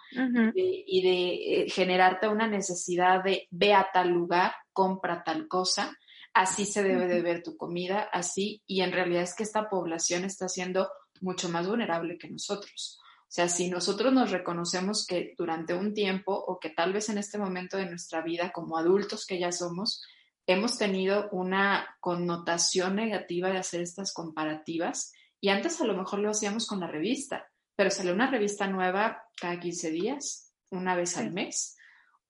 y 0.54 1.02
de 1.02 1.62
eh, 1.62 1.70
generarte 1.70 2.28
una 2.28 2.46
necesidad 2.46 3.22
de 3.22 3.46
ve 3.50 3.74
a 3.74 3.88
tal 3.92 4.10
lugar, 4.10 4.54
compra 4.72 5.22
tal 5.24 5.48
cosa, 5.48 5.94
así 6.34 6.64
se 6.64 6.82
debe 6.82 7.06
de 7.06 7.20
ver 7.20 7.42
tu 7.42 7.56
comida, 7.56 8.08
así, 8.12 8.62
y 8.66 8.80
en 8.80 8.92
realidad 8.92 9.22
es 9.22 9.34
que 9.34 9.42
esta 9.42 9.68
población 9.68 10.24
está 10.24 10.48
siendo 10.48 10.88
mucho 11.20 11.48
más 11.48 11.68
vulnerable 11.68 12.18
que 12.18 12.28
nosotros. 12.28 13.01
O 13.32 13.34
sea, 13.34 13.48
si 13.48 13.70
nosotros 13.70 14.12
nos 14.12 14.30
reconocemos 14.30 15.06
que 15.06 15.32
durante 15.38 15.72
un 15.72 15.94
tiempo 15.94 16.34
o 16.34 16.60
que 16.60 16.68
tal 16.68 16.92
vez 16.92 17.08
en 17.08 17.16
este 17.16 17.38
momento 17.38 17.78
de 17.78 17.86
nuestra 17.86 18.20
vida, 18.20 18.52
como 18.52 18.76
adultos 18.76 19.24
que 19.24 19.38
ya 19.38 19.50
somos, 19.50 20.02
hemos 20.46 20.76
tenido 20.76 21.30
una 21.32 21.96
connotación 22.00 22.96
negativa 22.96 23.48
de 23.48 23.56
hacer 23.56 23.80
estas 23.80 24.12
comparativas 24.12 25.14
y 25.40 25.48
antes 25.48 25.80
a 25.80 25.86
lo 25.86 25.96
mejor 25.96 26.18
lo 26.18 26.28
hacíamos 26.28 26.66
con 26.66 26.80
la 26.80 26.88
revista, 26.88 27.50
pero 27.74 27.90
sale 27.90 28.12
una 28.12 28.30
revista 28.30 28.66
nueva 28.66 29.22
cada 29.40 29.58
15 29.58 29.90
días, 29.90 30.52
una 30.68 30.94
vez 30.94 31.16
al 31.16 31.32
mes. 31.32 31.78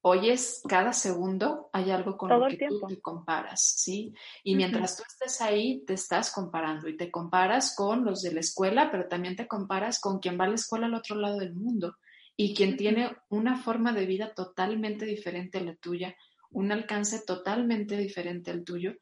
Hoy 0.05 0.31
es 0.31 0.63
cada 0.69 0.93
segundo 0.93 1.71
hay 1.73 1.93
algo 1.93 2.17
con 2.17 2.29
lo 2.29 2.49
que 2.49 2.67
tú 2.69 2.81
te 2.89 3.01
comparas, 3.01 3.63
¿sí? 3.63 4.13
Y 4.43 4.57
mientras 4.57 4.97
tú 4.97 5.05
estés 5.07 5.41
ahí, 5.41 5.85
te 5.87 5.95
estás 5.95 6.33
comparando 6.33 6.89
y 6.89 6.97
te 6.97 7.09
comparas 7.09 7.77
con 7.77 8.05
los 8.05 8.21
de 8.23 8.33
la 8.33 8.41
escuela, 8.41 8.91
pero 8.91 9.07
también 9.07 9.37
te 9.37 9.47
comparas 9.47 10.01
con 10.01 10.19
quien 10.19 10.41
va 10.41 10.47
a 10.47 10.49
la 10.49 10.57
escuela 10.57 10.87
al 10.87 10.95
otro 10.95 11.15
lado 11.15 11.39
del 11.39 11.55
mundo 11.55 11.99
y 12.37 12.53
quien 12.53 12.77
tiene 12.77 13.17
una 13.29 13.57
forma 13.57 13.93
de 13.93 14.07
vida 14.07 14.35
totalmente 14.35 15.05
diferente 15.05 15.59
a 15.59 15.63
la 15.63 15.77
tuya, 15.77 16.17
un 16.51 16.73
alcance 16.73 17.23
totalmente 17.25 17.97
diferente 17.97 18.51
al 18.51 18.65
tuyo. 18.65 18.95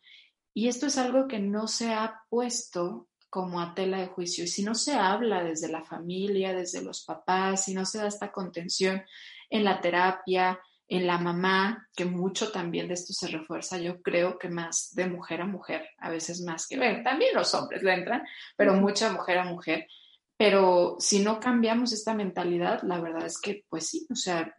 Y 0.53 0.69
esto 0.69 0.87
es 0.87 0.99
algo 0.99 1.29
que 1.29 1.39
no 1.39 1.67
se 1.67 1.95
ha 1.95 2.21
puesto 2.29 3.09
como 3.31 3.61
a 3.61 3.75
tela 3.75 4.01
de 4.01 4.09
juicio. 4.09 4.45
Y 4.45 4.49
si 4.49 4.63
no 4.63 4.75
se 4.75 4.95
habla 4.95 5.43
desde 5.45 5.69
la 5.69 5.83
familia, 5.83 6.53
desde 6.53 6.83
los 6.83 7.05
papás, 7.05 7.65
si 7.65 7.73
no 7.73 7.87
se 7.87 7.99
da 7.99 8.09
esta 8.09 8.31
contención 8.33 9.03
en 9.49 9.65
la 9.65 9.81
terapia, 9.81 10.61
en 10.91 11.07
la 11.07 11.19
mamá, 11.19 11.89
que 11.95 12.05
mucho 12.05 12.51
también 12.51 12.89
de 12.89 12.95
esto 12.95 13.13
se 13.13 13.29
refuerza, 13.29 13.79
yo 13.79 14.03
creo 14.03 14.39
que 14.39 14.49
más 14.49 14.93
de 14.93 15.07
mujer 15.09 15.41
a 15.41 15.47
mujer, 15.47 15.89
a 15.99 16.11
veces 16.11 16.41
más 16.41 16.67
que, 16.67 16.77
ver, 16.77 17.05
también 17.05 17.33
los 17.33 17.55
hombres 17.55 17.85
le 17.85 17.95
entran, 17.95 18.25
pero 18.57 18.75
mucha 18.75 19.13
mujer 19.13 19.39
a 19.39 19.45
mujer. 19.45 19.87
Pero 20.37 20.97
si 20.99 21.21
no 21.21 21.39
cambiamos 21.39 21.93
esta 21.93 22.13
mentalidad, 22.13 22.83
la 22.83 23.01
verdad 23.01 23.25
es 23.25 23.41
que, 23.41 23.65
pues 23.69 23.87
sí, 23.87 24.05
o 24.11 24.17
sea, 24.17 24.53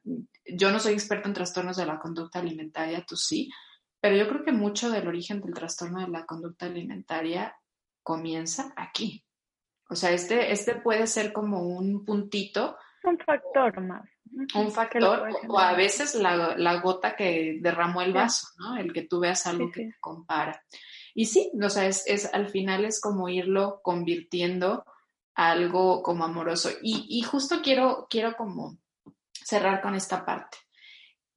yo 0.45 0.71
no 0.71 0.79
soy 0.79 0.93
experta 0.93 1.27
en 1.27 1.33
trastornos 1.33 1.75
de 1.75 1.85
la 1.85 1.99
conducta 1.99 2.39
alimentaria, 2.39 3.03
tú 3.05 3.17
sí, 3.17 3.51
pero 3.99 4.15
yo 4.15 4.29
creo 4.29 4.45
que 4.45 4.53
mucho 4.53 4.89
del 4.89 5.09
origen 5.09 5.41
del 5.41 5.53
trastorno 5.53 5.99
de 5.99 6.07
la 6.07 6.25
conducta 6.25 6.65
alimentaria 6.65 7.57
comienza 8.03 8.71
aquí. 8.77 9.25
O 9.89 9.97
sea, 9.97 10.11
este, 10.11 10.53
este 10.53 10.75
puede 10.75 11.07
ser 11.07 11.33
como 11.33 11.63
un 11.63 12.05
puntito. 12.05 12.77
Un 13.03 13.17
factor 13.19 13.81
más 13.81 14.07
un 14.55 14.71
factor 14.71 15.29
o 15.47 15.59
a 15.59 15.73
veces 15.73 16.15
la, 16.15 16.79
gota 16.81 17.15
que 17.15 17.57
derramó 17.61 18.01
el 18.01 18.13
vaso, 18.13 18.47
¿no? 18.57 18.77
El 18.77 18.93
que 18.93 19.03
tú 19.03 19.19
veas 19.19 19.45
algo 19.47 19.71
que 19.71 19.87
te 19.87 19.95
compara. 19.99 20.63
Y 21.13 21.25
sí, 21.25 21.51
o 21.61 21.69
sea, 21.69 21.85
es, 21.87 22.29
al 22.33 22.49
final 22.49 22.85
es 22.85 23.01
como 23.01 23.27
irlo 23.27 23.81
convirtiendo 23.83 24.85
a 25.35 25.51
algo 25.51 26.01
como 26.01 26.23
amoroso. 26.23 26.69
Y, 26.81 27.05
y 27.09 27.21
justo 27.23 27.61
quiero, 27.61 28.07
quiero 28.09 28.35
como 28.37 28.77
cerrar 29.33 29.81
con 29.81 29.95
esta 29.95 30.25
parte. 30.25 30.57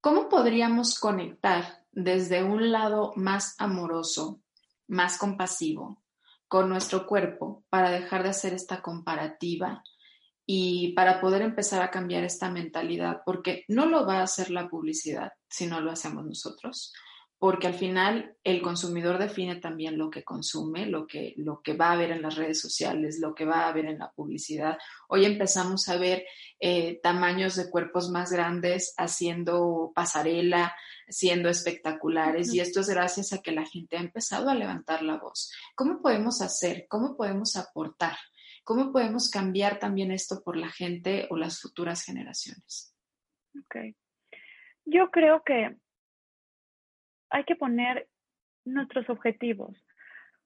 ¿Cómo 0.01 0.29
podríamos 0.29 0.99
conectar 0.99 1.85
desde 1.91 2.45
un 2.45 2.71
lado 2.71 3.13
más 3.17 3.57
amoroso, 3.59 4.41
más 4.87 5.19
compasivo 5.19 6.03
con 6.47 6.69
nuestro 6.69 7.07
cuerpo 7.07 7.65
para 7.71 7.91
dejar 7.91 8.23
de 8.23 8.29
hacer 8.29 8.53
esta 8.53 8.83
comparativa? 8.83 9.83
Y 10.47 10.93
para 10.93 11.21
poder 11.21 11.43
empezar 11.43 11.83
a 11.83 11.91
cambiar 11.91 12.25
esta 12.25 12.51
mentalidad, 12.51 13.23
porque 13.25 13.65
no 13.69 13.87
lo 13.87 14.07
va 14.07 14.19
a 14.19 14.25
hacer 14.25 14.51
la 14.51 14.69
publicidad 14.69 15.33
si 15.49 15.67
no 15.67 15.81
lo 15.81 15.91
hacemos 15.91 16.25
nosotros, 16.25 16.93
porque 17.39 17.67
al 17.67 17.75
final 17.75 18.37
el 18.43 18.63
consumidor 18.63 19.19
define 19.19 19.57
también 19.57 19.99
lo 19.99 20.09
que 20.09 20.25
consume, 20.25 20.87
lo 20.87 21.07
que, 21.07 21.35
lo 21.37 21.61
que 21.63 21.75
va 21.75 21.93
a 21.93 21.97
ver 21.97 22.11
en 22.11 22.23
las 22.23 22.37
redes 22.37 22.61
sociales, 22.61 23.19
lo 23.21 23.35
que 23.35 23.45
va 23.45 23.69
a 23.69 23.73
ver 23.73 23.87
en 23.87 23.99
la 23.99 24.11
publicidad. 24.13 24.79
Hoy 25.09 25.25
empezamos 25.25 25.89
a 25.89 25.97
ver 25.97 26.25
eh, 26.59 27.01
tamaños 27.03 27.57
de 27.57 27.69
cuerpos 27.69 28.09
más 28.09 28.31
grandes 28.31 28.95
haciendo 28.97 29.93
pasarela, 29.95 30.75
siendo 31.09 31.49
espectaculares, 31.49 32.55
y 32.55 32.61
esto 32.61 32.81
es 32.81 32.89
gracias 32.89 33.33
a 33.33 33.43
que 33.43 33.53
la 33.53 33.67
gente 33.67 33.97
ha 33.97 34.01
empezado 34.01 34.49
a 34.49 34.55
levantar 34.55 35.03
la 35.03 35.19
voz. 35.19 35.53
¿Cómo 35.75 36.01
podemos 36.01 36.41
hacer? 36.41 36.87
¿Cómo 36.89 37.17
podemos 37.17 37.57
aportar? 37.57 38.17
¿Cómo 38.65 38.93
podemos 38.93 39.31
cambiar 39.31 39.79
también 39.79 40.11
esto 40.11 40.43
por 40.43 40.57
la 40.57 40.69
gente 40.69 41.27
o 41.31 41.37
las 41.37 41.61
futuras 41.61 42.05
generaciones? 42.05 42.97
Ok. 43.59 43.95
Yo 44.87 45.11
creo 45.11 45.43
que 45.45 45.77
hay 47.31 47.45
que 47.45 47.57
poner 47.57 48.09
nuestros 48.65 49.09
objetivos. 49.11 49.77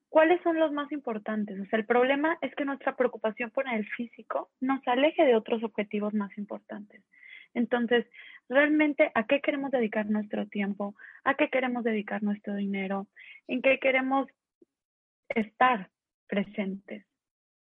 ¿cuáles 0.09 0.41
son 0.41 0.59
los 0.59 0.71
más 0.71 0.91
importantes? 0.91 1.59
O 1.59 1.65
sea, 1.65 1.79
el 1.79 1.85
problema 1.85 2.37
es 2.41 2.53
que 2.55 2.65
nuestra 2.65 2.95
preocupación 2.95 3.51
por 3.51 3.67
el 3.67 3.87
físico 3.87 4.49
nos 4.59 4.85
aleje 4.87 5.23
de 5.23 5.35
otros 5.35 5.63
objetivos 5.63 6.13
más 6.13 6.35
importantes. 6.37 7.03
Entonces, 7.53 8.05
realmente, 8.47 9.11
¿a 9.15 9.25
qué 9.25 9.41
queremos 9.41 9.71
dedicar 9.71 10.07
nuestro 10.07 10.47
tiempo? 10.47 10.95
¿A 11.23 11.35
qué 11.35 11.49
queremos 11.49 11.83
dedicar 11.83 12.21
nuestro 12.21 12.55
dinero? 12.55 13.07
¿En 13.47 13.61
qué 13.61 13.79
queremos 13.79 14.27
estar 15.29 15.89
presentes? 16.27 17.05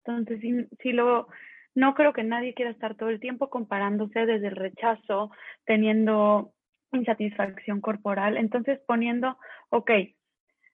Entonces, 0.04 0.40
si 0.82 0.92
lo, 0.92 1.28
no 1.74 1.94
creo 1.94 2.12
que 2.12 2.24
nadie 2.24 2.54
quiera 2.54 2.70
estar 2.70 2.96
todo 2.96 3.10
el 3.10 3.20
tiempo 3.20 3.50
comparándose 3.50 4.26
desde 4.26 4.48
el 4.48 4.56
rechazo, 4.56 5.30
teniendo 5.64 6.52
insatisfacción 6.92 7.80
corporal. 7.80 8.36
Entonces, 8.36 8.80
poniendo, 8.86 9.38
ok, 9.70 9.90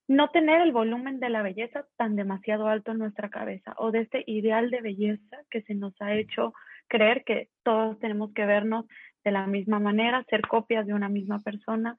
no 0.09 0.29
tener 0.31 0.61
el 0.61 0.72
volumen 0.72 1.18
de 1.18 1.31
la 1.31 1.43
belleza 1.43 1.87
tan 1.97 2.16
demasiado 2.16 2.68
alto 2.68 2.93
en 2.93 2.99
nuestra 2.99 3.29
cabeza 3.29 3.74
o 3.79 3.91
de 3.91 4.03
este 4.03 4.22
ideal 4.27 4.70
de 4.70 4.81
belleza 4.81 5.39
que 5.51 5.62
se 5.62 5.74
nos 5.74 6.01
ha 6.01 6.14
hecho 6.14 6.53
creer 6.89 7.24
que 7.24 7.49
todos 7.64 7.99
tenemos 7.99 8.33
que 8.33 8.47
vernos 8.47 8.87
de 9.24 9.33
la 9.33 9.47
misma 9.47 9.81
manera, 9.81 10.24
ser 10.31 10.43
copias 10.43 10.87
de 10.87 10.95
una 10.95 11.09
misma 11.09 11.41
persona, 11.41 11.97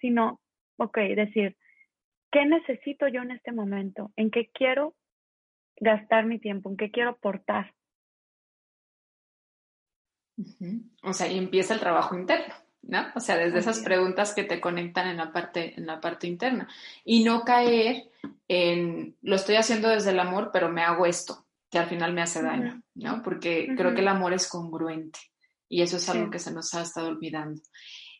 sino, 0.00 0.40
ok, 0.76 0.98
decir, 1.16 1.56
¿qué 2.30 2.46
necesito 2.46 3.08
yo 3.08 3.22
en 3.22 3.32
este 3.32 3.50
momento? 3.50 4.12
¿En 4.14 4.30
qué 4.30 4.48
quiero 4.54 4.94
gastar 5.80 6.26
mi 6.26 6.38
tiempo? 6.38 6.70
¿En 6.70 6.76
qué 6.76 6.90
quiero 6.90 7.10
aportar? 7.10 7.74
O 11.02 11.12
sea, 11.12 11.26
y 11.28 11.36
empieza 11.36 11.74
el 11.74 11.80
trabajo 11.80 12.14
interno. 12.14 12.54
¿no? 12.82 13.06
O 13.14 13.20
sea, 13.20 13.36
desde 13.36 13.58
esas 13.58 13.80
preguntas 13.80 14.34
que 14.34 14.44
te 14.44 14.60
conectan 14.60 15.08
en 15.08 15.18
la 15.18 15.32
parte, 15.32 15.74
en 15.76 15.86
la 15.86 16.00
parte 16.00 16.26
interna. 16.26 16.68
Y 17.04 17.24
no 17.24 17.42
caer 17.44 18.10
en, 18.48 19.16
lo 19.22 19.36
estoy 19.36 19.56
haciendo 19.56 19.88
desde 19.88 20.10
el 20.10 20.20
amor, 20.20 20.50
pero 20.52 20.70
me 20.70 20.82
hago 20.82 21.06
esto, 21.06 21.46
que 21.70 21.78
al 21.78 21.86
final 21.86 22.12
me 22.12 22.22
hace 22.22 22.42
daño, 22.42 22.82
¿no? 22.94 23.22
Porque 23.22 23.68
creo 23.76 23.94
que 23.94 24.00
el 24.00 24.08
amor 24.08 24.32
es 24.32 24.48
congruente 24.48 25.20
y 25.68 25.82
eso 25.82 25.96
es 25.96 26.08
algo 26.08 26.30
que 26.30 26.38
se 26.38 26.52
nos 26.52 26.74
ha 26.74 26.82
estado 26.82 27.08
olvidando. 27.08 27.60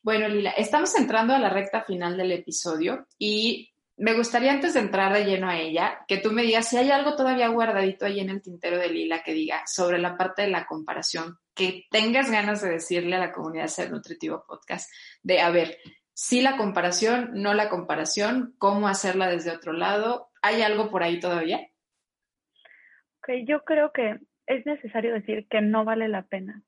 Bueno, 0.03 0.29
Lila, 0.29 0.51
estamos 0.51 0.95
entrando 0.97 1.35
a 1.35 1.39
la 1.39 1.51
recta 1.51 1.83
final 1.83 2.17
del 2.17 2.33
episodio 2.33 3.07
y 3.19 3.70
me 4.01 4.15
gustaría 4.15 4.51
antes 4.51 4.73
de 4.73 4.81
entrar 4.81 5.13
de 5.13 5.27
lleno 5.27 5.47
a 5.47 5.59
ella, 5.59 5.99
que 6.09 6.17
tú 6.17 6.33
me 6.33 6.41
digas 6.41 6.67
si 6.69 6.79
hay 6.79 6.91
algo 6.91 7.17
todavía 7.17 7.49
guardadito 7.49 8.07
ahí 8.07 8.19
en 8.21 8.31
el 8.31 8.41
tintero 8.41 8.79
de 8.79 8.89
Lila 8.89 9.23
que 9.23 9.35
diga 9.35 9.63
sobre 9.67 9.99
la 9.99 10.17
parte 10.17 10.41
de 10.41 10.49
la 10.49 10.65
comparación, 10.65 11.37
que 11.55 11.85
tengas 11.91 12.31
ganas 12.31 12.63
de 12.63 12.71
decirle 12.71 13.17
a 13.17 13.19
la 13.19 13.33
comunidad 13.33 13.67
Ser 13.67 13.91
Nutritivo 13.91 14.43
Podcast, 14.49 14.91
de 15.23 15.43
a 15.43 15.51
ver, 15.51 15.77
si 16.15 16.41
la 16.41 16.57
comparación, 16.57 17.33
no 17.35 17.53
la 17.53 17.69
comparación, 17.69 18.55
cómo 18.57 18.89
hacerla 18.89 19.29
desde 19.29 19.51
otro 19.51 19.75
lado. 19.75 20.31
¿Hay 20.41 20.63
algo 20.63 20.91
por 20.91 21.03
ahí 21.03 21.21
todavía? 21.21 21.69
Ok, 23.19 23.29
yo 23.47 23.65
creo 23.65 23.93
que 23.93 24.19
es 24.47 24.65
necesario 24.65 25.13
decir 25.13 25.47
que 25.51 25.61
no 25.61 25.85
vale 25.85 26.09
la 26.09 26.23
pena, 26.23 26.63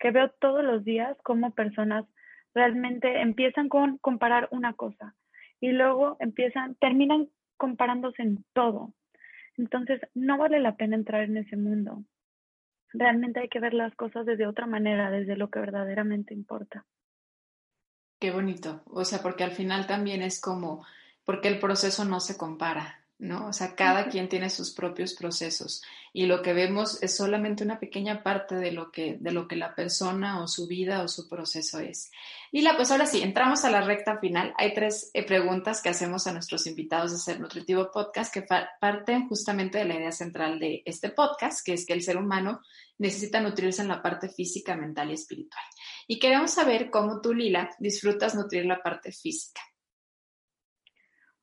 que 0.00 0.10
veo 0.10 0.30
todos 0.40 0.64
los 0.64 0.84
días 0.84 1.16
cómo 1.22 1.54
personas 1.54 2.06
realmente 2.54 3.20
empiezan 3.20 3.68
con 3.68 3.98
comparar 3.98 4.48
una 4.50 4.72
cosa 4.72 5.14
y 5.62 5.70
luego 5.70 6.16
empiezan, 6.18 6.74
terminan 6.74 7.28
comparándose 7.56 8.20
en 8.20 8.44
todo. 8.52 8.92
Entonces, 9.56 10.00
no 10.12 10.36
vale 10.36 10.58
la 10.58 10.76
pena 10.76 10.96
entrar 10.96 11.22
en 11.22 11.36
ese 11.36 11.56
mundo. 11.56 12.02
Realmente 12.92 13.38
hay 13.38 13.48
que 13.48 13.60
ver 13.60 13.72
las 13.72 13.94
cosas 13.94 14.26
desde 14.26 14.48
otra 14.48 14.66
manera, 14.66 15.10
desde 15.10 15.36
lo 15.36 15.50
que 15.50 15.60
verdaderamente 15.60 16.34
importa. 16.34 16.84
Qué 18.18 18.32
bonito. 18.32 18.82
O 18.86 19.04
sea, 19.04 19.20
porque 19.22 19.44
al 19.44 19.52
final 19.52 19.86
también 19.86 20.22
es 20.22 20.40
como, 20.40 20.84
porque 21.24 21.46
el 21.46 21.60
proceso 21.60 22.04
no 22.04 22.18
se 22.18 22.36
compara. 22.36 23.01
O 23.30 23.52
sea, 23.52 23.76
cada 23.76 24.08
quien 24.08 24.28
tiene 24.28 24.50
sus 24.50 24.72
propios 24.72 25.14
procesos 25.14 25.82
y 26.12 26.26
lo 26.26 26.42
que 26.42 26.52
vemos 26.52 27.00
es 27.02 27.16
solamente 27.16 27.62
una 27.62 27.78
pequeña 27.78 28.24
parte 28.24 28.56
de 28.56 28.72
lo 28.72 28.90
que, 28.90 29.16
de 29.20 29.30
lo 29.30 29.46
que 29.46 29.54
la 29.54 29.76
persona 29.76 30.42
o 30.42 30.48
su 30.48 30.66
vida 30.66 31.02
o 31.02 31.08
su 31.08 31.28
proceso 31.28 31.78
es. 31.78 32.10
Y 32.50 32.62
la, 32.62 32.76
pues 32.76 32.90
ahora 32.90 33.06
sí, 33.06 33.22
entramos 33.22 33.64
a 33.64 33.70
la 33.70 33.80
recta 33.80 34.18
final. 34.18 34.52
Hay 34.58 34.74
tres 34.74 35.10
eh, 35.14 35.24
preguntas 35.24 35.80
que 35.80 35.88
hacemos 35.88 36.26
a 36.26 36.32
nuestros 36.32 36.66
invitados 36.66 37.12
de 37.12 37.18
Ser 37.18 37.38
Nutritivo 37.38 37.92
Podcast 37.92 38.34
que 38.34 38.44
parten 38.80 39.28
justamente 39.28 39.78
de 39.78 39.84
la 39.84 39.94
idea 39.94 40.12
central 40.12 40.58
de 40.58 40.82
este 40.84 41.08
podcast, 41.10 41.64
que 41.64 41.74
es 41.74 41.86
que 41.86 41.92
el 41.92 42.02
ser 42.02 42.16
humano 42.16 42.60
necesita 42.98 43.40
nutrirse 43.40 43.82
en 43.82 43.88
la 43.88 44.02
parte 44.02 44.28
física, 44.28 44.76
mental 44.76 45.12
y 45.12 45.14
espiritual. 45.14 45.64
Y 46.08 46.18
queremos 46.18 46.50
saber 46.50 46.90
cómo 46.90 47.20
tú, 47.20 47.32
Lila, 47.32 47.70
disfrutas 47.78 48.34
nutrir 48.34 48.66
la 48.66 48.82
parte 48.82 49.12
física. 49.12 49.62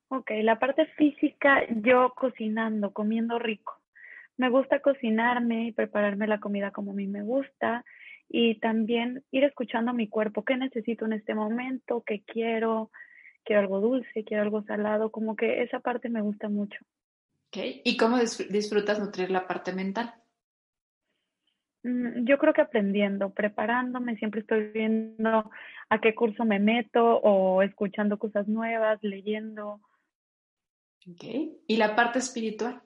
Ok, 0.10 0.32
la 0.42 0.58
parte 0.58 0.88
física, 0.98 1.64
yo 1.70 2.14
cocinando, 2.16 2.92
comiendo 2.94 3.38
rico. 3.38 3.80
Me 4.38 4.50
gusta 4.50 4.80
cocinarme 4.80 5.68
y 5.68 5.72
prepararme 5.72 6.26
la 6.26 6.40
comida 6.40 6.72
como 6.72 6.92
a 6.92 6.96
mí 6.96 7.06
me 7.06 7.22
gusta 7.22 7.86
y 8.28 8.60
también 8.60 9.24
ir 9.32 9.44
escuchando 9.44 9.92
a 9.92 9.94
mi 9.94 10.08
cuerpo, 10.08 10.44
qué 10.44 10.58
necesito 10.58 11.06
en 11.06 11.14
este 11.14 11.36
momento, 11.36 12.04
qué 12.06 12.24
quiero, 12.26 12.90
quiero 13.44 13.62
algo 13.62 13.82
dulce, 13.82 14.24
quiero 14.24 14.44
algo 14.44 14.64
salado, 14.64 15.12
como 15.12 15.36
que 15.36 15.62
esa 15.62 15.80
parte 15.80 16.10
me 16.10 16.22
gusta 16.22 16.50
mucho. 16.50 16.80
Okay. 17.50 17.82
¿Y 17.84 17.98
cómo 17.98 18.18
disfrutas 18.18 19.00
nutrir 19.00 19.30
la 19.30 19.48
parte 19.48 19.74
mental? 19.74 20.14
Mm, 21.84 22.26
yo 22.26 22.38
creo 22.38 22.54
que 22.54 22.62
aprendiendo, 22.62 23.32
preparándome, 23.32 24.16
siempre 24.18 24.42
estoy 24.42 24.70
viendo 24.72 25.52
a 25.90 26.02
qué 26.02 26.14
curso 26.14 26.46
me 26.46 26.60
meto 26.60 27.18
o 27.18 27.62
escuchando 27.62 28.18
cosas 28.18 28.48
nuevas, 28.48 29.00
leyendo. 29.02 29.82
¿Y 31.68 31.78
la 31.78 31.96
parte 31.96 32.20
espiritual? 32.20 32.82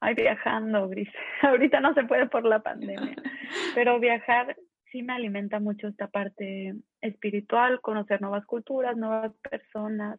Ay, 0.00 0.14
viajando, 0.14 0.88
Gris. 0.88 1.08
Ahorita 1.42 1.80
no 1.80 1.94
se 1.94 2.04
puede 2.04 2.26
por 2.28 2.44
la 2.44 2.60
pandemia, 2.60 3.16
pero 3.74 3.98
viajar 3.98 4.56
sí 4.90 5.02
me 5.02 5.12
alimenta 5.12 5.60
mucho 5.60 5.88
esta 5.88 6.08
parte 6.08 6.74
espiritual, 7.00 7.80
conocer 7.80 8.20
nuevas 8.20 8.46
culturas, 8.46 8.96
nuevas 8.96 9.32
personas 9.50 10.18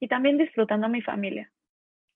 y 0.00 0.08
también 0.08 0.38
disfrutando 0.38 0.86
a 0.86 0.90
mi 0.90 1.02
familia. 1.02 1.50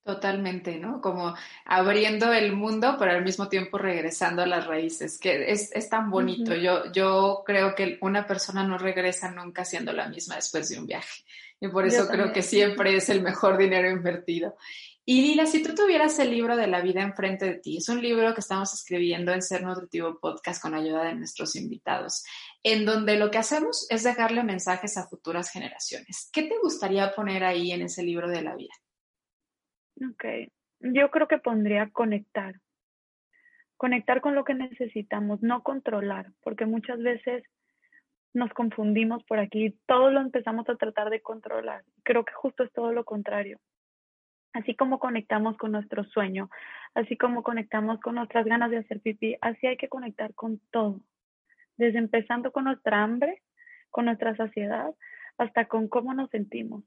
Totalmente, 0.03 0.79
¿no? 0.79 1.03
Como 1.03 1.35
abriendo 1.67 2.33
el 2.33 2.53
mundo, 2.57 2.97
pero 2.99 3.13
al 3.13 3.23
mismo 3.23 3.49
tiempo 3.49 3.77
regresando 3.77 4.41
a 4.41 4.47
las 4.47 4.67
raíces, 4.67 5.19
que 5.19 5.51
es, 5.51 5.71
es 5.77 5.91
tan 5.91 6.11
bonito. 6.11 6.55
yo, 6.55 6.91
yo 6.91 7.43
creo 7.45 7.75
que 7.75 7.99
una 8.01 8.27
persona 8.27 8.67
no 8.67 8.79
regresa 8.79 9.31
nunca 9.31 9.67
siendo 9.67 9.93
la 9.93 10.09
misma 10.09 10.37
después 10.37 10.71
de 10.71 10.79
un 10.79 10.87
viaje. 10.87 11.23
Y 11.61 11.69
por 11.69 11.87
eso 11.87 12.09
creo 12.09 12.33
que 12.33 12.43
siempre 12.43 12.97
es 12.97 13.11
el 13.11 13.21
mejor 13.21 13.59
dinero 13.59 13.91
invertido. 13.91 14.57
Y 15.05 15.23
Lila, 15.23 15.47
si 15.47 15.63
tú 15.63 15.75
tuvieras 15.75 16.19
el 16.19 16.31
libro 16.31 16.57
de 16.57 16.67
la 16.67 16.81
vida 16.81 17.03
enfrente 17.03 17.45
de 17.45 17.59
ti, 17.59 17.79
es 17.79 17.89
un 17.89 18.01
libro 18.01 18.33
que 18.33 18.41
estamos 18.41 18.73
escribiendo 18.73 19.33
en 19.33 19.43
Ser 19.43 19.63
Nutritivo 19.63 20.19
Podcast 20.21 20.63
con 20.63 20.75
ayuda 20.75 21.05
de 21.05 21.15
nuestros 21.15 21.57
invitados, 21.57 22.25
en 22.63 22.85
donde 22.85 23.19
lo 23.19 23.31
que 23.31 23.39
hacemos 23.39 23.87
es 23.91 24.05
dejarle 24.05 24.45
mensajes 24.45 24.97
a 24.97 25.09
futuras 25.09 25.51
generaciones. 25.51 26.31
¿Qué 26.33 26.45
te 26.45 26.57
gustaría 26.63 27.13
poner 27.13 27.45
ahí 27.45 27.73
en 27.73 27.83
ese 27.83 28.03
libro 28.03 28.29
de 28.29 28.43
la 28.43 28.55
vida? 28.55 28.73
Ok, 29.97 30.25
yo 30.81 31.11
creo 31.11 31.29
que 31.29 31.39
pondría 31.39 31.91
conectar. 31.91 32.55
Conectar 33.77 34.21
con 34.21 34.35
lo 34.35 34.45
que 34.45 34.55
necesitamos, 34.55 35.43
no 35.43 35.63
controlar, 35.63 36.33
porque 36.43 36.67
muchas 36.67 36.99
veces 37.03 37.43
nos 38.33 38.53
confundimos 38.53 39.23
por 39.25 39.39
aquí, 39.39 39.77
todo 39.87 40.11
lo 40.11 40.21
empezamos 40.21 40.69
a 40.69 40.77
tratar 40.77 41.11
de 41.11 41.21
controlar. 41.21 41.85
Creo 42.05 42.25
que 42.25 42.33
justo 42.33 42.63
es 42.63 42.73
todo 42.73 42.93
lo 42.93 43.05
contrario. 43.05 43.59
Así 44.53 44.75
como 44.75 44.99
conectamos 44.99 45.57
con 45.57 45.73
nuestro 45.73 46.05
sueño, 46.05 46.51
así 46.95 47.17
como 47.17 47.43
conectamos 47.43 48.01
con 48.01 48.17
nuestras 48.17 48.45
ganas 48.45 48.71
de 48.71 48.79
hacer 48.79 49.01
pipí, 49.01 49.37
así 49.41 49.67
hay 49.67 49.77
que 49.77 49.89
conectar 49.89 50.35
con 50.35 50.61
todo. 50.71 51.01
Desde 51.77 51.99
empezando 51.99 52.51
con 52.51 52.65
nuestra 52.65 53.03
hambre, 53.03 53.43
con 53.91 54.07
nuestra 54.07 54.37
saciedad, 54.37 54.95
hasta 55.39 55.67
con 55.67 55.89
cómo 55.89 56.15
nos 56.15 56.31
sentimos. 56.31 56.85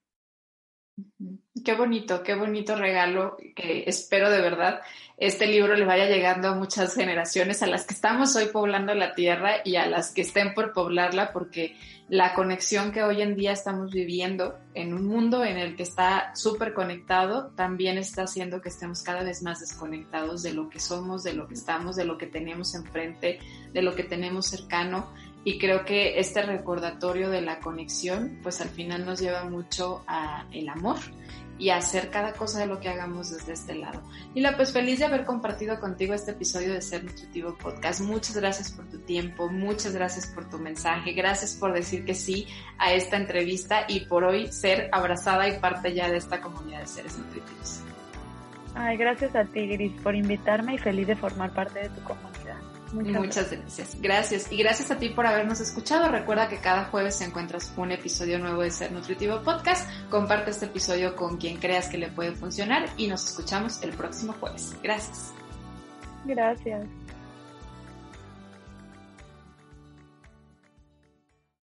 Qué 1.64 1.76
bonito, 1.76 2.24
qué 2.24 2.36
bonito 2.36 2.76
regalo 2.76 3.38
que 3.56 3.86
espero 3.88 4.30
de 4.30 4.42
verdad 4.42 4.82
este 5.18 5.46
libro 5.48 5.76
le 5.76 5.86
vaya 5.86 6.08
llegando 6.08 6.50
a 6.50 6.56
muchas 6.56 6.96
generaciones, 6.96 7.62
a 7.62 7.68
las 7.68 7.86
que 7.86 7.94
estamos 7.94 8.36
hoy 8.36 8.48
poblando 8.48 8.94
la 8.96 9.14
tierra 9.14 9.58
y 9.64 9.76
a 9.76 9.86
las 9.86 10.12
que 10.12 10.22
estén 10.22 10.54
por 10.54 10.74
poblarla, 10.74 11.32
porque 11.32 11.78
la 12.10 12.34
conexión 12.34 12.92
que 12.92 13.04
hoy 13.04 13.22
en 13.22 13.36
día 13.36 13.52
estamos 13.52 13.92
viviendo 13.92 14.58
en 14.74 14.94
un 14.94 15.06
mundo 15.06 15.46
en 15.46 15.58
el 15.58 15.76
que 15.76 15.84
está 15.84 16.36
súper 16.36 16.74
conectado, 16.74 17.52
también 17.56 17.98
está 17.98 18.24
haciendo 18.24 18.60
que 18.60 18.70
estemos 18.70 19.04
cada 19.04 19.24
vez 19.24 19.44
más 19.44 19.60
desconectados 19.60 20.42
de 20.42 20.54
lo 20.54 20.70
que 20.70 20.80
somos, 20.80 21.24
de 21.24 21.34
lo 21.34 21.48
que 21.48 21.54
estamos, 21.54 21.96
de 21.96 22.06
lo 22.06 22.18
que 22.18 22.28
tenemos 22.28 22.74
enfrente, 22.74 23.40
de 23.72 23.82
lo 23.82 23.96
que 23.96 24.04
tenemos 24.04 24.48
cercano 24.48 25.08
y 25.44 25.60
creo 25.60 25.86
que 25.86 26.20
este 26.20 26.42
recordatorio 26.42 27.30
de 27.30 27.42
la 27.42 27.60
conexión, 27.60 28.40
pues 28.42 28.62
al 28.62 28.70
final 28.70 29.06
nos 29.06 29.20
lleva 29.20 29.44
mucho 29.44 30.04
a 30.08 30.46
el 30.52 30.70
amor 30.70 30.98
y 31.58 31.70
a 31.70 31.78
hacer 31.78 32.10
cada 32.10 32.34
cosa 32.34 32.60
de 32.60 32.66
lo 32.66 32.80
que 32.80 32.90
hagamos 32.90 33.32
desde 33.32 33.54
este 33.54 33.76
lado. 33.76 34.02
Y 34.34 34.42
la 34.42 34.56
pues 34.56 34.72
feliz 34.72 35.00
de 35.00 35.06
haber 35.06 35.26
compartido 35.26 35.80
contigo 35.80 36.14
este 36.14 36.32
episodio 36.32 36.74
de 36.74 36.82
Ser 36.82 37.04
Nutritivo 37.04 37.56
Podcast. 37.58 38.02
Muchas 38.02 38.36
gracias 38.38 38.72
por 38.72 38.86
tu 38.90 39.00
tiempo, 39.00 39.50
muchas 39.50 39.94
gracias 39.94 40.28
por 40.28 40.50
tu 40.50 40.58
mensaje, 40.58 41.14
gracias 41.14 41.56
por 41.56 41.74
decir 41.74 42.06
que 42.06 42.16
sí 42.16 42.48
a 42.78 42.94
esta 42.94 43.18
entrevista 43.18 43.86
y 43.88 44.02
por 44.02 44.24
hoy 44.24 44.52
ser 44.52 44.90
abrazada 44.92 45.48
y 45.48 45.60
parte 45.60 45.94
ya 45.94 46.10
de 46.10 46.18
esta 46.18 46.42
comunidad 46.42 46.80
de 46.80 46.88
seres 46.88 47.18
nutritivos. 47.18 47.82
Ay, 48.76 48.98
gracias 48.98 49.36
a 49.36 49.46
ti, 49.46 49.68
Gris, 49.68 49.94
por 50.02 50.16
invitarme 50.16 50.74
y 50.76 50.78
feliz 50.80 51.06
de 51.06 51.16
formar 51.16 51.54
parte 51.54 51.80
de 51.80 51.90
tu 51.90 52.02
comunidad. 52.02 52.33
Muchas, 52.94 53.52
gracias. 53.52 54.02
Gracias. 54.02 54.52
Y 54.52 54.58
gracias 54.58 54.92
a 54.92 54.98
ti 54.98 55.10
por 55.10 55.26
habernos 55.26 55.60
escuchado. 55.60 56.10
Recuerda 56.10 56.48
que 56.48 56.58
cada 56.58 56.86
jueves 56.86 57.20
encuentras 57.22 57.74
un 57.76 57.92
episodio 57.92 58.38
nuevo 58.40 58.62
de 58.62 58.72
Ser 58.72 58.92
Nutritivo 58.92 59.42
Podcast. 59.42 59.90
Comparte 60.10 60.52
este 60.52 60.66
episodio 60.66 61.16
con 61.16 61.38
quien 61.38 61.58
creas 61.58 61.90
que 61.90 61.98
le 61.98 62.10
puede 62.10 62.34
funcionar 62.34 62.88
y 62.98 63.08
nos 63.08 63.28
escuchamos 63.28 63.82
el 63.84 63.92
próximo 63.92 64.34
jueves. 64.40 64.76
Gracias. 64.84 65.34
Gracias. 66.26 66.88